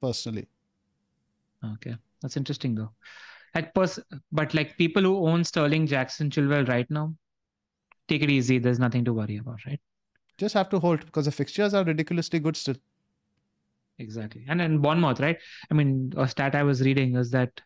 personally. 0.00 0.48
Okay, 1.74 1.94
that's 2.22 2.36
interesting 2.36 2.74
though. 2.74 2.90
Like, 3.54 3.74
pers- 3.74 4.00
but 4.32 4.54
like 4.54 4.78
people 4.78 5.02
who 5.02 5.28
own 5.28 5.44
Sterling, 5.44 5.86
Jackson, 5.86 6.30
Chilwell 6.30 6.66
right 6.68 6.90
now, 6.90 7.14
take 8.08 8.22
it 8.22 8.30
easy. 8.30 8.58
There's 8.58 8.78
nothing 8.78 9.04
to 9.04 9.12
worry 9.12 9.36
about, 9.36 9.58
right? 9.66 9.80
Just 10.38 10.54
have 10.54 10.70
to 10.70 10.80
hold 10.80 11.04
because 11.04 11.26
the 11.26 11.32
fixtures 11.32 11.74
are 11.74 11.84
ridiculously 11.84 12.38
good 12.38 12.56
still. 12.56 12.76
Exactly, 13.98 14.46
and 14.48 14.58
then 14.58 14.78
Bournemouth, 14.78 15.20
right? 15.20 15.36
I 15.70 15.74
mean, 15.74 16.14
a 16.16 16.26
stat 16.26 16.54
I 16.54 16.62
was 16.62 16.80
reading 16.80 17.16
is 17.16 17.30
that 17.32 17.60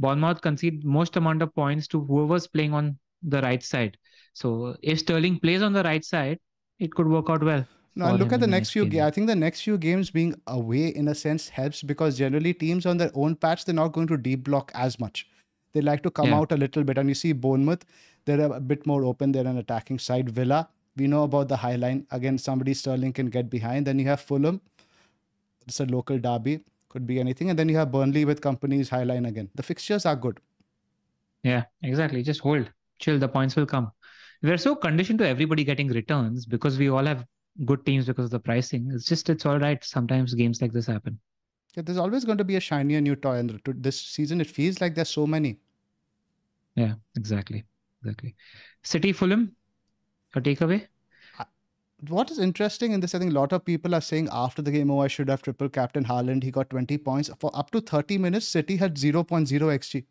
Bournemouth 0.00 0.40
concede 0.40 0.84
most 0.84 1.16
amount 1.16 1.40
of 1.42 1.54
points 1.54 1.86
to 1.88 2.04
whoever's 2.04 2.48
playing 2.48 2.74
on 2.74 2.98
the 3.22 3.40
right 3.42 3.62
side. 3.62 3.96
So 4.38 4.76
if 4.82 5.00
Sterling 5.00 5.40
plays 5.40 5.62
on 5.62 5.72
the 5.72 5.82
right 5.82 6.04
side, 6.04 6.38
it 6.78 6.94
could 6.94 7.08
work 7.08 7.28
out 7.28 7.42
well. 7.42 7.66
No, 7.96 8.14
look 8.14 8.32
at 8.32 8.38
the 8.38 8.46
next 8.46 8.70
few 8.70 8.86
games. 8.86 9.02
I 9.02 9.10
think 9.10 9.26
the 9.26 9.34
next 9.34 9.62
few 9.62 9.76
games 9.76 10.10
being 10.10 10.40
away 10.46 10.88
in 11.00 11.08
a 11.08 11.14
sense 11.14 11.48
helps 11.48 11.82
because 11.82 12.16
generally 12.16 12.54
teams 12.54 12.86
on 12.86 12.98
their 12.98 13.10
own 13.14 13.34
patch 13.34 13.64
they're 13.64 13.74
not 13.74 13.88
going 13.88 14.06
to 14.06 14.16
deep 14.16 14.44
block 14.44 14.70
as 14.74 15.00
much. 15.00 15.26
They 15.72 15.80
like 15.80 16.04
to 16.04 16.10
come 16.10 16.28
yeah. 16.28 16.36
out 16.36 16.52
a 16.52 16.56
little 16.56 16.84
bit, 16.84 16.98
and 16.98 17.08
you 17.08 17.16
see 17.16 17.32
Bournemouth, 17.32 17.84
they're 18.26 18.40
a 18.40 18.60
bit 18.60 18.86
more 18.86 19.04
open. 19.04 19.32
They're 19.32 19.48
an 19.54 19.58
attacking 19.58 19.98
side. 19.98 20.30
Villa, 20.30 20.68
we 20.96 21.08
know 21.08 21.24
about 21.24 21.48
the 21.48 21.56
high 21.56 21.74
line. 21.74 22.06
Again, 22.12 22.38
somebody 22.38 22.74
Sterling 22.74 23.12
can 23.12 23.26
get 23.38 23.50
behind. 23.50 23.88
Then 23.88 23.98
you 23.98 24.06
have 24.06 24.20
Fulham. 24.20 24.60
It's 25.66 25.80
a 25.80 25.86
local 25.86 26.18
derby. 26.18 26.60
Could 26.90 27.08
be 27.08 27.18
anything. 27.18 27.50
And 27.50 27.58
then 27.58 27.68
you 27.68 27.76
have 27.76 27.90
Burnley 27.90 28.24
with 28.24 28.40
Kompany's 28.40 28.88
high 28.88 29.02
line 29.02 29.26
again. 29.26 29.50
The 29.56 29.64
fixtures 29.64 30.06
are 30.06 30.16
good. 30.16 30.40
Yeah, 31.42 31.64
exactly. 31.82 32.22
Just 32.22 32.40
hold, 32.40 32.70
chill. 33.00 33.18
The 33.18 33.28
points 33.28 33.56
will 33.56 33.66
come 33.66 33.90
we're 34.42 34.58
so 34.58 34.74
conditioned 34.74 35.18
to 35.20 35.28
everybody 35.28 35.64
getting 35.64 35.88
returns 35.88 36.46
because 36.46 36.78
we 36.78 36.88
all 36.88 37.04
have 37.04 37.26
good 37.64 37.84
teams 37.84 38.06
because 38.06 38.26
of 38.26 38.30
the 38.30 38.40
pricing. 38.40 38.90
It's 38.92 39.04
just 39.04 39.28
it's 39.30 39.46
all 39.46 39.58
right. 39.58 39.82
Sometimes 39.84 40.34
games 40.34 40.62
like 40.62 40.72
this 40.72 40.86
happen. 40.86 41.18
Yeah, 41.74 41.82
there's 41.82 41.98
always 41.98 42.24
going 42.24 42.38
to 42.38 42.44
be 42.44 42.56
a 42.56 42.60
shinier 42.60 43.00
new 43.00 43.16
toy, 43.16 43.36
and 43.36 43.60
this 43.66 44.00
season 44.00 44.40
it 44.40 44.46
feels 44.46 44.80
like 44.80 44.94
there's 44.94 45.08
so 45.10 45.26
many. 45.26 45.58
Yeah, 46.74 46.94
exactly, 47.16 47.64
exactly. 48.00 48.34
City 48.82 49.12
Fulham, 49.12 49.54
a 50.34 50.40
takeaway. 50.40 50.86
what 52.08 52.30
is 52.30 52.38
interesting 52.38 52.92
in 52.92 53.00
this, 53.00 53.14
I 53.14 53.18
think 53.18 53.32
a 53.32 53.34
lot 53.34 53.52
of 53.52 53.64
people 53.64 53.94
are 53.94 54.00
saying 54.00 54.28
after 54.30 54.62
the 54.62 54.70
game, 54.70 54.90
oh, 54.90 55.00
I 55.00 55.08
should 55.08 55.28
have 55.28 55.42
triple 55.42 55.68
captain 55.68 56.04
Haaland. 56.04 56.44
He 56.44 56.52
got 56.52 56.70
20 56.70 56.96
points. 56.98 57.30
For 57.40 57.50
up 57.54 57.70
to 57.72 57.80
30 57.80 58.18
minutes, 58.18 58.46
City 58.46 58.76
had 58.76 58.94
0.0 58.94 59.24
XG. 59.24 60.04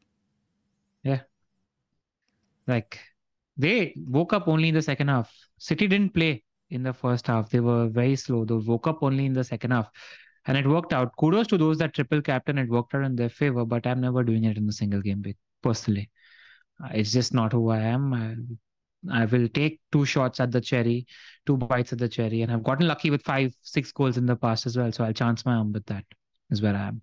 Yeah. 1.03 1.21
Like 2.67 2.99
they 3.58 3.93
woke 4.08 4.34
up 4.34 4.47
only 4.47 4.70
in 4.70 4.76
the 4.76 4.82
second 4.82 5.08
half. 5.08 5.34
City 5.58 5.88
didn't 5.88 6.14
play 6.14 6.43
in 6.70 6.84
the 6.84 6.93
first 6.93 7.28
half. 7.28 7.49
They 7.49 7.60
were 7.60 7.88
very 7.88 8.16
slow. 8.16 8.45
They 8.45 8.55
woke 8.55 8.88
up 8.88 8.99
only 9.01 9.26
in 9.26 9.34
the 9.34 9.43
second 9.43 9.72
half. 9.72 9.89
And 10.45 10.58
it 10.58 10.68
worked 10.68 10.93
out. 10.93 11.12
Kudos 11.18 11.47
to 11.47 11.58
those 11.58 11.78
that 11.80 11.93
triple 11.93 12.22
captain. 12.22 12.58
It 12.58 12.70
worked 12.70 12.95
out 12.95 13.03
in 13.03 13.16
their 13.16 13.30
favor, 13.30 13.66
but 13.66 13.86
I'm 13.86 14.01
never 14.01 14.24
doing 14.24 14.45
it 14.45 14.58
in 14.58 14.66
the 14.66 14.74
single 14.74 15.01
game 15.01 15.24
personally. 15.62 16.10
Uh, 16.84 16.89
it's 16.93 17.12
just 17.12 17.34
not 17.34 17.51
who 17.51 17.70
I 17.70 17.80
am. 17.80 18.14
I, 18.14 19.22
I 19.22 19.26
will 19.26 19.47
take 19.49 19.82
two 19.91 20.05
shots 20.05 20.39
at 20.39 20.51
the 20.51 20.62
cherry, 20.62 21.08
two 21.45 21.58
bites 21.58 21.93
at 21.93 21.99
the 21.99 22.08
cherry, 22.08 22.43
and 22.43 22.51
I've 22.51 22.64
gotten 22.64 22.88
lucky 22.88 23.10
with 23.10 23.24
five, 23.24 23.53
six 23.62 23.91
goals 23.91 24.18
in 24.18 24.26
the 24.26 24.36
past 24.36 24.66
as 24.66 24.78
well. 24.78 24.91
So 24.91 25.03
I'll 25.03 25.14
chance 25.14 25.45
my 25.45 25.55
arm 25.55 25.74
with 25.74 25.86
that. 25.88 26.05
Is 26.49 26.62
where 26.62 26.76
I 26.76 26.88
am. 26.88 27.01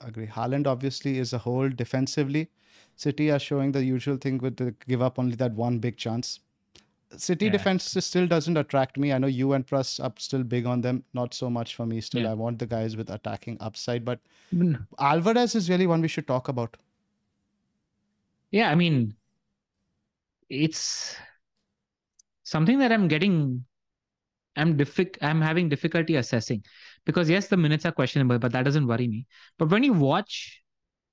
Agree. 0.00 0.26
Haaland 0.26 0.66
obviously 0.66 1.18
is 1.18 1.32
a 1.32 1.38
whole 1.38 1.68
defensively. 1.68 2.50
City 2.98 3.30
are 3.30 3.38
showing 3.38 3.70
the 3.70 3.84
usual 3.84 4.16
thing 4.16 4.38
with 4.38 4.56
the 4.56 4.74
give 4.88 5.02
up 5.02 5.20
only 5.20 5.36
that 5.36 5.52
one 5.52 5.78
big 5.78 5.96
chance. 5.96 6.40
City 7.16 7.44
yeah. 7.44 7.52
defense 7.52 7.84
still 8.04 8.26
doesn't 8.26 8.56
attract 8.56 8.98
me. 8.98 9.12
I 9.12 9.18
know 9.18 9.28
you 9.28 9.52
and 9.52 9.64
Pras 9.64 10.02
are 10.02 10.12
still 10.18 10.42
big 10.42 10.66
on 10.66 10.80
them. 10.80 11.04
Not 11.14 11.32
so 11.32 11.48
much 11.48 11.76
for 11.76 11.86
me. 11.86 12.00
Still, 12.00 12.22
yeah. 12.22 12.32
I 12.32 12.34
want 12.34 12.58
the 12.58 12.66
guys 12.66 12.96
with 12.96 13.08
attacking 13.08 13.56
upside. 13.60 14.04
But 14.04 14.18
mm. 14.52 14.84
Alvarez 14.98 15.54
is 15.54 15.70
really 15.70 15.86
one 15.86 16.00
we 16.00 16.08
should 16.08 16.26
talk 16.26 16.48
about. 16.48 16.76
Yeah, 18.50 18.68
I 18.68 18.74
mean, 18.74 19.14
it's 20.50 21.14
something 22.42 22.80
that 22.80 22.90
I'm 22.90 23.06
getting. 23.06 23.64
I'm 24.56 24.76
diffic- 24.76 25.18
I'm 25.22 25.40
having 25.40 25.68
difficulty 25.68 26.16
assessing 26.16 26.64
because 27.06 27.30
yes, 27.30 27.46
the 27.46 27.56
minutes 27.56 27.86
are 27.86 27.92
questionable, 27.92 28.40
but 28.40 28.50
that 28.50 28.64
doesn't 28.64 28.88
worry 28.88 29.06
me. 29.06 29.28
But 29.56 29.70
when 29.70 29.84
you 29.84 29.92
watch 29.92 30.60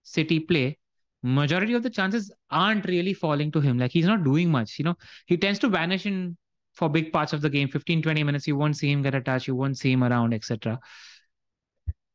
City 0.01 0.39
play, 0.39 0.79
majority 1.25 1.73
of 1.73 1.83
the 1.83 1.89
chances 1.89 2.31
aren't 2.51 2.85
really 2.85 3.13
falling 3.13 3.51
to 3.51 3.59
him. 3.59 3.77
Like 3.77 3.91
he's 3.91 4.05
not 4.05 4.23
doing 4.23 4.51
much. 4.51 4.79
You 4.79 4.85
know, 4.85 4.95
he 5.25 5.37
tends 5.37 5.59
to 5.59 5.69
vanish 5.69 6.05
in 6.05 6.37
for 6.73 6.89
big 6.89 7.11
parts 7.11 7.33
of 7.33 7.41
the 7.41 7.49
game. 7.49 7.67
15 7.67 8.01
20 8.01 8.23
minutes 8.23 8.47
you 8.47 8.55
won't 8.55 8.77
see 8.77 8.91
him 8.91 9.01
get 9.01 9.15
a 9.15 9.21
touch 9.21 9.47
you 9.47 9.55
won't 9.55 9.77
see 9.77 9.91
him 9.91 10.03
around 10.03 10.33
etc 10.33 10.79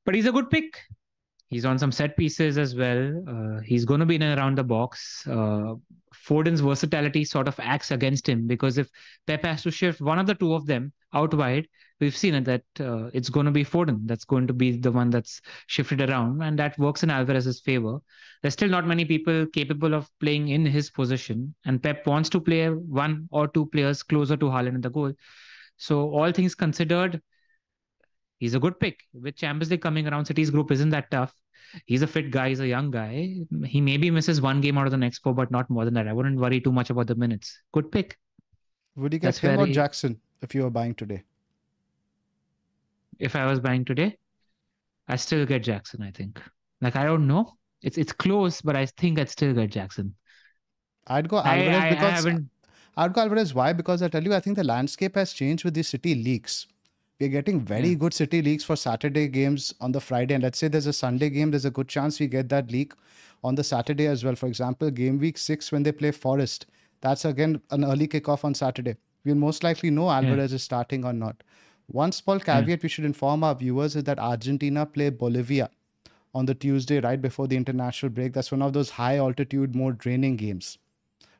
but 0.04 0.14
he's 0.14 0.26
a 0.26 0.32
good 0.32 0.50
pick. 0.50 0.78
He's 1.48 1.64
on 1.64 1.78
some 1.78 1.92
set 1.92 2.16
pieces 2.16 2.58
as 2.58 2.74
well. 2.76 3.24
Uh, 3.28 3.60
he's 3.60 3.84
going 3.84 4.00
to 4.00 4.06
be 4.06 4.14
in 4.14 4.22
and 4.22 4.38
around 4.38 4.56
the 4.56 4.64
box. 4.64 5.26
Uh, 5.26 5.74
foden's 6.12 6.60
versatility 6.60 7.24
sort 7.24 7.48
of 7.48 7.58
acts 7.60 7.90
against 7.90 8.28
him 8.28 8.46
because 8.46 8.78
if 8.78 8.88
pep 9.26 9.44
has 9.44 9.62
to 9.62 9.70
shift 9.70 10.00
one 10.00 10.18
of 10.18 10.26
the 10.26 10.34
two 10.34 10.54
of 10.54 10.66
them 10.66 10.92
out 11.12 11.34
wide 11.34 11.68
we've 12.00 12.16
seen 12.16 12.34
it 12.34 12.44
that 12.44 12.64
uh, 12.80 13.10
it's 13.12 13.28
going 13.28 13.46
to 13.46 13.52
be 13.52 13.64
foden 13.64 14.00
that's 14.04 14.24
going 14.24 14.46
to 14.46 14.52
be 14.52 14.76
the 14.76 14.92
one 14.92 15.10
that's 15.10 15.40
shifted 15.66 16.00
around 16.00 16.42
and 16.42 16.58
that 16.58 16.78
works 16.78 17.02
in 17.02 17.10
alvarez's 17.10 17.60
favor 17.60 18.00
there's 18.42 18.54
still 18.54 18.68
not 18.68 18.86
many 18.86 19.04
people 19.04 19.46
capable 19.46 19.94
of 19.94 20.08
playing 20.18 20.48
in 20.48 20.64
his 20.64 20.90
position. 20.90 21.54
And 21.66 21.82
Pep 21.82 22.06
wants 22.06 22.30
to 22.30 22.40
play 22.40 22.68
one 22.68 23.28
or 23.30 23.48
two 23.48 23.66
players 23.66 24.02
closer 24.02 24.36
to 24.36 24.46
Haaland 24.46 24.76
in 24.76 24.80
the 24.80 24.90
goal. 24.90 25.12
So 25.76 26.10
all 26.10 26.32
things 26.32 26.54
considered, 26.54 27.20
he's 28.38 28.54
a 28.54 28.60
good 28.60 28.80
pick. 28.80 29.00
With 29.12 29.36
Champions 29.36 29.70
League 29.70 29.82
coming 29.82 30.08
around, 30.08 30.24
City's 30.24 30.50
group 30.50 30.70
isn't 30.70 30.90
that 30.90 31.10
tough. 31.10 31.34
He's 31.86 32.02
a 32.02 32.06
fit 32.06 32.30
guy. 32.30 32.48
He's 32.48 32.60
a 32.60 32.66
young 32.66 32.90
guy. 32.90 33.36
He 33.64 33.80
maybe 33.80 34.10
misses 34.10 34.40
one 34.40 34.60
game 34.60 34.78
out 34.78 34.86
of 34.86 34.90
the 34.90 34.96
next 34.96 35.18
four, 35.18 35.34
but 35.34 35.50
not 35.50 35.68
more 35.68 35.84
than 35.84 35.94
that. 35.94 36.08
I 36.08 36.12
wouldn't 36.12 36.40
worry 36.40 36.60
too 36.60 36.72
much 36.72 36.90
about 36.90 37.06
the 37.06 37.14
minutes. 37.14 37.56
Good 37.72 37.92
pick. 37.92 38.18
Would 38.96 39.12
you 39.12 39.18
get 39.18 39.28
That's 39.28 39.38
him 39.38 39.60
or 39.60 39.66
Jackson 39.66 40.20
if 40.42 40.54
you 40.54 40.62
were 40.62 40.70
buying 40.70 40.94
today? 40.94 41.22
If 43.20 43.36
I 43.36 43.46
was 43.46 43.60
buying 43.60 43.84
today, 43.84 44.16
I 45.06 45.16
still 45.16 45.46
get 45.46 45.62
Jackson. 45.62 46.02
I 46.02 46.10
think. 46.10 46.40
Like 46.80 46.96
I 46.96 47.04
don't 47.04 47.26
know. 47.26 47.54
It's 47.82 47.98
it's 47.98 48.12
close, 48.12 48.60
but 48.60 48.76
I 48.76 48.86
think 48.86 49.18
I'd 49.18 49.30
still 49.30 49.54
get 49.54 49.70
Jackson. 49.70 50.14
I'd 51.06 51.28
go 51.28 51.38
Alvarez 51.38 51.76
I, 51.76 51.86
I, 51.86 51.90
because 51.90 52.04
I 52.04 52.10
haven't... 52.10 52.50
I'd 52.96 53.12
go 53.12 53.22
Alvarez. 53.22 53.54
Why? 53.54 53.72
Because 53.72 54.02
I 54.02 54.08
tell 54.08 54.22
you, 54.22 54.34
I 54.34 54.40
think 54.40 54.56
the 54.56 54.64
landscape 54.64 55.14
has 55.14 55.32
changed 55.32 55.64
with 55.64 55.74
the 55.74 55.82
city 55.82 56.14
leaks. 56.14 56.66
We're 57.18 57.28
getting 57.28 57.60
very 57.60 57.88
yeah. 57.88 57.94
good 57.94 58.14
city 58.14 58.40
leaks 58.42 58.64
for 58.64 58.76
Saturday 58.76 59.28
games 59.28 59.74
on 59.80 59.92
the 59.92 60.00
Friday, 60.00 60.34
and 60.34 60.42
let's 60.42 60.58
say 60.58 60.68
there's 60.68 60.86
a 60.86 60.92
Sunday 60.92 61.28
game. 61.30 61.50
There's 61.50 61.66
a 61.66 61.70
good 61.70 61.88
chance 61.88 62.18
we 62.20 62.26
get 62.26 62.48
that 62.48 62.70
leak 62.70 62.92
on 63.44 63.54
the 63.54 63.64
Saturday 63.64 64.06
as 64.06 64.24
well. 64.24 64.34
For 64.34 64.46
example, 64.46 64.90
game 64.90 65.18
week 65.18 65.36
six 65.36 65.72
when 65.72 65.82
they 65.82 65.92
play 65.92 66.12
Forest, 66.12 66.66
that's 67.00 67.24
again 67.24 67.60
an 67.70 67.84
early 67.84 68.08
kickoff 68.08 68.44
on 68.44 68.54
Saturday. 68.54 68.96
We'll 69.24 69.34
most 69.34 69.62
likely 69.62 69.90
know 69.90 70.10
Alvarez 70.10 70.52
yeah. 70.52 70.56
is 70.56 70.62
starting 70.62 71.04
or 71.04 71.12
not. 71.12 71.42
One 71.92 72.12
small 72.12 72.38
hmm. 72.38 72.44
caveat 72.44 72.68
yeah. 72.68 72.76
we 72.82 72.88
should 72.88 73.04
inform 73.04 73.42
our 73.42 73.54
viewers 73.54 73.96
is 73.96 74.04
that 74.04 74.20
Argentina 74.20 74.86
play 74.86 75.10
Bolivia 75.10 75.70
on 76.32 76.46
the 76.46 76.54
Tuesday 76.54 77.00
right 77.00 77.20
before 77.20 77.48
the 77.48 77.56
international 77.56 78.10
break. 78.10 78.32
That's 78.32 78.52
one 78.52 78.62
of 78.62 78.72
those 78.72 78.90
high 78.90 79.16
altitude, 79.16 79.74
more 79.74 79.92
draining 79.92 80.36
games, 80.36 80.78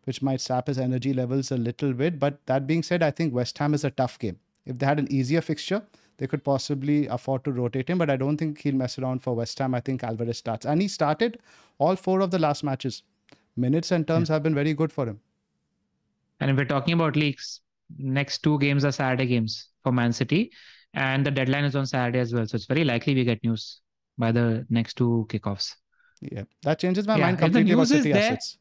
which 0.05 0.23
might 0.23 0.41
sap 0.41 0.67
his 0.67 0.79
energy 0.79 1.13
levels 1.13 1.53
a 1.53 1.57
little 1.57 1.93
bit. 1.93 2.19
But 2.19 2.45
that 2.47 2.67
being 2.67 2.83
said, 2.83 3.01
I 3.01 3.13
think 3.13 3.33
West 3.33 3.57
Ham 3.59 3.75
is 3.75 3.85
a 3.85 3.93
tough 3.93 4.19
game. 4.19 4.41
If 4.67 4.79
they 4.79 4.87
had 4.87 4.99
an 4.99 5.11
easier 5.13 5.41
fixture, 5.41 5.83
they 6.17 6.27
could 6.27 6.43
possibly 6.43 7.07
afford 7.07 7.45
to 7.45 7.53
rotate 7.53 7.89
him, 7.89 7.99
but 7.99 8.11
I 8.11 8.17
don't 8.17 8.37
think 8.37 8.59
he'll 8.59 8.75
mess 8.75 8.99
around 8.99 9.23
for 9.23 9.35
West 9.35 9.59
Ham. 9.61 9.75
I 9.75 9.81
think 9.81 10.03
Alvarez 10.03 10.39
starts. 10.39 10.67
And 10.67 10.83
he 10.83 10.89
started 10.89 11.39
all 11.79 11.95
four 11.95 12.21
of 12.21 12.33
the 12.33 12.41
last 12.41 12.65
matches. 12.65 13.05
Minutes 13.57 13.93
and 13.93 14.07
terms 14.07 14.29
yeah. 14.29 14.35
have 14.35 14.43
been 14.43 14.55
very 14.55 14.75
good 14.75 14.93
for 14.93 15.07
him. 15.07 15.21
And 16.41 16.51
if 16.51 16.57
we're 16.57 16.65
talking 16.65 16.95
about 16.95 17.15
leaks, 17.15 17.61
next 17.99 18.43
two 18.43 18.59
games 18.59 18.85
are 18.85 18.93
Saturday 18.93 19.27
games 19.27 19.70
for 19.83 19.93
Man 19.93 20.13
City, 20.13 20.53
and 20.95 21.25
the 21.25 21.31
deadline 21.31 21.65
is 21.65 21.77
on 21.77 21.87
Saturday 21.87 22.19
as 22.19 22.33
well. 22.35 22.47
So 22.47 22.57
it's 22.57 22.67
very 22.67 22.85
likely 22.85 23.15
we 23.15 23.25
get 23.25 23.43
news 23.45 23.81
by 24.19 24.33
the 24.33 24.67
next 24.71 24.95
two 24.95 25.27
kickoffs. 25.29 25.75
Yeah, 26.21 26.45
that 26.63 26.79
changes 26.79 27.07
my 27.07 27.17
yeah, 27.17 27.27
mind 27.27 27.39
completely 27.39 27.73
about 27.73 27.89
City 27.89 28.13
there, 28.13 28.23
assets. 28.23 28.59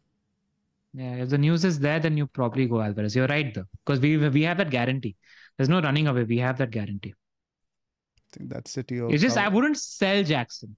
Yeah, 0.93 1.15
if 1.15 1.29
the 1.29 1.37
news 1.37 1.65
is 1.65 1.79
there, 1.79 1.99
then 1.99 2.17
you 2.17 2.27
probably 2.27 2.67
go 2.67 2.81
Alvarez. 2.81 3.15
You're 3.15 3.27
right 3.27 3.53
though, 3.53 3.65
because 3.85 3.99
we 3.99 4.17
we 4.29 4.43
have 4.43 4.57
that 4.57 4.69
guarantee. 4.69 5.15
There's 5.57 5.69
no 5.69 5.81
running 5.81 6.07
away. 6.07 6.23
We 6.23 6.37
have 6.37 6.57
that 6.59 6.71
guarantee. 6.71 7.13
I 7.13 8.37
think 8.37 8.49
that's 8.49 8.71
City. 8.71 8.99
It's 8.99 9.21
just 9.21 9.37
I 9.37 9.47
wouldn't 9.47 9.77
sell 9.77 10.23
Jackson. 10.23 10.75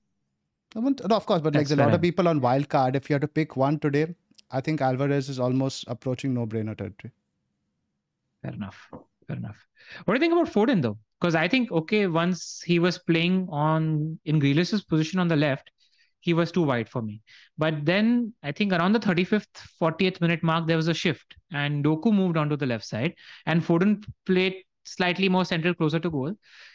I 0.73 0.79
wouldn't, 0.79 1.07
no, 1.07 1.17
of 1.17 1.25
course, 1.25 1.41
but 1.41 1.53
like 1.53 1.69
a 1.69 1.75
lot 1.75 1.93
of 1.93 2.01
people 2.01 2.29
on 2.29 2.39
wild 2.39 2.69
card. 2.69 2.95
If 2.95 3.09
you 3.09 3.13
had 3.15 3.21
to 3.23 3.27
pick 3.27 3.57
one 3.57 3.77
today, 3.77 4.15
I 4.51 4.61
think 4.61 4.79
Alvarez 4.81 5.27
is 5.27 5.37
almost 5.37 5.83
approaching 5.87 6.33
no-brainer 6.33 6.77
territory. 6.77 7.11
Fair 8.41 8.53
enough. 8.53 8.89
Fair 9.31 9.37
enough. 9.37 9.65
What 10.05 10.13
do 10.13 10.17
you 10.17 10.29
think 10.29 10.33
about 10.33 10.53
Foden 10.53 10.81
though? 10.81 10.97
Because 11.19 11.35
I 11.35 11.47
think 11.47 11.71
okay, 11.71 12.07
once 12.07 12.61
he 12.65 12.79
was 12.79 12.97
playing 12.97 13.47
on 13.49 14.19
in 14.25 14.39
Grealish's 14.39 14.83
position 14.83 15.19
on 15.19 15.29
the 15.29 15.35
left, 15.35 15.71
he 16.19 16.33
was 16.33 16.51
too 16.51 16.63
wide 16.63 16.89
for 16.89 17.01
me. 17.01 17.21
But 17.57 17.85
then 17.85 18.33
I 18.43 18.51
think 18.51 18.73
around 18.73 18.91
the 18.91 18.99
35th, 18.99 19.45
40th 19.81 20.19
minute 20.19 20.43
mark, 20.43 20.67
there 20.67 20.75
was 20.75 20.89
a 20.89 20.93
shift, 20.93 21.35
and 21.51 21.83
Doku 21.83 22.11
moved 22.11 22.35
onto 22.35 22.57
the 22.57 22.65
left 22.65 22.85
side, 22.85 23.15
and 23.45 23.63
Foden 23.63 24.03
played 24.25 24.55
slightly 24.83 25.29
more 25.29 25.45
central, 25.45 25.73
closer 25.73 25.99
to 25.99 26.09
goal. 26.09 26.33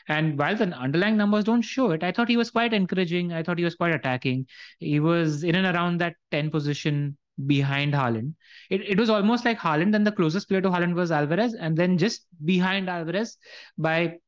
And 0.08 0.38
while 0.38 0.56
the 0.56 0.64
underlying 0.64 1.16
numbers 1.16 1.44
don't 1.44 1.62
show 1.62 1.90
it, 1.90 2.02
I 2.02 2.12
thought 2.12 2.28
he 2.28 2.36
was 2.38 2.50
quite 2.50 2.72
encouraging. 2.72 3.32
I 3.32 3.42
thought 3.42 3.58
he 3.58 3.64
was 3.64 3.74
quite 3.74 3.94
attacking. 3.94 4.46
He 4.78 5.00
was 5.00 5.44
in 5.44 5.56
and 5.56 5.66
around 5.76 5.98
that 5.98 6.14
10 6.30 6.50
position 6.50 7.18
behind 7.44 7.92
Haaland. 7.92 8.34
It, 8.70 8.82
it 8.82 8.98
was 8.98 9.10
almost 9.10 9.44
like 9.44 9.58
Haaland 9.58 9.94
and 9.94 10.06
the 10.06 10.12
closest 10.12 10.48
player 10.48 10.60
to 10.60 10.70
Haaland 10.70 10.94
was 10.94 11.12
Alvarez, 11.12 11.54
and 11.54 11.76
then 11.76 11.98
just 11.98 12.26
behind 12.44 12.88
Alvarez 12.88 13.36
by 13.76 14.18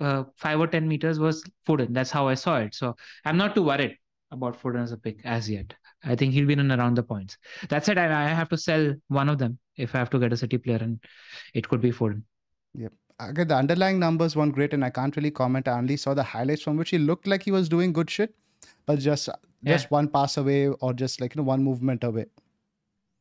uh, 0.00 0.24
five 0.36 0.60
or 0.60 0.66
ten 0.66 0.86
meters 0.86 1.18
was 1.18 1.42
Foden. 1.66 1.88
That's 1.90 2.10
how 2.10 2.28
I 2.28 2.34
saw 2.34 2.58
it. 2.58 2.74
So 2.74 2.96
I'm 3.24 3.36
not 3.36 3.54
too 3.54 3.64
worried 3.64 3.96
about 4.30 4.60
Foden 4.60 4.82
as 4.82 4.92
a 4.92 4.96
pick 4.96 5.20
as 5.24 5.50
yet. 5.50 5.74
I 6.04 6.16
think 6.16 6.32
he'll 6.34 6.46
be 6.46 6.54
in 6.54 6.72
around 6.72 6.96
the 6.96 7.02
points. 7.02 7.36
That 7.68 7.84
said, 7.84 7.98
I, 7.98 8.24
I 8.24 8.28
have 8.28 8.48
to 8.48 8.58
sell 8.58 8.94
one 9.08 9.28
of 9.28 9.38
them 9.38 9.58
if 9.76 9.94
I 9.94 9.98
have 9.98 10.10
to 10.10 10.18
get 10.18 10.32
a 10.32 10.36
City 10.36 10.58
player, 10.58 10.78
and 10.80 11.00
it 11.54 11.68
could 11.68 11.80
be 11.80 11.92
Foden. 11.92 12.22
Yep. 12.74 12.92
Again, 13.20 13.48
the 13.48 13.56
underlying 13.56 13.98
numbers 13.98 14.34
weren't 14.34 14.54
great, 14.54 14.74
and 14.74 14.84
I 14.84 14.90
can't 14.90 15.14
really 15.16 15.30
comment. 15.30 15.68
I 15.68 15.78
only 15.78 15.96
saw 15.96 16.14
the 16.14 16.22
highlights 16.22 16.62
from 16.62 16.76
which 16.76 16.90
he 16.90 16.98
looked 16.98 17.26
like 17.26 17.42
he 17.42 17.52
was 17.52 17.68
doing 17.68 17.92
good 17.92 18.10
shit, 18.10 18.34
but 18.86 18.98
just 18.98 19.28
just 19.64 19.84
yeah. 19.84 19.88
one 19.90 20.08
pass 20.08 20.38
away 20.38 20.66
or 20.66 20.92
just 20.92 21.20
like 21.20 21.34
you 21.34 21.40
know 21.40 21.46
one 21.46 21.62
movement 21.62 22.02
away 22.02 22.26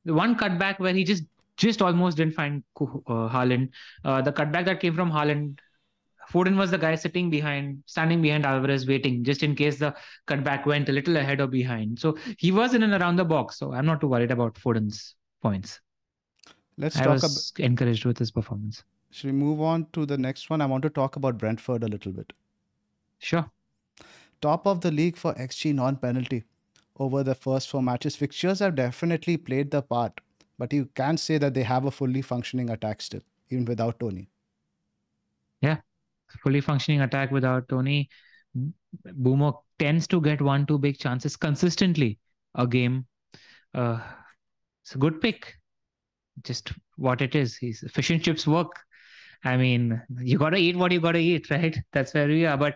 the 0.06 0.14
one 0.14 0.36
cutback 0.36 0.80
where 0.80 0.93
he 0.93 1.04
just 1.04 1.24
just 1.58 1.82
almost 1.82 2.18
didn't 2.18 2.34
find 2.34 2.64
uh, 2.80 3.30
Haaland. 3.30 3.70
Uh, 4.04 4.22
the 4.22 4.32
cutback 4.32 4.66
that 4.66 4.80
came 4.80 4.95
from 4.95 5.12
Haaland, 5.12 5.60
Foden 6.32 6.58
was 6.58 6.72
the 6.72 6.78
guy 6.78 6.95
sitting 6.95 7.30
behind, 7.30 7.84
standing 7.86 8.22
behind 8.22 8.45
Alvarez, 8.45 8.88
waiting 8.88 9.24
just 9.24 9.43
in 9.43 9.56
case 9.56 9.78
the 9.78 9.93
cutback 10.28 10.66
went 10.66 10.89
a 10.89 10.91
little 10.91 11.18
ahead 11.18 11.41
or 11.41 11.47
behind. 11.47 11.99
So 11.99 12.18
he 12.38 12.52
was 12.52 12.74
in 12.74 12.84
and 12.84 12.93
around 12.93 13.18
the 13.18 13.26
box. 13.26 13.60
So 13.60 13.74
I'm 13.74 13.86
not 13.86 14.02
too 14.02 14.08
worried 14.08 14.32
about 14.32 14.56
Foden's 14.56 15.16
points. 15.41 15.80
Let's 16.78 16.97
I 16.97 17.04
talk 17.04 17.22
was 17.22 17.54
ab- 17.58 17.64
encouraged 17.64 18.06
with 18.06 18.18
his 18.18 18.32
performance. 18.32 18.84
Should 19.12 19.28
we 19.28 19.34
move 19.34 19.62
on 19.62 19.88
to 19.93 20.06
the 20.06 20.18
next 20.18 20.49
one? 20.49 20.62
I 20.62 20.66
want 20.66 20.84
to 20.84 20.89
talk 20.89 21.16
about 21.18 21.38
Brentford 21.38 21.84
a 21.84 21.88
little 21.88 22.14
bit. 22.14 22.32
Sure. 23.20 23.45
Top 24.41 24.66
of 24.66 24.82
the 24.82 24.89
league 24.89 25.18
for 25.18 25.34
XG 25.36 25.76
non 25.76 25.97
penalty 25.97 26.43
over 26.97 27.23
the 27.23 27.35
first 27.35 27.69
four 27.69 27.81
matches. 27.81 28.15
Fixtures 28.15 28.59
have 28.59 28.75
definitely 28.75 29.37
played 29.37 29.71
the 29.71 29.81
part, 29.81 30.19
but 30.57 30.73
you 30.73 30.85
can't 30.95 31.19
say 31.19 31.37
that 31.37 31.53
they 31.53 31.63
have 31.63 31.85
a 31.85 31.91
fully 31.91 32.21
functioning 32.21 32.69
attack 32.69 33.01
still, 33.01 33.21
even 33.49 33.65
without 33.65 33.99
Toney. 33.99 34.29
Yeah, 35.61 35.77
fully 36.43 36.61
functioning 36.61 37.01
attack 37.01 37.31
without 37.31 37.69
Toney. 37.69 38.09
Mbeumo 39.07 39.61
tends 39.79 40.07
to 40.07 40.21
get 40.21 40.41
one, 40.41 40.65
two 40.65 40.77
big 40.77 40.99
chances 40.99 41.35
consistently 41.37 42.19
a 42.55 42.67
game. 42.67 43.05
Uh, 43.73 43.99
it's 44.83 44.95
a 44.95 44.97
good 44.97 45.21
pick. 45.21 45.53
Just 46.43 46.73
what 46.97 47.21
it 47.21 47.35
is. 47.35 47.55
He's 47.55 47.83
fish 47.91 48.09
and 48.09 48.23
chips 48.23 48.47
work. 48.47 48.71
I 49.43 49.57
mean, 49.57 50.01
you 50.19 50.37
gotta 50.37 50.57
eat 50.57 50.75
what 50.75 50.91
you 50.91 50.99
gotta 50.99 51.19
eat, 51.19 51.49
right? 51.49 51.77
That's 51.93 52.13
where 52.13 52.27
we 52.27 52.45
are. 52.45 52.57
But 52.57 52.75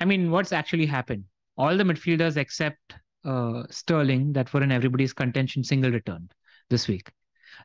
I 0.00 0.04
mean, 0.04 0.30
what's 0.30 0.52
actually 0.52 0.86
happened? 0.86 1.24
All 1.56 1.76
the 1.76 1.84
midfielders 1.84 2.36
except 2.36 2.94
uh, 3.24 3.64
Sterling 3.70 4.32
that 4.32 4.52
were 4.52 4.62
in 4.62 4.72
everybody's 4.72 5.12
contention 5.12 5.64
single 5.64 5.90
returned 5.90 6.32
this 6.68 6.88
week. 6.88 7.10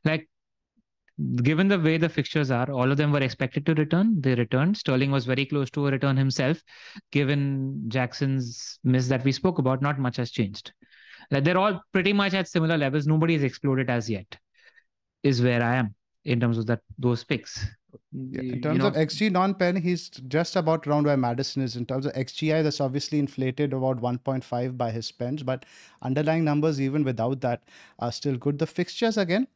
Like 0.04 0.28
given 1.44 1.68
the 1.68 1.80
way 1.80 1.98
the 1.98 2.10
fixtures 2.10 2.52
are, 2.52 2.70
all 2.70 2.92
of 2.92 2.98
them 2.98 3.12
were 3.12 3.22
expected 3.22 3.66
to 3.66 3.74
return. 3.74 4.20
They 4.20 4.36
returned. 4.36 4.78
Sterling 4.78 5.12
was 5.12 5.26
very 5.26 5.46
close 5.46 5.70
to 5.72 5.88
a 5.88 5.92
return 5.92 6.18
himself. 6.18 6.62
Given 7.12 7.84
Jackson's 7.88 8.80
miss 8.84 9.08
that 9.08 9.24
we 9.24 9.32
spoke 9.32 9.60
about, 9.60 9.82
not 9.82 10.00
much 10.00 10.18
has 10.18 10.32
changed. 10.32 10.74
Like 11.32 11.44
they're 11.44 11.58
all 11.58 11.82
pretty 11.92 12.14
much 12.14 12.34
at 12.34 12.48
similar 12.48 12.78
levels. 12.78 13.08
Nobody 13.08 13.34
has 13.34 13.44
exploded 13.44 13.90
as 13.90 14.10
yet. 14.10 14.38
Is 15.24 15.42
where 15.42 15.64
I 15.64 15.76
am 15.76 15.96
in 16.24 16.40
terms 16.40 16.58
of 16.58 16.68
that 16.68 16.82
those 17.00 17.24
picks. 17.24 17.66
Yeah, 18.12 18.42
in 18.42 18.62
terms 18.62 18.78
you 18.78 18.84
know, 18.84 18.88
of 18.88 18.96
XG 18.96 19.32
non-pen, 19.32 19.76
he's 19.76 20.10
just 20.10 20.56
about 20.56 20.88
around 20.88 21.06
where 21.06 21.18
Maddison 21.18 21.62
is. 21.62 21.76
In 21.76 21.86
terms 21.86 22.06
of 22.06 22.14
XGI, 22.14 22.64
that's 22.64 22.82
obviously 22.82 23.20
inflated 23.20 23.74
about 23.74 24.02
1.5 24.02 24.78
by 24.78 24.92
his 24.92 25.12
pens, 25.12 25.44
but 25.44 25.66
underlying 26.02 26.44
numbers, 26.44 26.80
even 26.80 27.04
without 27.04 27.42
that, 27.42 27.64
are 28.00 28.12
still 28.12 28.38
good. 28.38 28.60
The 28.60 28.68
fixtures 28.68 29.18
again, 29.18 29.48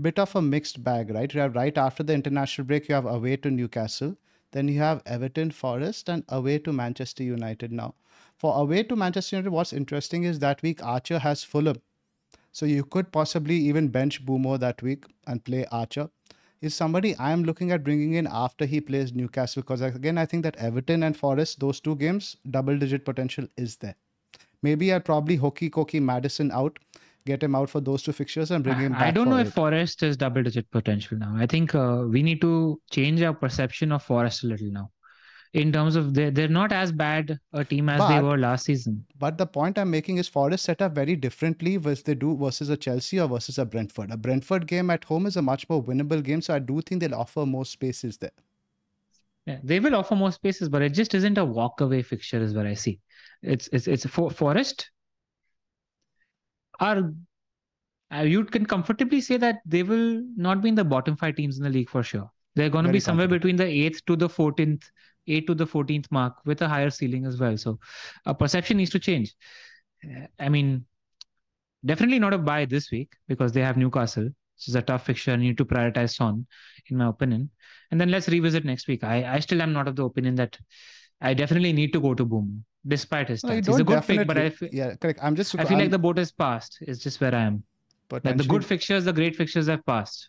bit 0.00 0.18
of 0.18 0.34
a 0.36 0.42
mixed 0.42 0.82
bag, 0.82 1.10
right? 1.10 1.32
You 1.32 1.40
have 1.40 1.54
right 1.54 1.76
after 1.76 2.02
the 2.02 2.14
international 2.14 2.66
break, 2.66 2.88
you 2.88 2.94
have 2.94 3.06
away 3.06 3.36
to 3.38 3.50
Newcastle, 3.50 4.16
then 4.52 4.68
you 4.68 4.78
have 4.78 5.02
Everton, 5.06 5.50
Forest, 5.50 6.08
and 6.08 6.24
away 6.28 6.58
to 6.58 6.72
Manchester 6.72 7.22
United. 7.22 7.72
Now, 7.72 7.94
for 8.36 8.56
away 8.58 8.82
to 8.84 8.96
Manchester 8.96 9.36
United, 9.36 9.50
what's 9.50 9.72
interesting 9.72 10.24
is 10.24 10.38
that 10.40 10.62
week 10.62 10.82
Archer 10.82 11.18
has 11.18 11.44
Fulham, 11.44 11.80
so 12.50 12.66
you 12.66 12.84
could 12.84 13.12
possibly 13.12 13.56
even 13.56 13.88
bench 13.88 14.24
Mbeumo 14.24 14.58
that 14.60 14.82
week 14.82 15.04
and 15.26 15.42
play 15.44 15.64
Archer. 15.72 16.10
Is 16.62 16.74
somebody 16.74 17.14
I 17.16 17.32
am 17.32 17.42
looking 17.42 17.72
at 17.72 17.84
bringing 17.84 18.14
in 18.14 18.26
after 18.26 18.64
he 18.64 18.80
plays 18.80 19.12
Newcastle 19.12 19.62
because 19.62 19.80
again 19.82 20.16
I 20.16 20.26
think 20.26 20.44
that 20.44 20.56
Everton 20.56 21.02
and 21.02 21.16
Forest, 21.16 21.60
those 21.60 21.80
two 21.80 21.96
games, 21.96 22.36
double 22.50 22.78
digit 22.78 23.04
potential 23.04 23.48
is 23.56 23.76
there. 23.76 23.96
Maybe 24.62 24.92
I'd 24.94 25.04
probably 25.04 25.36
hokey 25.36 25.68
cokey 25.70 26.00
Maddison 26.00 26.52
out 26.52 26.78
get 27.26 27.42
him 27.42 27.54
out 27.54 27.70
for 27.70 27.80
those 27.80 28.02
two 28.02 28.12
fixtures 28.12 28.50
and 28.50 28.64
bring 28.64 28.78
him 28.78 28.92
back. 28.92 29.02
I 29.02 29.10
don't 29.10 29.28
know 29.28 29.38
if 29.38 29.52
Forest 29.52 30.02
is 30.02 30.16
double 30.16 30.42
digit 30.42 30.70
potential 30.70 31.18
now. 31.18 31.34
I 31.36 31.46
think 31.46 31.74
uh, 31.74 32.04
we 32.08 32.22
need 32.22 32.40
to 32.40 32.80
change 32.90 33.22
our 33.22 33.34
perception 33.34 33.92
of 33.92 34.02
Forest 34.02 34.44
a 34.44 34.46
little 34.48 34.70
now. 34.70 34.90
In 35.54 35.70
terms 35.70 35.96
of 35.96 36.14
they're, 36.14 36.30
they're 36.30 36.48
not 36.48 36.72
as 36.72 36.90
bad 36.90 37.38
a 37.52 37.62
team 37.62 37.90
as 37.90 37.98
but, 37.98 38.08
they 38.08 38.22
were 38.22 38.38
last 38.38 38.64
season. 38.64 39.04
But 39.18 39.36
the 39.36 39.46
point 39.46 39.78
I'm 39.78 39.90
making 39.90 40.16
is 40.16 40.26
Forest 40.26 40.64
set 40.64 40.80
up 40.80 40.94
very 40.94 41.14
differently 41.14 41.78
as 41.84 42.02
they 42.02 42.14
do 42.14 42.36
versus 42.36 42.70
a 42.70 42.76
Chelsea 42.76 43.20
or 43.20 43.28
versus 43.28 43.58
a 43.58 43.66
Brentford. 43.66 44.10
A 44.10 44.16
Brentford 44.16 44.66
game 44.66 44.88
at 44.88 45.04
home 45.04 45.26
is 45.26 45.36
a 45.36 45.42
much 45.42 45.68
more 45.68 45.84
winnable 45.84 46.22
game, 46.22 46.40
so 46.40 46.54
I 46.54 46.58
do 46.58 46.80
think 46.80 47.02
they'll 47.02 47.14
offer 47.14 47.44
more 47.44 47.66
spaces 47.66 48.16
there. 48.16 48.30
Yeah, 49.44 49.58
they 49.62 49.78
will 49.78 49.94
offer 49.94 50.14
more 50.14 50.32
spaces, 50.32 50.70
but 50.70 50.80
it 50.80 50.90
just 50.90 51.14
isn't 51.14 51.36
a 51.36 51.44
walkaway 51.44 52.04
fixture, 52.04 52.40
is 52.40 52.54
what 52.54 52.66
I 52.66 52.74
see. 52.74 53.00
It's 53.42 53.68
it's 53.72 53.88
it's 53.88 54.06
for 54.06 54.30
Forest 54.30 54.90
are 56.80 57.12
uh, 58.14 58.20
you 58.20 58.44
can 58.44 58.64
comfortably 58.64 59.20
say 59.20 59.36
that 59.36 59.60
they 59.66 59.82
will 59.82 60.22
not 60.36 60.62
be 60.62 60.68
in 60.68 60.74
the 60.74 60.84
bottom 60.84 61.16
five 61.16 61.36
teams 61.36 61.58
in 61.58 61.64
the 61.64 61.70
league 61.70 61.90
for 61.90 62.02
sure. 62.02 62.30
They're 62.54 62.70
going 62.70 62.84
to 62.84 62.92
be 62.92 63.00
somewhere 63.00 63.28
between 63.28 63.56
the 63.56 63.66
eighth 63.66 64.04
to 64.06 64.14
the 64.14 64.28
fourteenth, 64.28 64.90
eight 65.26 65.46
to 65.46 65.54
the 65.54 65.66
fourteenth 65.66 66.10
mark 66.10 66.34
with 66.44 66.62
a 66.62 66.68
higher 66.68 66.90
ceiling 66.90 67.26
as 67.26 67.38
well. 67.38 67.56
So, 67.56 67.78
a 68.26 68.34
perception 68.34 68.76
needs 68.76 68.90
to 68.90 68.98
change. 68.98 69.34
Uh, 70.04 70.26
I 70.38 70.48
mean, 70.48 70.84
definitely 71.84 72.18
not 72.18 72.32
a 72.32 72.38
buy 72.38 72.64
this 72.64 72.90
week 72.90 73.12
because 73.28 73.52
they 73.52 73.62
have 73.62 73.76
Newcastle. 73.76 74.30
This 74.56 74.68
is 74.68 74.74
a 74.74 74.82
tough 74.82 75.06
fixture. 75.06 75.32
You 75.32 75.38
need 75.38 75.58
to 75.58 75.64
prioritize 75.64 76.14
Son, 76.14 76.46
in 76.88 76.96
my 76.96 77.08
opinion. 77.08 77.50
And 77.90 78.00
then 78.00 78.10
let's 78.10 78.28
revisit 78.28 78.64
next 78.64 78.88
week. 78.88 79.04
I, 79.04 79.34
I 79.34 79.40
still 79.40 79.60
am 79.60 79.72
not 79.72 79.88
of 79.88 79.96
the 79.96 80.04
opinion 80.04 80.34
that 80.36 80.56
I 81.20 81.34
definitely 81.34 81.72
need 81.72 81.92
to 81.92 82.00
go 82.00 82.14
to 82.14 82.24
Boom 82.24 82.64
despite 82.86 83.28
his 83.28 83.42
stats. 83.42 83.66
He's 83.66 83.78
a 83.78 83.84
good 83.84 84.02
pick, 84.02 84.26
but 84.26 84.38
I 84.38 84.50
feel, 84.50 84.68
yeah, 84.72 84.94
correct. 84.96 85.20
I'm 85.22 85.36
just 85.36 85.54
I 85.54 85.64
feel 85.64 85.74
I'm, 85.74 85.82
like 85.82 85.90
the 85.90 85.98
boat 85.98 86.18
has 86.18 86.32
passed. 86.32 86.78
It's 86.80 87.00
just 87.00 87.20
where 87.20 87.34
I 87.34 87.42
am. 87.42 87.64
Like 88.10 88.36
the 88.36 88.44
good 88.44 88.64
fixtures, 88.64 89.04
the 89.04 89.12
great 89.12 89.36
fixtures 89.36 89.68
have 89.68 89.86
passed. 89.86 90.28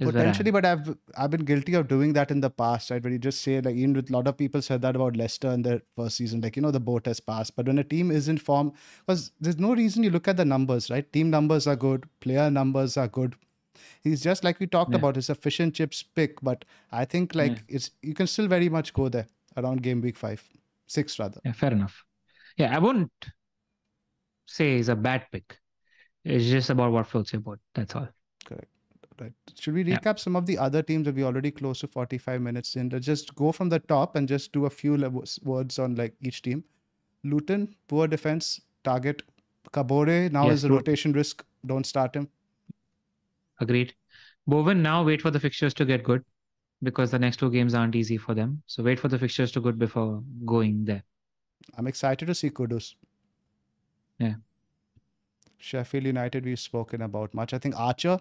Potentially, 0.00 0.50
but 0.50 0.64
I've 0.64 0.96
I've 1.16 1.30
been 1.30 1.44
guilty 1.44 1.74
of 1.74 1.88
doing 1.88 2.14
that 2.14 2.30
in 2.30 2.40
the 2.40 2.48
past, 2.48 2.90
right? 2.90 3.02
Where 3.02 3.12
you 3.12 3.18
just 3.18 3.42
say 3.42 3.60
like 3.60 3.74
even 3.76 3.92
with 3.92 4.08
a 4.10 4.12
lot 4.12 4.26
of 4.26 4.36
people 4.36 4.62
said 4.62 4.80
that 4.82 4.96
about 4.96 5.16
Leicester 5.16 5.50
in 5.50 5.62
their 5.62 5.82
first 5.96 6.16
season, 6.16 6.40
like 6.40 6.56
you 6.56 6.62
know 6.62 6.70
the 6.70 6.80
boat 6.80 7.06
has 7.06 7.20
passed. 7.20 7.54
But 7.54 7.66
when 7.66 7.78
a 7.78 7.84
team 7.84 8.10
is 8.10 8.28
in 8.28 8.38
form, 8.38 8.72
because 9.06 9.32
there's 9.40 9.58
no 9.58 9.74
reason 9.74 10.02
you 10.02 10.10
look 10.10 10.26
at 10.26 10.36
the 10.36 10.44
numbers, 10.44 10.90
right? 10.90 11.12
Team 11.12 11.28
numbers 11.28 11.66
are 11.66 11.76
good, 11.76 12.08
player 12.20 12.50
numbers 12.50 12.96
are 12.96 13.08
good. 13.08 13.34
He's 14.02 14.22
just 14.22 14.42
like 14.44 14.58
we 14.58 14.66
talked 14.66 14.92
yeah. 14.92 14.98
about, 14.98 15.16
it's 15.16 15.28
a 15.28 15.34
fish 15.34 15.60
and 15.60 15.74
chips 15.74 16.02
pick, 16.02 16.40
but 16.40 16.64
I 16.92 17.04
think 17.04 17.34
like 17.34 17.52
yeah. 17.52 17.76
it's 17.76 17.90
you 18.02 18.14
can 18.14 18.26
still 18.26 18.48
very 18.48 18.68
much 18.68 18.94
go 18.94 19.08
there 19.08 19.26
around 19.56 19.82
game 19.82 20.00
week 20.00 20.16
five 20.16 20.42
six 20.86 21.18
rather. 21.18 21.40
Yeah, 21.44 21.52
fair 21.52 21.72
enough. 21.72 22.04
Yeah, 22.56 22.74
I 22.74 22.78
wouldn't 22.78 23.12
say 24.46 24.76
it's 24.76 24.88
a 24.88 24.96
bad 24.96 25.26
pick. 25.30 25.58
It's 26.24 26.44
just 26.44 26.70
about 26.70 26.92
what 26.92 27.06
floats 27.06 27.32
your 27.32 27.40
boat. 27.40 27.60
That's 27.74 27.94
all. 27.94 28.08
Right. 29.20 29.32
Should 29.58 29.74
we 29.74 29.84
recap 29.84 30.04
yeah. 30.04 30.14
some 30.14 30.34
of 30.34 30.46
the 30.46 30.56
other 30.56 30.82
teams 30.82 31.04
that 31.04 31.14
we 31.14 31.24
already 31.24 31.50
close 31.50 31.80
to 31.80 31.86
45 31.86 32.40
minutes 32.40 32.76
in? 32.76 32.88
Let's 32.88 33.04
just 33.04 33.34
go 33.34 33.52
from 33.52 33.68
the 33.68 33.78
top 33.80 34.16
and 34.16 34.26
just 34.26 34.52
do 34.52 34.64
a 34.64 34.70
few 34.70 34.94
words 35.42 35.78
on 35.78 35.94
like 35.94 36.14
each 36.22 36.40
team. 36.40 36.64
Luton, 37.24 37.74
poor 37.86 38.08
defense, 38.08 38.62
target. 38.82 39.22
Kabore 39.72 40.32
now 40.32 40.46
yes, 40.46 40.54
is 40.54 40.64
a 40.64 40.70
rotation 40.70 41.12
risk. 41.12 41.44
Don't 41.66 41.84
start 41.84 42.16
him. 42.16 42.28
Agreed. 43.60 43.94
Bowen 44.46 44.82
now 44.82 45.04
wait 45.04 45.20
for 45.20 45.30
the 45.30 45.38
fixtures 45.38 45.74
to 45.74 45.84
get 45.84 46.02
good 46.02 46.24
because 46.82 47.10
the 47.10 47.18
next 47.18 47.36
two 47.36 47.50
games 47.50 47.74
aren't 47.74 47.94
easy 47.94 48.16
for 48.16 48.34
them. 48.34 48.62
So 48.66 48.82
wait 48.82 48.98
for 48.98 49.08
the 49.08 49.18
fixtures 49.18 49.52
to 49.52 49.60
good 49.60 49.78
before 49.78 50.22
going 50.46 50.84
there. 50.84 51.02
I'm 51.76 51.86
excited 51.86 52.24
to 52.26 52.34
see 52.34 52.48
Kudus. 52.48 52.94
Yeah. 54.18 54.34
Sheffield 55.58 56.04
United, 56.04 56.46
we've 56.46 56.58
spoken 56.58 57.02
about 57.02 57.34
much. 57.34 57.52
I 57.52 57.58
think 57.58 57.78
Archer, 57.78 58.18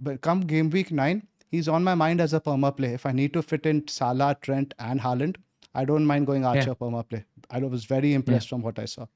but 0.00 0.20
come 0.20 0.40
game 0.40 0.70
week 0.70 0.92
nine, 0.92 1.26
he's 1.50 1.68
on 1.68 1.84
my 1.84 1.94
mind 1.94 2.20
as 2.20 2.34
a 2.34 2.40
perma 2.40 2.76
play. 2.76 2.94
If 2.94 3.06
I 3.06 3.12
need 3.12 3.32
to 3.32 3.42
fit 3.42 3.66
in 3.66 3.86
Salah, 3.88 4.36
Trent, 4.40 4.74
and 4.78 5.00
Haaland, 5.00 5.36
I 5.74 5.84
don't 5.84 6.06
mind 6.06 6.26
going 6.26 6.44
Archer 6.44 6.68
yeah. 6.68 6.74
perma 6.74 7.08
play. 7.08 7.24
I 7.50 7.58
was 7.58 7.84
very 7.84 8.14
impressed 8.14 8.46
yeah. 8.46 8.50
from 8.50 8.62
what 8.62 8.78
I 8.78 8.84
saw. 8.84 9.06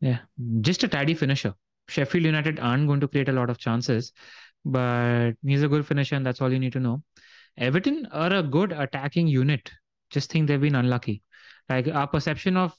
Yeah, 0.00 0.18
just 0.60 0.84
a 0.84 0.88
tidy 0.88 1.14
finisher. 1.14 1.54
Sheffield 1.88 2.24
United 2.24 2.58
aren't 2.58 2.86
going 2.86 3.00
to 3.00 3.08
create 3.08 3.28
a 3.28 3.32
lot 3.32 3.48
of 3.48 3.58
chances, 3.58 4.12
but 4.64 5.32
he's 5.44 5.62
a 5.62 5.68
good 5.68 5.86
finisher, 5.86 6.16
and 6.16 6.26
that's 6.26 6.40
all 6.40 6.52
you 6.52 6.58
need 6.58 6.72
to 6.72 6.80
know. 6.80 7.02
Everton 7.56 8.06
are 8.12 8.32
a 8.32 8.42
good 8.42 8.72
attacking 8.72 9.28
unit. 9.28 9.70
Just 10.10 10.30
think 10.30 10.48
they've 10.48 10.60
been 10.60 10.74
unlucky. 10.74 11.22
Like 11.68 11.88
our 11.88 12.06
perception 12.06 12.56
of 12.56 12.74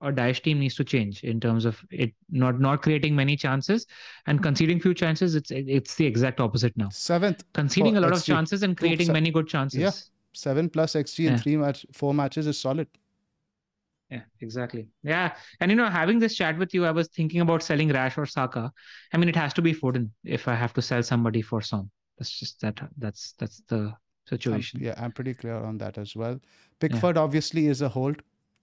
a 0.00 0.10
Dyche 0.10 0.42
team 0.42 0.58
needs 0.58 0.74
to 0.76 0.84
change 0.84 1.24
in 1.24 1.40
terms 1.40 1.64
of 1.64 1.82
it 1.90 2.12
not 2.30 2.58
not 2.58 2.82
creating 2.82 3.14
many 3.14 3.36
chances 3.36 3.86
and 4.26 4.38
hmm. 4.38 4.42
conceding 4.42 4.80
few 4.80 4.94
chances. 4.94 5.34
It's 5.34 5.50
it's 5.50 5.94
the 5.94 6.06
exact 6.06 6.40
opposite 6.40 6.76
now. 6.76 6.88
Seventh 6.90 7.44
conceding 7.52 7.96
a 7.96 8.00
lot 8.00 8.12
XG. 8.12 8.16
of 8.16 8.24
chances 8.24 8.62
and 8.62 8.76
creating 8.76 9.12
many 9.12 9.30
good 9.30 9.46
chances. 9.46 9.80
Yeah, 9.80 9.90
seven 10.32 10.68
plus 10.68 10.94
xG 10.94 11.26
in 11.26 11.32
yeah. 11.32 11.36
three 11.36 11.56
match 11.56 11.84
four 11.92 12.14
matches 12.14 12.46
is 12.46 12.58
solid. 12.58 12.88
Yeah, 14.10 14.22
exactly. 14.40 14.88
Yeah, 15.04 15.34
and 15.60 15.70
you 15.70 15.76
know, 15.76 15.88
having 15.88 16.18
this 16.18 16.34
chat 16.34 16.58
with 16.58 16.74
you, 16.74 16.84
I 16.84 16.90
was 16.90 17.08
thinking 17.08 17.42
about 17.42 17.62
selling 17.62 17.90
Rash 17.90 18.18
or 18.18 18.26
Saka. 18.26 18.72
I 19.12 19.16
mean, 19.16 19.28
it 19.28 19.36
has 19.36 19.54
to 19.54 19.62
be 19.62 19.72
Foden 19.72 20.10
if 20.24 20.48
I 20.48 20.54
have 20.54 20.72
to 20.74 20.82
sell 20.82 21.02
somebody 21.02 21.42
for 21.42 21.60
Son. 21.60 21.88
That's 22.18 22.30
just 22.38 22.60
that. 22.62 22.80
That's 22.98 23.34
that's 23.38 23.62
the 23.68 23.94
situation. 24.28 24.80
I'm, 24.80 24.86
yeah, 24.86 24.94
I'm 24.96 25.12
pretty 25.12 25.34
clear 25.34 25.54
on 25.54 25.78
that 25.78 25.96
as 25.96 26.16
well. 26.16 26.40
Pickford 26.80 27.16
yeah. 27.16 27.22
obviously 27.22 27.66
is 27.68 27.82
a 27.82 27.88
hold. 27.88 28.22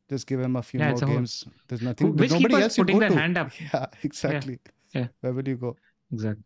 Just 0.10 0.26
give 0.26 0.40
him 0.40 0.56
a 0.56 0.64
few 0.64 0.80
yeah, 0.80 0.92
more 0.92 1.00
games. 1.00 1.46
There's 1.68 1.82
nothing. 1.82 2.16
Which 2.16 2.32
nobody 2.32 2.56
else 2.56 2.78
putting 2.78 3.00
their 3.00 3.12
hand 3.12 3.38
up. 3.38 3.52
Yeah, 3.74 3.88
exactly. 4.04 4.60
Yeah. 4.94 5.02
yeah. 5.02 5.08
Where 5.22 5.34
will 5.34 5.48
you 5.48 5.58
go? 5.58 5.76
Exactly. 6.12 6.44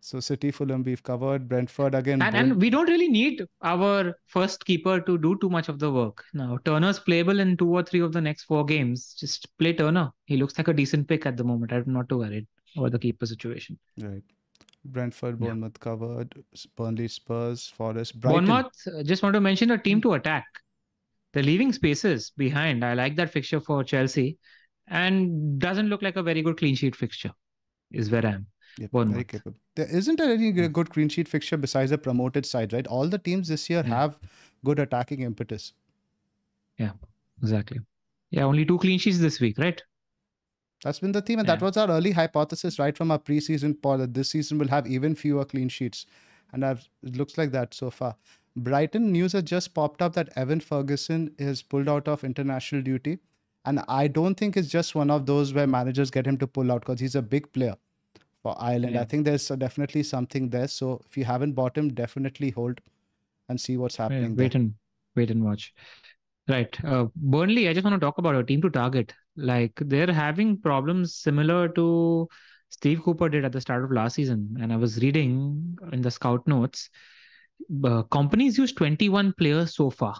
So 0.00 0.20
City, 0.20 0.50
Fulham, 0.50 0.84
we've 0.84 1.02
covered. 1.02 1.48
Brentford 1.48 1.94
again. 1.94 2.22
And, 2.22 2.34
and, 2.36 2.60
we 2.60 2.70
don't 2.70 2.88
really 2.88 3.08
need 3.08 3.44
our 3.62 4.14
first 4.26 4.64
keeper 4.64 5.00
to 5.00 5.18
do 5.18 5.36
too 5.40 5.50
much 5.50 5.68
of 5.68 5.78
the 5.78 5.90
work. 5.90 6.24
Now 6.32 6.58
Turner's 6.64 6.98
playable 6.98 7.40
in 7.40 7.56
two 7.56 7.68
or 7.68 7.82
three 7.82 8.00
of 8.00 8.12
the 8.12 8.20
next 8.20 8.44
four 8.44 8.64
games. 8.64 9.14
Just 9.14 9.58
play 9.58 9.72
Turner. 9.72 10.10
He 10.26 10.36
looks 10.36 10.56
like 10.56 10.68
a 10.68 10.72
decent 10.72 11.08
pick 11.08 11.26
at 11.26 11.36
the 11.36 11.44
moment. 11.44 11.72
I'm 11.72 11.92
not 11.92 12.08
too 12.08 12.18
worried 12.18 12.46
about 12.76 12.92
the 12.92 12.98
keeper 12.98 13.26
situation. 13.26 13.78
Right. 14.00 14.22
Brentford, 14.84 15.38
Bournemouth 15.38 15.76
yeah. 15.76 15.84
covered. 15.84 16.44
Burnley, 16.76 17.08
Spurs, 17.08 17.66
Forest, 17.66 18.20
Brighton. 18.20 18.46
Bournemouth. 18.46 18.72
Uh, 18.86 19.02
just 19.02 19.22
want 19.22 19.34
to 19.34 19.40
mention 19.40 19.72
a 19.72 19.78
team 19.78 20.00
to 20.02 20.14
attack. 20.14 20.46
They're 21.38 21.44
leaving 21.44 21.72
spaces 21.72 22.32
behind. 22.36 22.84
I 22.84 22.94
like 22.94 23.14
that 23.14 23.30
fixture 23.30 23.60
for 23.60 23.84
Chelsea, 23.84 24.38
and 24.88 25.56
doesn't 25.60 25.88
look 25.88 26.02
like 26.02 26.16
a 26.16 26.22
very 26.24 26.42
good 26.42 26.56
clean 26.56 26.74
sheet 26.74 26.96
fixture. 26.96 27.30
Is 27.92 28.10
where 28.10 28.26
I 28.26 28.30
am. 28.30 28.46
Yep, 28.78 28.90
very 28.92 29.22
capable. 29.22 29.56
There 29.76 29.86
isn't 29.86 30.16
there 30.16 30.32
any 30.32 30.50
good 30.50 30.90
clean 30.90 31.08
sheet 31.08 31.28
fixture 31.28 31.56
besides 31.56 31.92
the 31.92 31.98
promoted 31.98 32.44
side, 32.44 32.72
right? 32.72 32.88
All 32.88 33.06
the 33.06 33.18
teams 33.18 33.46
this 33.46 33.70
year 33.70 33.84
yeah. 33.86 33.94
have 33.94 34.18
good 34.64 34.80
attacking 34.80 35.22
impetus. 35.22 35.74
Yeah, 36.76 36.90
exactly. 37.40 37.78
Yeah, 38.32 38.42
only 38.42 38.64
two 38.64 38.78
clean 38.78 38.98
sheets 38.98 39.20
this 39.20 39.38
week, 39.38 39.58
right? 39.58 39.80
That's 40.82 40.98
been 40.98 41.12
the 41.12 41.22
theme, 41.22 41.38
and 41.38 41.46
yeah. 41.46 41.54
that 41.54 41.62
was 41.62 41.76
our 41.76 41.88
early 41.88 42.10
hypothesis 42.10 42.80
right 42.80 42.96
from 42.96 43.12
our 43.12 43.20
preseason 43.20 43.80
poll 43.80 43.98
that 43.98 44.12
this 44.12 44.30
season 44.30 44.58
will 44.58 44.66
have 44.66 44.88
even 44.88 45.14
fewer 45.14 45.44
clean 45.44 45.68
sheets. 45.68 46.04
And 46.52 46.64
I've, 46.64 46.84
it 47.04 47.16
looks 47.16 47.38
like 47.38 47.52
that 47.52 47.74
so 47.74 47.92
far. 47.92 48.16
Brighton 48.62 49.12
news 49.12 49.32
has 49.32 49.42
just 49.42 49.74
popped 49.74 50.02
up 50.02 50.14
that 50.14 50.30
Evan 50.36 50.60
Ferguson 50.60 51.34
is 51.38 51.62
pulled 51.62 51.88
out 51.88 52.08
of 52.08 52.24
international 52.24 52.82
duty. 52.82 53.18
And 53.64 53.80
I 53.88 54.08
don't 54.08 54.34
think 54.34 54.56
it's 54.56 54.68
just 54.68 54.94
one 54.94 55.10
of 55.10 55.26
those 55.26 55.52
where 55.52 55.66
managers 55.66 56.10
get 56.10 56.26
him 56.26 56.38
to 56.38 56.46
pull 56.46 56.72
out 56.72 56.82
because 56.82 57.00
he's 57.00 57.16
a 57.16 57.22
big 57.22 57.52
player 57.52 57.76
for 58.42 58.56
Ireland. 58.58 58.94
Yeah. 58.94 59.02
I 59.02 59.04
think 59.04 59.24
there's 59.24 59.48
definitely 59.48 60.02
something 60.02 60.48
there. 60.48 60.68
So 60.68 61.02
if 61.06 61.16
you 61.16 61.24
haven't 61.24 61.52
bought 61.52 61.76
him, 61.76 61.92
definitely 61.92 62.50
hold 62.50 62.80
and 63.48 63.60
see 63.60 63.76
what's 63.76 63.96
happening. 63.96 64.22
Yeah, 64.22 64.36
wait 64.36 64.52
there. 64.52 64.60
and 64.60 64.74
wait 65.16 65.30
and 65.30 65.44
watch. 65.44 65.74
Right. 66.48 66.82
Uh, 66.84 67.06
Burnley, 67.16 67.68
I 67.68 67.74
just 67.74 67.84
want 67.84 68.00
to 68.00 68.04
talk 68.04 68.18
about 68.18 68.36
a 68.36 68.42
team 68.42 68.62
to 68.62 68.70
target. 68.70 69.12
Like 69.36 69.72
they're 69.76 70.12
having 70.12 70.56
problems 70.58 71.14
similar 71.14 71.68
to 71.70 72.28
Steve 72.70 73.02
Cooper 73.02 73.28
did 73.28 73.44
at 73.44 73.52
the 73.52 73.60
start 73.60 73.84
of 73.84 73.92
last 73.92 74.14
season. 74.14 74.56
And 74.60 74.72
I 74.72 74.76
was 74.76 75.02
reading 75.02 75.78
in 75.92 76.00
the 76.00 76.10
scout 76.10 76.46
notes, 76.46 76.88
uh, 77.84 78.02
Kompany's 78.04 78.58
used 78.58 78.76
21 78.76 79.34
players 79.34 79.74
so 79.74 79.90
far. 79.90 80.16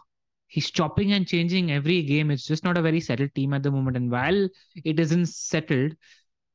He's 0.47 0.71
chopping 0.71 1.13
and 1.13 1.27
changing 1.27 1.71
every 1.71 2.03
game. 2.03 2.31
It's 2.31 2.47
just 2.47 2.65
not 2.65 2.79
a 2.79 2.83
very 2.83 3.01
settled 3.01 3.35
team 3.35 3.53
at 3.53 3.63
the 3.63 3.71
moment. 3.71 3.97
And 3.97 4.11
while 4.11 4.49
it 4.85 4.99
isn't 4.99 5.27
settled, 5.27 5.95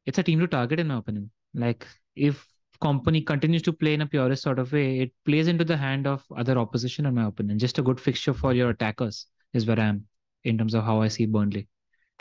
it's 0.05 0.17
a 0.17 0.23
team 0.23 0.39
to 0.39 0.47
target, 0.47 0.79
in 0.79 0.87
my 0.87 0.97
opinion. 0.97 1.29
Like 1.53 1.85
if 2.15 2.45
Kompany 2.81 3.25
continues 3.25 3.61
to 3.63 3.73
play 3.73 3.93
in 3.93 4.01
a 4.01 4.07
purist 4.07 4.43
sort 4.43 4.59
of 4.59 4.71
way, 4.73 4.99
it 4.99 5.11
plays 5.25 5.47
into 5.47 5.63
the 5.63 5.77
hand 5.77 6.07
of 6.07 6.23
other 6.35 6.57
opposition, 6.57 7.05
in 7.05 7.13
my 7.13 7.27
opinion. 7.27 7.59
Just 7.59 7.77
a 7.77 7.83
good 7.83 7.99
fixture 7.99 8.33
for 8.33 8.53
your 8.53 8.71
attackers 8.71 9.27
is 9.53 9.65
where 9.65 9.79
I 9.79 9.85
am 9.85 10.07
in 10.43 10.57
terms 10.57 10.73
of 10.73 10.83
how 10.83 11.01
I 11.01 11.07
see 11.07 11.25
Burnley. 11.25 11.67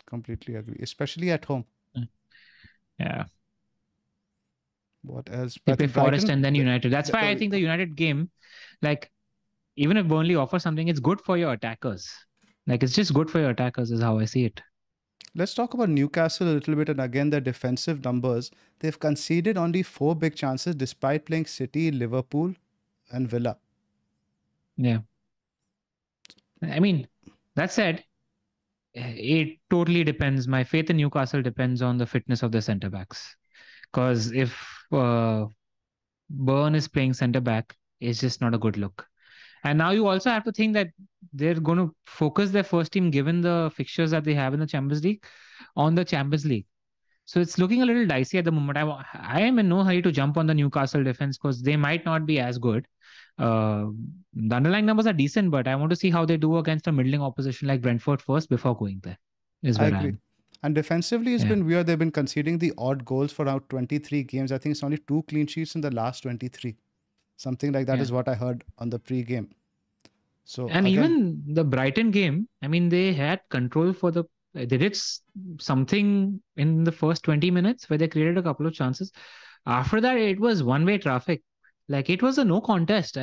Completely 0.05 0.55
agree, 0.55 0.79
especially 0.81 1.31
at 1.31 1.45
home. 1.45 1.65
Yeah. 2.99 3.25
What 5.03 5.29
else? 5.31 5.57
They 5.65 5.75
play 5.75 5.87
Forest 5.87 6.29
and 6.29 6.43
then 6.43 6.55
United. 6.55 6.91
That's 6.91 7.11
why 7.11 7.29
I 7.29 7.35
think 7.35 7.51
the 7.51 7.59
United 7.59 7.95
game, 7.95 8.31
like, 8.81 9.11
even 9.75 9.97
if 9.97 10.07
Burnley 10.07 10.35
offers 10.35 10.63
something, 10.63 10.87
it's 10.87 10.99
good 10.99 11.19
for 11.21 11.37
your 11.37 11.53
attackers. 11.53 12.09
Like, 12.67 12.83
it's 12.83 12.93
just 12.93 13.13
good 13.13 13.29
for 13.29 13.39
your 13.39 13.49
attackers, 13.49 13.91
is 13.91 14.01
how 14.01 14.19
I 14.19 14.25
see 14.25 14.45
it. 14.45 14.61
Let's 15.35 15.53
talk 15.53 15.73
about 15.73 15.89
Newcastle 15.89 16.47
a 16.47 16.53
little 16.53 16.75
bit. 16.75 16.89
And 16.89 17.01
again, 17.01 17.29
their 17.29 17.41
defensive 17.41 18.03
numbers. 18.05 18.51
They've 18.79 18.97
conceded 18.97 19.57
only 19.57 19.83
four 19.83 20.15
big 20.15 20.35
chances 20.35 20.75
despite 20.75 21.25
playing 21.25 21.47
City, 21.47 21.91
Liverpool, 21.91 22.53
and 23.11 23.27
Villa. 23.27 23.57
Yeah. 24.77 24.99
I 26.61 26.79
mean, 26.79 27.07
that 27.55 27.71
said, 27.71 28.05
it 28.93 29.57
totally 29.69 30.03
depends. 30.03 30.47
My 30.47 30.63
faith 30.63 30.89
in 30.89 30.97
Newcastle 30.97 31.41
depends 31.41 31.81
on 31.81 31.97
the 31.97 32.05
fitness 32.05 32.43
of 32.43 32.51
the 32.51 32.61
centre 32.61 32.89
backs. 32.89 33.35
Because 33.91 34.31
if 34.31 34.55
uh, 34.93 35.47
Burn 36.29 36.75
is 36.75 36.87
playing 36.87 37.13
centre 37.13 37.41
back, 37.41 37.75
it's 37.99 38.19
just 38.19 38.41
not 38.41 38.53
a 38.53 38.57
good 38.57 38.77
look. 38.77 39.07
And 39.63 39.77
now 39.77 39.91
you 39.91 40.07
also 40.07 40.29
have 40.29 40.43
to 40.43 40.51
think 40.51 40.73
that 40.73 40.89
they're 41.31 41.59
going 41.59 41.77
to 41.77 41.95
focus 42.05 42.51
their 42.51 42.63
first 42.63 42.91
team, 42.91 43.09
given 43.09 43.41
the 43.41 43.71
fixtures 43.75 44.11
that 44.11 44.23
they 44.23 44.33
have 44.33 44.53
in 44.53 44.59
the 44.59 44.67
Champions 44.67 45.03
League, 45.03 45.23
on 45.75 45.95
the 45.95 46.03
Champions 46.03 46.45
League. 46.45 46.65
So 47.25 47.39
it's 47.39 47.57
looking 47.57 47.81
a 47.81 47.85
little 47.85 48.05
dicey 48.05 48.37
at 48.37 48.45
the 48.45 48.51
moment. 48.51 48.77
I, 48.77 49.05
I 49.13 49.41
am 49.41 49.59
in 49.59 49.69
no 49.69 49.83
hurry 49.83 50.01
to 50.01 50.11
jump 50.11 50.37
on 50.37 50.45
the 50.45 50.53
Newcastle 50.53 51.03
defense 51.03 51.37
because 51.37 51.61
they 51.61 51.77
might 51.77 52.03
not 52.03 52.25
be 52.25 52.39
as 52.39 52.57
good. 52.57 52.85
Uh, 53.37 53.85
the 54.33 54.55
underlying 54.55 54.85
numbers 54.85 55.07
are 55.07 55.13
decent, 55.13 55.49
but 55.49 55.67
I 55.67 55.75
want 55.75 55.89
to 55.91 55.95
see 55.95 56.11
how 56.11 56.25
they 56.25 56.35
do 56.35 56.57
against 56.57 56.87
a 56.87 56.91
middling 56.91 57.21
opposition 57.21 57.69
like 57.69 57.81
Brentford 57.81 58.21
first 58.21 58.49
before 58.49 58.75
going 58.75 58.99
there. 59.03 59.17
Is 59.63 59.79
where 59.79 59.93
I 59.93 59.97
agree. 59.97 60.09
I 60.09 60.22
and 60.63 60.73
defensively, 60.73 61.33
it's 61.33 61.43
yeah. 61.43 61.49
been 61.49 61.65
weird. 61.65 61.87
They've 61.87 61.99
been 61.99 62.11
conceding 62.11 62.57
the 62.57 62.73
odd 62.77 63.03
goals 63.05 63.31
for 63.31 63.45
around 63.45 63.69
23 63.69 64.23
games. 64.23 64.51
I 64.51 64.57
think 64.57 64.71
it's 64.71 64.83
only 64.83 64.97
two 64.97 65.23
clean 65.27 65.45
sheets 65.45 65.75
in 65.75 65.81
the 65.81 65.91
last 65.91 66.23
23. 66.23 66.75
Something 67.35 67.73
like 67.73 67.85
that 67.87 67.97
yeah. 67.97 68.03
is 68.03 68.11
what 68.11 68.29
I 68.29 68.33
heard 68.33 68.63
on 68.77 68.89
the 68.89 68.97
pre-game. 68.97 69.49
So 70.45 70.67
and 70.69 70.87
again, 70.87 71.03
even 71.03 71.43
the 71.53 71.63
Brighton 71.63 72.11
game, 72.11 72.47
I 72.61 72.67
mean, 72.67 72.89
they 72.89 73.13
had 73.13 73.41
control 73.49 73.93
for 73.93 74.11
the. 74.11 74.23
They 74.53 74.65
did 74.65 74.97
something 75.59 76.41
in 76.57 76.83
the 76.83 76.91
first 76.91 77.23
20 77.23 77.49
minutes 77.49 77.89
where 77.89 77.97
they 77.97 78.07
created 78.07 78.37
a 78.37 78.43
couple 78.43 78.67
of 78.67 78.73
chances. 78.73 79.11
After 79.65 79.99
that, 79.99 80.17
it 80.17 80.39
was 80.39 80.61
one-way 80.61 80.99
traffic. 80.99 81.41
Like 81.89 82.09
it 82.09 82.21
was 82.21 82.37
a 82.37 82.45
no 82.45 82.61
contest. 82.61 83.17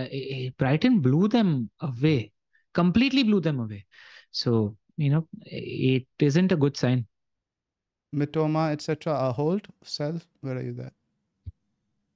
Brighton 0.59 1.01
blew 1.01 1.28
them 1.28 1.70
away, 1.80 2.32
completely 2.74 3.22
blew 3.22 3.41
them 3.41 3.61
away. 3.61 3.86
So 4.32 4.76
you 4.97 5.11
know, 5.11 5.28
it 5.47 6.07
isn't 6.18 6.53
a 6.53 6.57
good 6.57 6.76
sign. 6.76 7.07
Mitoma, 8.14 8.72
etc. 8.72 9.12
A 9.12 9.32
hold, 9.32 9.66
sell. 9.82 10.20
Where 10.40 10.56
are 10.56 10.62
you 10.62 10.72
there? 10.72 10.92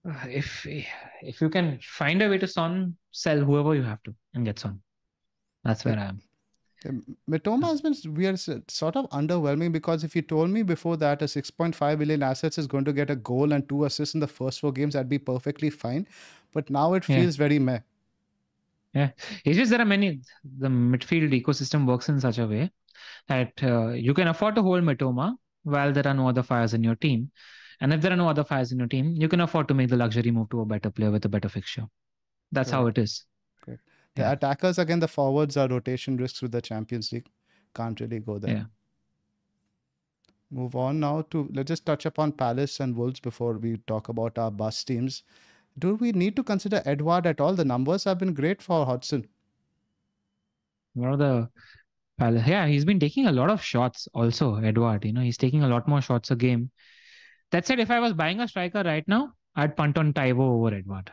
Uh, 0.07 0.27
if 0.29 0.67
if 0.67 1.41
you 1.41 1.49
can 1.49 1.79
find 1.81 2.21
a 2.23 2.29
way 2.29 2.39
to 2.39 2.47
Son, 2.47 2.97
sell 3.11 3.39
whoever 3.39 3.75
you 3.75 3.83
have 3.83 4.03
to 4.03 4.15
and 4.35 4.45
get 4.45 4.59
Son. 4.59 4.81
That's 5.65 5.85
where 5.85 5.99
I 5.99 6.05
am. 6.05 6.21
Mitoma 7.31 7.69
has 7.69 7.81
been 7.81 7.95
we 8.15 8.27
are 8.27 8.37
sort 8.37 8.97
of 8.97 9.09
underwhelming 9.09 9.73
because 9.73 10.05
if 10.05 10.15
you 10.15 10.21
told 10.21 10.51
me 10.51 10.63
before 10.63 10.99
that 10.99 11.23
a 11.23 11.25
6.5 11.25 11.99
billion 11.99 12.23
assets 12.23 12.59
is 12.59 12.67
going 12.67 12.85
to 12.85 12.93
get 12.93 13.09
a 13.09 13.17
goal 13.17 13.53
and 13.53 13.67
two 13.69 13.85
assists 13.87 14.15
in 14.15 14.21
the 14.21 14.27
first 14.27 14.61
four 14.61 14.71
games, 14.71 14.95
I'd 14.95 15.09
be 15.09 15.19
perfectly 15.19 15.71
fine. 15.71 16.07
But 16.53 16.69
now 16.69 16.93
it 16.93 17.05
feels 17.05 17.37
yeah. 17.37 17.39
very 17.39 17.59
meh. 17.59 17.79
Yeah, 18.93 19.11
it's 19.45 19.57
just 19.57 19.71
there 19.71 19.81
are 19.81 19.87
many. 19.87 20.21
The 20.59 20.69
midfield 20.69 21.33
ecosystem 21.43 21.87
works 21.87 22.09
in 22.11 22.21
such 22.21 22.39
a 22.39 22.47
way 22.47 22.71
that 23.29 23.53
uh, 23.63 23.89
you 23.89 24.13
can 24.13 24.29
afford 24.29 24.55
to 24.57 24.63
hold 24.63 24.85
Mitoma 24.85 25.37
while 25.65 25.93
there 25.93 26.07
are 26.07 26.15
no 26.15 26.29
other 26.29 26.43
fires 26.43 26.75
in 26.75 26.85
your 26.85 26.95
team. 26.95 27.31
And 27.81 27.93
if 27.93 28.01
there 28.01 28.13
are 28.13 28.17
no 28.17 28.29
other 28.29 28.45
fires 28.45 28.73
in 28.73 28.79
your 28.79 28.89
team, 28.89 29.15
you 29.17 29.29
can 29.29 29.41
afford 29.41 29.69
to 29.69 29.75
make 29.75 29.91
the 29.91 29.97
luxury 29.97 30.31
move 30.31 30.49
to 30.51 30.61
a 30.61 30.65
better 30.65 30.91
player 30.91 31.11
with 31.11 31.25
a 31.25 31.29
better 31.29 31.49
fixture. 31.49 31.87
That's 32.53 32.71
how 32.71 32.87
it 32.87 32.99
is. 32.99 33.25
The 33.67 34.23
yeah. 34.23 34.33
attackers, 34.33 34.79
again, 34.79 35.01
the 35.01 35.09
forwards 35.09 35.57
are 35.57 35.67
rotation 35.67 36.17
risks 36.17 36.41
with 36.41 36.53
the 36.53 36.63
Champions 36.63 37.11
League. 37.11 37.27
Can't 37.75 37.99
really 37.99 38.21
go 38.21 38.39
there. 38.39 38.57
Yeah. 38.57 38.65
Move 40.53 40.77
on 40.77 41.01
now 41.01 41.23
to 41.31 41.49
let's 41.53 41.67
just 41.67 41.85
touch 41.85 42.07
upon 42.07 42.31
Palace 42.31 42.79
and 42.79 42.95
Wolves 42.95 43.19
before 43.19 43.55
we 43.55 43.79
talk 43.89 44.09
about 44.09 44.39
our 44.39 44.53
bus 44.53 44.85
teams. 44.85 45.25
Do 45.81 45.97
we 45.97 46.13
need 46.13 46.37
to 46.37 46.45
consider 46.45 46.81
Edouard 46.85 47.27
at 47.27 47.41
all? 47.41 47.55
The 47.55 47.65
numbers 47.65 48.05
have 48.05 48.19
been 48.19 48.35
great 48.35 48.63
for 48.63 48.87
Hodgson. 48.87 49.27
One 50.93 51.13
of 51.13 51.19
the 51.19 51.49
yeah, 52.19 52.67
he's 52.67 52.85
been 52.85 53.01
taking 53.01 53.27
a 53.27 53.33
lot 53.33 53.51
of 53.51 53.63
shots 53.63 54.09
also, 54.15 54.57
Edouard. 54.57 55.05
You 55.05 55.13
know, 55.13 55.21
he's 55.21 55.39
taking 55.39 55.63
a 55.63 55.69
lot 55.69 55.89
more 55.89 56.01
shots 56.01 56.31
a 56.31 56.37
game. 56.37 56.71
That 57.51 57.67
said, 57.67 57.81
if 57.81 57.91
I 57.91 58.01
was 58.01 58.13
buying 58.13 58.41
a 58.41 58.49
striker 58.49 58.83
right 58.83 59.07
now, 59.07 59.33
I'd 59.57 59.77
punt 59.77 59.99
on 59.99 60.13
Taiwo 60.13 60.41
over 60.41 60.75
Edouard. 60.75 61.13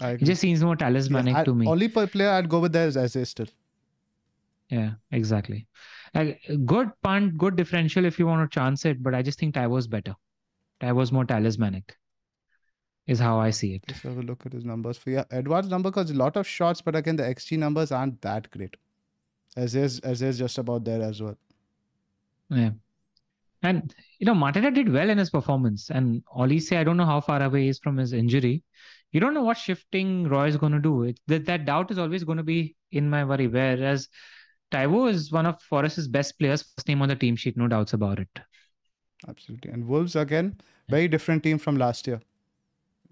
He 0.00 0.24
just 0.24 0.40
seems 0.40 0.62
more 0.62 0.74
talismanic 0.76 1.34
yeah, 1.34 1.44
to 1.44 1.54
me. 1.54 1.66
Only 1.66 1.88
player 1.88 2.30
I'd 2.30 2.48
go 2.48 2.58
with 2.58 2.72
there 2.72 2.88
is 2.88 2.96
Eze 2.96 3.28
still. 3.28 3.46
Yeah, 4.68 4.92
exactly. 5.12 5.68
Like 6.14 6.40
good 6.64 6.90
punt, 7.02 7.38
good 7.38 7.54
differential 7.56 8.04
if 8.04 8.18
you 8.18 8.26
want 8.26 8.50
to 8.50 8.54
chance 8.54 8.84
it, 8.84 9.02
but 9.02 9.14
I 9.14 9.22
just 9.22 9.38
think 9.38 9.54
Taiwo's 9.54 9.86
better. 9.86 10.14
Taiwo's 10.80 11.12
more 11.12 11.24
talismanic. 11.24 11.96
Is 13.06 13.18
how 13.18 13.38
I 13.38 13.50
see 13.50 13.74
it. 13.74 13.82
Let's 13.86 14.02
have 14.02 14.16
a 14.16 14.22
look 14.22 14.46
at 14.46 14.52
his 14.52 14.64
numbers. 14.64 14.96
For 14.96 15.10
yeah, 15.10 15.24
Edouard's 15.30 15.68
number 15.68 15.90
because 15.90 16.10
a 16.10 16.14
lot 16.14 16.36
of 16.36 16.46
shots, 16.46 16.80
but 16.80 16.96
again 16.96 17.16
the 17.16 17.22
XG 17.22 17.58
numbers 17.58 17.92
aren't 17.92 18.20
that 18.22 18.50
great. 18.50 18.76
As 19.56 19.74
is 19.74 20.00
as 20.00 20.22
is 20.22 20.38
just 20.38 20.58
about 20.58 20.84
there 20.84 21.02
as 21.02 21.22
well. 21.22 21.38
Yeah. 22.50 22.70
And 23.62 23.94
you 24.18 24.26
know, 24.26 24.34
Mateta 24.34 24.72
did 24.74 24.92
well 24.92 25.08
in 25.08 25.18
his 25.18 25.30
performance. 25.30 25.90
And 25.90 26.22
Olise, 26.36 26.76
I 26.76 26.84
don't 26.84 26.96
know 26.96 27.06
how 27.06 27.20
far 27.20 27.42
away 27.42 27.62
he 27.62 27.68
is 27.68 27.78
from 27.78 27.96
his 27.96 28.12
injury. 28.12 28.62
You 29.12 29.20
don't 29.20 29.32
know 29.32 29.44
what 29.44 29.56
shifting 29.56 30.28
Roy 30.28 30.48
is 30.48 30.56
going 30.56 30.72
to 30.72 30.80
do. 30.80 31.04
It, 31.04 31.20
that, 31.28 31.46
that 31.46 31.64
doubt 31.66 31.90
is 31.92 31.98
always 31.98 32.24
going 32.24 32.38
to 32.38 32.44
be 32.44 32.74
in 32.90 33.08
my 33.08 33.24
worry. 33.24 33.46
Whereas 33.46 34.08
Taiwo 34.72 35.08
is 35.08 35.30
one 35.30 35.46
of 35.46 35.62
Forest's 35.62 36.08
best 36.08 36.36
players, 36.38 36.62
first 36.62 36.88
name 36.88 37.00
on 37.00 37.08
the 37.08 37.14
team 37.14 37.36
sheet, 37.36 37.56
no 37.56 37.68
doubts 37.68 37.92
about 37.92 38.18
it. 38.18 38.28
Absolutely. 39.28 39.70
And 39.70 39.86
Wolves 39.86 40.16
again, 40.16 40.60
very 40.88 41.06
different 41.06 41.44
team 41.44 41.58
from 41.58 41.76
last 41.76 42.06
year. 42.06 42.20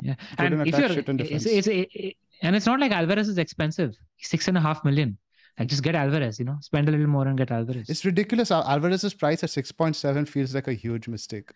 Yeah, 0.01 0.17
Good 0.37 0.53
and 0.53 0.69
if 0.69 0.79
you're, 0.79 1.17
it's, 1.21 1.47
it's, 1.47 1.69
it, 1.69 2.17
and 2.43 2.57
it's 2.57 2.67
not 2.67 2.81
like 2.81 2.91
Alvarez 2.91 3.29
is 3.29 3.39
expensive. 3.39 3.97
Six 4.19 4.49
and 4.49 4.59
a 4.59 4.61
half 4.61 4.85
million. 4.85 5.17
Like 5.59 5.69
just 5.69 5.83
get 5.83 5.95
Alvarez, 5.95 6.39
you 6.39 6.45
know, 6.45 6.57
spend 6.61 6.89
a 6.89 6.93
little 6.93 7.07
more 7.07 7.27
and 7.27 7.37
get 7.37 7.51
Alvarez. 7.51 7.89
It's 7.89 8.05
ridiculous. 8.05 8.51
Alvarez's 8.51 9.15
price 9.15 9.45
at 9.45 9.51
6.7 9.51 10.29
feels 10.29 10.55
like 10.55 10.69
a 10.69 10.75
huge 10.75 11.09
mistake. 11.09 11.51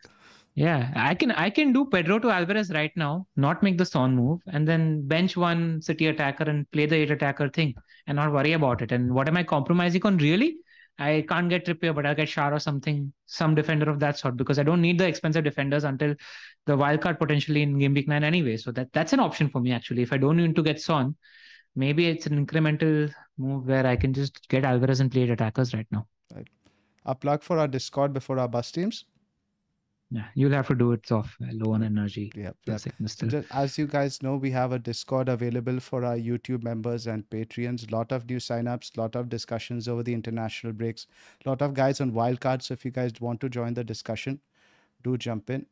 Yeah, 0.55 0.91
I 0.97 1.15
can 1.15 1.33
I 1.33 1.51
can 1.51 1.73
do 1.75 1.85
Pedro 1.85 2.19
to 2.19 2.31
Alvarez 2.31 2.71
right 2.71 2.93
now, 2.97 3.27
not 3.37 3.63
make 3.63 3.77
the 3.77 3.85
Son 3.85 4.17
move, 4.17 4.41
and 4.47 4.67
then 4.67 5.07
bench 5.07 5.37
one 5.37 5.83
City 5.83 6.07
attacker 6.07 6.45
and 6.45 6.71
play 6.71 6.87
the 6.87 6.97
eight 6.97 7.11
attacker 7.11 7.51
thing, 7.51 7.75
and 8.07 8.17
not 8.17 8.33
worry 8.33 8.53
about 8.53 8.81
it. 8.81 8.91
And 8.91 9.13
what 9.13 9.29
am 9.29 9.37
I 9.37 9.43
compromising 9.43 10.03
on 10.05 10.17
really? 10.17 10.57
I 10.99 11.27
can't 11.29 11.51
get 11.51 11.67
Trippier, 11.67 11.95
but 11.95 12.07
I'll 12.07 12.15
get 12.15 12.29
Schär 12.29 12.53
or 12.53 12.59
something, 12.59 13.13
some 13.27 13.55
defender 13.55 13.91
of 13.91 14.01
that 14.01 14.19
sort, 14.19 14.39
because 14.39 14.59
I 14.59 14.63
don't 14.63 14.81
need 14.81 14.99
the 14.99 15.07
expensive 15.07 15.45
defenders 15.45 15.85
until 15.85 16.15
the 16.65 16.75
wild 16.75 17.03
card 17.03 17.19
potentially 17.19 17.61
in 17.61 17.79
game 17.79 17.93
week 17.93 18.09
nine 18.09 18.25
anyway. 18.25 18.57
So 18.57 18.73
that 18.73 18.93
that's 18.95 19.13
an 19.13 19.21
option 19.21 19.51
for 19.51 19.61
me 19.61 19.73
actually. 19.73 20.03
If 20.03 20.13
I 20.15 20.17
don't 20.17 20.39
need 20.39 20.57
to 20.57 20.63
get 20.63 20.81
Son, 20.81 21.17
maybe 21.77 22.09
it's 22.09 22.27
an 22.27 22.45
incremental 22.45 23.13
move 23.39 23.67
where 23.67 23.87
I 23.87 23.95
can 23.95 24.13
just 24.13 24.49
get 24.49 24.65
Alvarez 24.65 25.01
and 25.01 25.13
play 25.13 25.29
attackers 25.29 25.75
right 25.75 25.87
now. 25.93 26.07
Right. 26.35 26.49
A 27.05 27.15
plug 27.15 27.43
for 27.43 27.59
our 27.59 27.69
Discord 27.69 28.13
before 28.13 28.39
our 28.39 28.49
bus 28.49 28.73
teams. 28.73 29.05
Yeah, 30.11 30.27
you'll 30.35 30.53
have 30.53 30.69
to 30.69 30.75
do 30.77 30.93
it 30.93 31.11
off 31.11 31.37
low 31.41 31.73
on 31.73 31.83
energy. 31.83 32.33
Yeah. 32.37 32.53
So 32.77 33.43
as 33.51 33.77
you 33.77 33.89
guys 33.89 34.23
know, 34.23 34.37
we 34.37 34.53
have 34.53 34.71
a 34.71 34.79
Discord 34.79 35.29
available 35.29 35.81
for 35.81 36.05
our 36.05 36.17
YouTube 36.17 36.63
members 36.63 37.09
and 37.09 37.29
Patreons. 37.29 37.91
Lot 37.91 38.13
of 38.13 38.31
new 38.31 38.37
signups, 38.37 38.97
lot 38.97 39.17
of 39.17 39.29
discussions 39.29 39.89
over 39.89 40.05
the 40.05 40.15
international 40.15 40.73
breaks, 40.73 41.09
lot 41.45 41.61
of 41.61 41.75
guys 41.75 42.01
on 42.01 42.13
wildcards. 42.13 42.63
So 42.63 42.75
if 42.75 42.85
you 42.85 42.93
guys 42.93 43.21
want 43.21 43.41
to 43.41 43.49
join 43.49 43.75
the 43.75 43.83
discussion, 43.83 44.41
do 45.03 45.17
jump 45.17 45.51
in. 45.51 45.67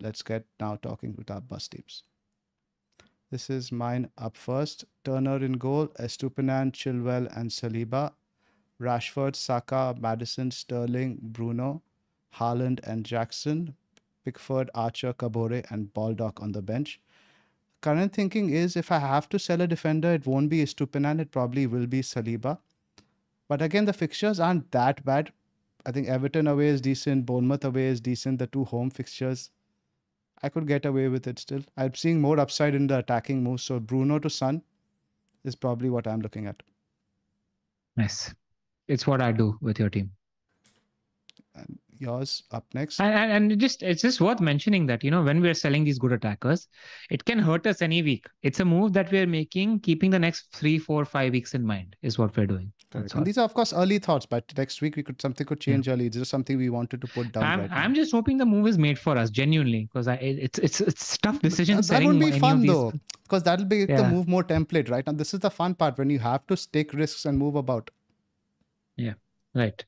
Let's 0.00 0.22
get 0.22 0.46
now 0.58 0.76
talking 0.76 1.14
with 1.14 1.30
our 1.30 1.42
bus 1.42 1.68
teams. 1.68 2.02
This 3.30 3.50
is 3.50 3.72
mine 3.72 4.10
up 4.18 4.36
first. 4.36 4.84
Turner 5.04 5.44
in 5.44 5.54
goal, 5.54 5.88
Estupinan, 5.98 6.72
Chilwell, 6.72 7.26
and 7.36 7.50
Saliba. 7.50 8.12
Rashford, 8.80 9.36
Saka, 9.36 9.94
Maddison, 9.98 10.50
Sterling, 10.50 11.18
Bruno, 11.22 11.82
Haaland 12.36 12.80
and 12.82 13.04
Jackson, 13.04 13.76
Pickford, 14.24 14.70
Archer, 14.74 15.12
Kabore, 15.12 15.64
and 15.70 15.92
Baldock 15.94 16.42
on 16.42 16.52
the 16.52 16.62
bench. 16.62 17.00
Current 17.80 18.12
thinking 18.12 18.50
is 18.50 18.76
if 18.76 18.90
I 18.90 18.98
have 18.98 19.28
to 19.28 19.38
sell 19.38 19.60
a 19.60 19.66
defender, 19.66 20.12
it 20.12 20.26
won't 20.26 20.48
be 20.48 20.62
Estupinan, 20.62 21.20
it 21.20 21.30
probably 21.30 21.66
will 21.66 21.86
be 21.86 22.00
Saliba. 22.00 22.58
But 23.48 23.62
again, 23.62 23.84
the 23.84 23.92
fixtures 23.92 24.40
aren't 24.40 24.70
that 24.72 25.04
bad. 25.04 25.32
I 25.86 25.92
think 25.92 26.08
Everton 26.08 26.46
away 26.46 26.68
is 26.68 26.80
decent, 26.80 27.26
Bournemouth 27.26 27.64
away 27.64 27.86
is 27.86 28.00
decent, 28.00 28.38
the 28.38 28.46
two 28.46 28.64
home 28.64 28.90
fixtures. 28.90 29.50
I 30.44 30.50
could 30.50 30.66
get 30.66 30.84
away 30.84 31.08
with 31.08 31.26
it 31.26 31.38
still. 31.38 31.62
I'm 31.78 31.94
seeing 31.94 32.20
more 32.20 32.38
upside 32.38 32.74
in 32.74 32.86
the 32.86 32.98
attacking 32.98 33.42
moves. 33.42 33.62
So 33.62 33.80
Bruno 33.80 34.18
to 34.18 34.28
Son 34.28 34.62
is 35.44 35.54
probably 35.56 35.88
what 35.88 36.06
I'm 36.06 36.20
looking 36.20 36.46
at. 36.46 36.62
Nice. 37.96 38.34
It's 38.86 39.06
what 39.06 39.22
I 39.22 39.32
do 39.32 39.56
with 39.62 39.78
your 39.78 39.88
team. 39.88 40.10
And 41.54 41.78
yours 41.98 42.42
up 42.50 42.64
next. 42.74 43.00
And, 43.00 43.50
and 43.50 43.60
just 43.60 43.82
it's 43.82 44.02
just 44.02 44.20
worth 44.20 44.40
mentioning 44.40 44.86
that 44.86 45.04
you 45.04 45.10
know 45.10 45.22
when 45.22 45.40
we're 45.40 45.54
selling 45.54 45.84
these 45.84 45.98
good 45.98 46.12
attackers, 46.12 46.68
it 47.10 47.24
can 47.24 47.38
hurt 47.38 47.66
us 47.66 47.82
any 47.82 48.02
week. 48.02 48.26
It's 48.42 48.60
a 48.60 48.64
move 48.64 48.92
that 48.94 49.10
we're 49.12 49.26
making, 49.26 49.80
keeping 49.80 50.10
the 50.10 50.18
next 50.18 50.48
three, 50.52 50.78
four, 50.78 51.04
five 51.04 51.32
weeks 51.32 51.54
in 51.54 51.66
mind 51.66 51.96
is 52.02 52.18
what 52.18 52.36
we're 52.36 52.46
doing. 52.46 52.72
And 52.92 53.26
these 53.26 53.38
are 53.38 53.44
of 53.44 53.54
course 53.54 53.72
early 53.72 53.98
thoughts, 53.98 54.24
but 54.24 54.44
next 54.56 54.80
week 54.80 54.94
we 54.94 55.02
could 55.02 55.20
something 55.20 55.46
could 55.46 55.60
change 55.60 55.88
yeah. 55.88 55.94
early. 55.94 56.08
This 56.08 56.22
is 56.22 56.28
something 56.28 56.56
we 56.56 56.70
wanted 56.70 57.00
to 57.00 57.08
put 57.08 57.32
down. 57.32 57.42
I'm, 57.42 57.60
right 57.60 57.70
I'm 57.72 57.94
just 57.94 58.12
hoping 58.12 58.38
the 58.38 58.46
move 58.46 58.68
is 58.68 58.78
made 58.78 58.98
for 58.98 59.16
us 59.18 59.30
genuinely 59.30 59.88
because 59.92 60.06
it's 60.06 60.58
it's 60.58 60.80
it's 60.80 61.18
tough 61.18 61.40
decision. 61.40 61.76
That, 61.76 61.86
that 61.86 62.04
would 62.04 62.20
be 62.20 62.38
fun 62.38 62.64
though, 62.64 62.92
because 63.24 63.42
that'll 63.42 63.66
be 63.66 63.86
yeah. 63.88 64.02
the 64.02 64.08
move 64.08 64.28
more 64.28 64.44
template, 64.44 64.90
right? 64.90 65.02
And 65.06 65.18
this 65.18 65.34
is 65.34 65.40
the 65.40 65.50
fun 65.50 65.74
part 65.74 65.98
when 65.98 66.08
you 66.08 66.20
have 66.20 66.46
to 66.46 66.56
take 66.70 66.92
risks 66.92 67.24
and 67.24 67.36
move 67.36 67.56
about. 67.56 67.90
Yeah. 68.96 69.14
Right. 69.54 69.84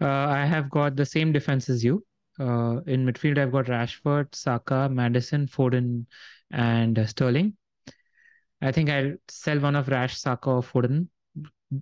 Uh, 0.00 0.06
I 0.06 0.44
have 0.44 0.70
got 0.70 0.96
the 0.96 1.06
same 1.06 1.32
defense 1.32 1.68
as 1.68 1.84
you. 1.84 2.04
Uh, 2.38 2.80
in 2.86 3.06
midfield, 3.06 3.38
I've 3.38 3.52
got 3.52 3.66
Rashford, 3.66 4.34
Saka, 4.34 4.88
Maddison, 4.90 5.46
Foden, 5.46 6.06
and 6.50 6.98
uh, 6.98 7.06
Sterling. 7.06 7.56
I 8.60 8.72
think 8.72 8.90
I'll 8.90 9.14
sell 9.28 9.60
one 9.60 9.76
of 9.76 9.88
Rash, 9.88 10.18
Saka, 10.18 10.50
or 10.50 10.62
Foden. 10.62 11.08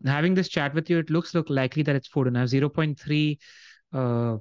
Having 0.04 0.34
this 0.34 0.48
chat 0.48 0.74
with 0.74 0.90
you, 0.90 0.98
it 0.98 1.10
looks 1.10 1.34
look 1.34 1.48
likely 1.48 1.82
that 1.84 1.96
it's 1.96 2.08
Foden. 2.08 2.36
I 2.36 2.40
have 2.40 2.50
0.3 2.50 3.38
uh, 3.92 4.38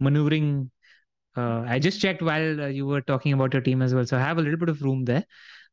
maneuvering. 0.00 0.70
Uh, 1.36 1.64
I 1.66 1.78
just 1.78 2.00
checked 2.00 2.22
while 2.22 2.60
uh, 2.62 2.66
you 2.66 2.86
were 2.86 3.00
talking 3.00 3.32
about 3.32 3.52
your 3.52 3.62
team 3.62 3.82
as 3.82 3.94
well. 3.94 4.06
So 4.06 4.16
I 4.16 4.20
have 4.20 4.38
a 4.38 4.42
little 4.42 4.58
bit 4.58 4.68
of 4.68 4.82
room 4.82 5.04
there 5.04 5.24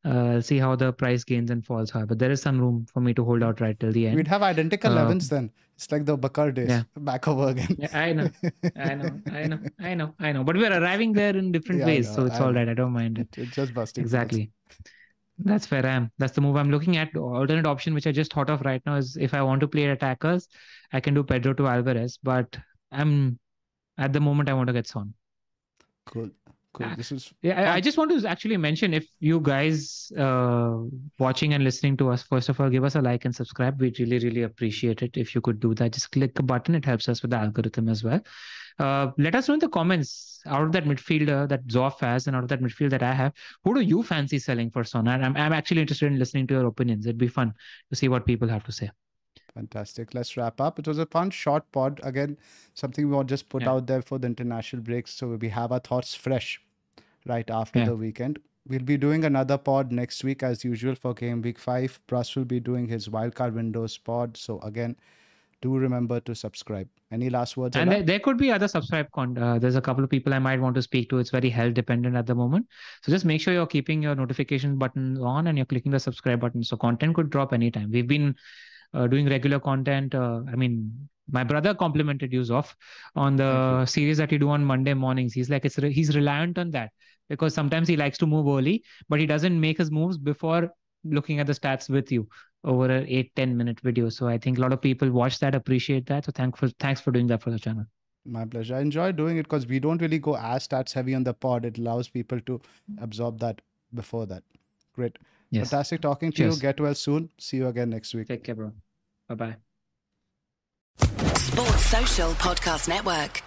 uh, 0.04 0.40
see 0.40 0.58
how 0.58 0.74
the 0.74 0.92
price 0.92 1.24
gains 1.24 1.50
and 1.50 1.64
falls 1.64 1.92
are. 1.92 2.06
But 2.06 2.18
there 2.18 2.30
is 2.30 2.42
some 2.42 2.60
room 2.60 2.86
for 2.92 3.00
me 3.00 3.14
to 3.14 3.24
hold 3.24 3.42
out 3.42 3.60
right 3.60 3.78
till 3.78 3.92
the 3.92 4.06
end. 4.06 4.16
We'd 4.16 4.28
have 4.28 4.42
identical 4.42 4.98
uh, 4.98 5.06
11s 5.06 5.28
then. 5.28 5.50
It's 5.76 5.90
like 5.90 6.04
the 6.04 6.16
Bakar 6.16 6.52
days. 6.52 6.68
Yeah. 6.68 6.82
Back 6.96 7.28
over 7.28 7.48
again. 7.48 7.76
Yeah, 7.78 7.88
I 7.92 8.12
know. 8.12 8.30
I 8.76 8.94
know. 8.94 9.20
I 9.32 9.46
know. 9.46 9.58
I 9.80 9.94
know. 9.94 10.14
I 10.18 10.32
know. 10.32 10.44
But 10.44 10.56
we're 10.56 10.72
arriving 10.72 11.12
there 11.12 11.36
in 11.36 11.52
different 11.52 11.80
yeah, 11.80 11.86
ways. 11.86 12.12
So 12.12 12.26
it's 12.26 12.36
I 12.36 12.44
all 12.44 12.52
right. 12.52 12.68
I 12.68 12.74
don't 12.74 12.92
mind 12.92 13.18
it. 13.18 13.28
It's 13.36 13.52
just 13.52 13.74
busting. 13.74 14.02
Exactly. 14.02 14.50
That's 15.38 15.70
where 15.70 15.84
I 15.84 15.90
am. 15.90 16.10
That's 16.18 16.34
the 16.34 16.40
move 16.40 16.56
I'm 16.56 16.70
looking 16.70 16.96
at. 16.98 17.16
Alternate 17.16 17.66
option, 17.66 17.94
which 17.94 18.06
I 18.06 18.12
just 18.12 18.32
thought 18.32 18.50
of 18.50 18.60
right 18.62 18.82
now, 18.86 18.96
is 18.96 19.16
if 19.16 19.34
I 19.34 19.42
want 19.42 19.60
to 19.60 19.68
play 19.68 19.84
attackers, 19.86 20.48
I 20.92 21.00
can 21.00 21.14
do 21.14 21.22
Pedro 21.22 21.54
to 21.54 21.66
Alvarez. 21.66 22.18
But 22.22 22.56
I'm 22.92 23.38
at 23.98 24.12
the 24.12 24.20
moment 24.20 24.48
I 24.48 24.54
want 24.54 24.68
to 24.68 24.72
get 24.72 24.86
Son. 24.86 25.14
Cool 26.06 26.30
cool. 26.72 26.88
This 26.96 27.12
is 27.12 27.32
yeah. 27.42 27.60
I, 27.60 27.74
I, 27.74 27.80
just 27.80 27.98
want 27.98 28.10
to 28.10 28.28
actually 28.28 28.56
mention 28.56 28.94
if 28.94 29.06
you 29.20 29.40
guys 29.40 30.10
uh, 30.16 30.78
watching 31.18 31.54
and 31.54 31.64
listening 31.64 31.96
to 31.98 32.10
us, 32.10 32.22
first 32.22 32.48
of 32.48 32.60
all, 32.60 32.70
give 32.70 32.84
us 32.84 32.94
a 32.94 33.00
like 33.00 33.24
and 33.24 33.34
subscribe. 33.34 33.80
We 33.80 33.92
really, 33.98 34.18
really 34.18 34.42
appreciate 34.42 35.02
it. 35.02 35.16
If 35.16 35.34
you 35.34 35.40
could 35.40 35.60
do 35.60 35.74
that, 35.74 35.92
just 35.92 36.12
click 36.12 36.38
a 36.38 36.42
button. 36.42 36.74
It 36.74 36.84
helps 36.84 37.08
us 37.08 37.22
with 37.22 37.30
the 37.30 37.38
algorithm 37.38 37.88
as 37.88 38.02
well. 38.02 38.20
Uh, 38.78 39.10
let 39.18 39.34
us 39.34 39.48
know 39.48 39.54
in 39.54 39.60
the 39.60 39.68
comments 39.68 40.40
out 40.46 40.62
of 40.62 40.72
that 40.72 40.84
midfielder 40.84 41.48
that 41.48 41.66
Zoff 41.66 42.00
has 42.00 42.26
and 42.26 42.34
out 42.34 42.42
of 42.42 42.48
that 42.48 42.60
midfield 42.60 42.90
that 42.90 43.02
I 43.02 43.12
have, 43.12 43.32
who 43.64 43.74
do 43.74 43.80
you 43.80 44.02
fancy 44.02 44.38
selling 44.38 44.70
for 44.70 44.82
Son? 44.84 45.06
I'm, 45.08 45.36
I'm 45.36 45.52
actually 45.52 45.82
interested 45.82 46.06
in 46.06 46.18
listening 46.18 46.46
to 46.48 46.54
your 46.54 46.66
opinions. 46.66 47.06
It'd 47.06 47.18
be 47.18 47.28
fun 47.28 47.52
to 47.90 47.96
see 47.96 48.08
what 48.08 48.26
people 48.26 48.48
have 48.48 48.64
to 48.64 48.72
say. 48.72 48.90
Fantastic. 49.54 50.14
Let's 50.14 50.36
wrap 50.36 50.60
up. 50.60 50.78
It 50.78 50.88
was 50.88 50.98
a 50.98 51.06
fun 51.06 51.30
short 51.30 51.70
pod. 51.72 52.00
Again, 52.02 52.38
something 52.74 53.06
we 53.06 53.14
want 53.14 53.28
just 53.28 53.48
put 53.48 53.62
yeah. 53.62 53.72
out 53.72 53.86
there 53.86 54.02
for 54.02 54.18
the 54.18 54.26
international 54.26 54.82
breaks. 54.82 55.12
So 55.12 55.28
we 55.28 55.48
have 55.50 55.72
our 55.72 55.80
thoughts 55.80 56.14
fresh 56.14 56.60
right 57.26 57.48
after 57.50 57.80
yeah. 57.80 57.86
the 57.86 57.96
weekend. 57.96 58.38
We'll 58.68 58.80
be 58.80 58.96
doing 58.96 59.24
another 59.24 59.58
pod 59.58 59.90
next 59.90 60.22
week 60.24 60.42
as 60.42 60.64
usual 60.64 60.94
for 60.94 61.14
game 61.14 61.42
week 61.42 61.58
five. 61.58 61.98
Pras 62.08 62.34
will 62.36 62.44
be 62.44 62.60
doing 62.60 62.86
his 62.86 63.08
wildcard 63.08 63.54
windows 63.54 63.98
pod. 63.98 64.36
So 64.36 64.60
again, 64.60 64.96
do 65.60 65.76
remember 65.76 66.20
to 66.20 66.34
subscribe. 66.34 66.88
Any 67.10 67.28
last 67.28 67.56
words? 67.56 67.76
And 67.76 67.90
there, 67.90 68.02
there, 68.02 68.18
could 68.20 68.38
be 68.38 68.50
other 68.50 68.68
subscribe. 68.68 69.10
Con- 69.12 69.36
uh, 69.36 69.58
there's 69.58 69.76
a 69.76 69.80
couple 69.80 70.02
of 70.02 70.10
people 70.10 70.32
I 70.32 70.38
might 70.38 70.60
want 70.60 70.74
to 70.76 70.82
speak 70.82 71.10
to. 71.10 71.18
It's 71.18 71.30
very 71.30 71.50
health 71.50 71.74
dependent 71.74 72.16
at 72.16 72.26
the 72.26 72.34
moment. 72.34 72.66
So 73.02 73.12
just 73.12 73.24
make 73.24 73.40
sure 73.40 73.52
you're 73.52 73.66
keeping 73.66 74.02
your 74.02 74.14
notification 74.14 74.78
button 74.78 75.18
on 75.18 75.48
and 75.48 75.58
you're 75.58 75.66
clicking 75.66 75.92
the 75.92 76.00
subscribe 76.00 76.40
button. 76.40 76.64
So 76.64 76.76
content 76.76 77.14
could 77.14 77.30
drop 77.30 77.52
anytime. 77.52 77.90
We've 77.90 78.06
been 78.06 78.34
uh, 78.94 79.06
doing 79.06 79.28
regular 79.28 79.60
content. 79.60 80.14
Uh, 80.14 80.40
I 80.50 80.56
mean, 80.56 81.08
my 81.30 81.44
brother 81.44 81.74
complimented 81.74 82.32
you 82.32 82.42
off 82.54 82.76
on 83.16 83.36
the 83.36 83.86
series 83.86 84.18
that 84.18 84.32
you 84.32 84.38
do 84.38 84.50
on 84.50 84.64
Monday 84.64 84.94
mornings. 84.94 85.32
He's 85.32 85.50
like, 85.50 85.64
it's 85.64 85.78
re- 85.78 85.92
he's 85.92 86.14
reliant 86.14 86.58
on 86.58 86.70
that 86.72 86.90
because 87.28 87.54
sometimes 87.54 87.88
he 87.88 87.96
likes 87.96 88.18
to 88.18 88.26
move 88.26 88.46
early, 88.46 88.84
but 89.08 89.20
he 89.20 89.26
doesn't 89.26 89.58
make 89.58 89.78
his 89.78 89.90
moves 89.90 90.18
before 90.18 90.70
looking 91.04 91.40
at 91.40 91.46
the 91.46 91.52
stats 91.52 91.88
with 91.88 92.12
you 92.12 92.28
over 92.64 92.86
a 92.90 93.04
8 93.08 93.34
10 93.34 93.56
minute 93.56 93.80
video. 93.80 94.08
So 94.08 94.28
i 94.28 94.38
think 94.38 94.58
a 94.58 94.60
lot 94.60 94.72
of 94.72 94.80
people 94.80 95.10
watch 95.10 95.38
that 95.40 95.54
appreciate 95.54 96.06
that. 96.06 96.26
So 96.26 96.32
thankful 96.32 96.70
thanks 96.78 97.00
for 97.00 97.10
doing 97.10 97.26
that 97.28 97.42
for 97.42 97.50
the 97.50 97.58
channel. 97.58 97.84
My 98.24 98.44
pleasure. 98.44 98.76
I 98.76 98.80
enjoy 98.80 99.10
doing 99.12 99.38
it 99.38 99.44
because 99.44 99.66
we 99.66 99.80
don't 99.80 100.00
really 100.00 100.18
go 100.18 100.36
as 100.36 100.68
stats 100.68 100.92
heavy 100.92 101.14
on 101.14 101.24
the 101.24 101.34
pod. 101.34 101.64
It 101.64 101.78
allows 101.78 102.08
people 102.08 102.40
to 102.42 102.60
absorb 103.00 103.40
that 103.40 103.60
before 103.94 104.26
that. 104.26 104.44
Great 104.94 105.18
yes. 105.52 105.70
fantastic 105.70 106.00
talking 106.00 106.32
to 106.32 106.36
Cheers. 106.36 106.56
you 106.56 106.60
get 106.60 106.80
well 106.80 106.94
soon 106.94 107.30
see 107.38 107.58
you 107.58 107.68
again 107.68 107.90
next 107.90 108.14
week 108.14 108.28
take 108.28 108.42
care 108.42 108.56
bro 108.56 108.72
bye 109.28 109.34
bye 109.34 109.56
sports 111.36 111.86
social 111.86 112.30
podcast 112.32 112.88
network 112.88 113.42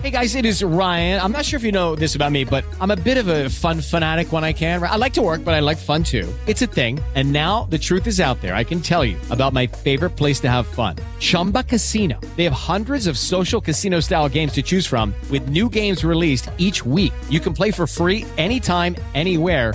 Hey 0.00 0.10
guys, 0.10 0.34
it 0.34 0.44
is 0.44 0.62
Ryan. 0.62 1.20
I'm 1.20 1.30
not 1.32 1.44
sure 1.44 1.56
if 1.56 1.62
you 1.62 1.70
know 1.72 1.94
this 1.94 2.14
about 2.14 2.32
me, 2.32 2.44
but 2.44 2.64
I'm 2.80 2.90
a 2.90 2.96
bit 2.96 3.16
of 3.16 3.28
a 3.28 3.48
fun 3.48 3.80
fanatic 3.80 4.32
when 4.32 4.44
I 4.44 4.52
can. 4.52 4.82
I 4.82 4.96
like 4.96 5.14
to 5.14 5.22
work, 5.22 5.44
but 5.44 5.54
I 5.54 5.60
like 5.60 5.78
fun 5.78 6.02
too. 6.02 6.30
It's 6.46 6.60
a 6.62 6.66
thing. 6.66 7.00
And 7.14 7.32
now 7.32 7.62
the 7.70 7.78
truth 7.78 8.06
is 8.06 8.20
out 8.20 8.40
there. 8.42 8.54
I 8.54 8.64
can 8.64 8.80
tell 8.80 9.04
you 9.04 9.16
about 9.30 9.52
my 9.52 9.66
favorite 9.68 10.10
place 10.10 10.40
to 10.40 10.50
have 10.50 10.66
fun 10.66 10.96
Chumba 11.20 11.62
Casino. 11.62 12.20
They 12.36 12.44
have 12.44 12.52
hundreds 12.52 13.06
of 13.06 13.16
social 13.16 13.60
casino 13.60 14.00
style 14.00 14.28
games 14.28 14.52
to 14.54 14.62
choose 14.62 14.84
from, 14.84 15.14
with 15.30 15.48
new 15.48 15.68
games 15.68 16.04
released 16.04 16.50
each 16.58 16.84
week. 16.84 17.14
You 17.30 17.40
can 17.40 17.54
play 17.54 17.70
for 17.70 17.86
free 17.86 18.26
anytime, 18.36 18.96
anywhere 19.14 19.74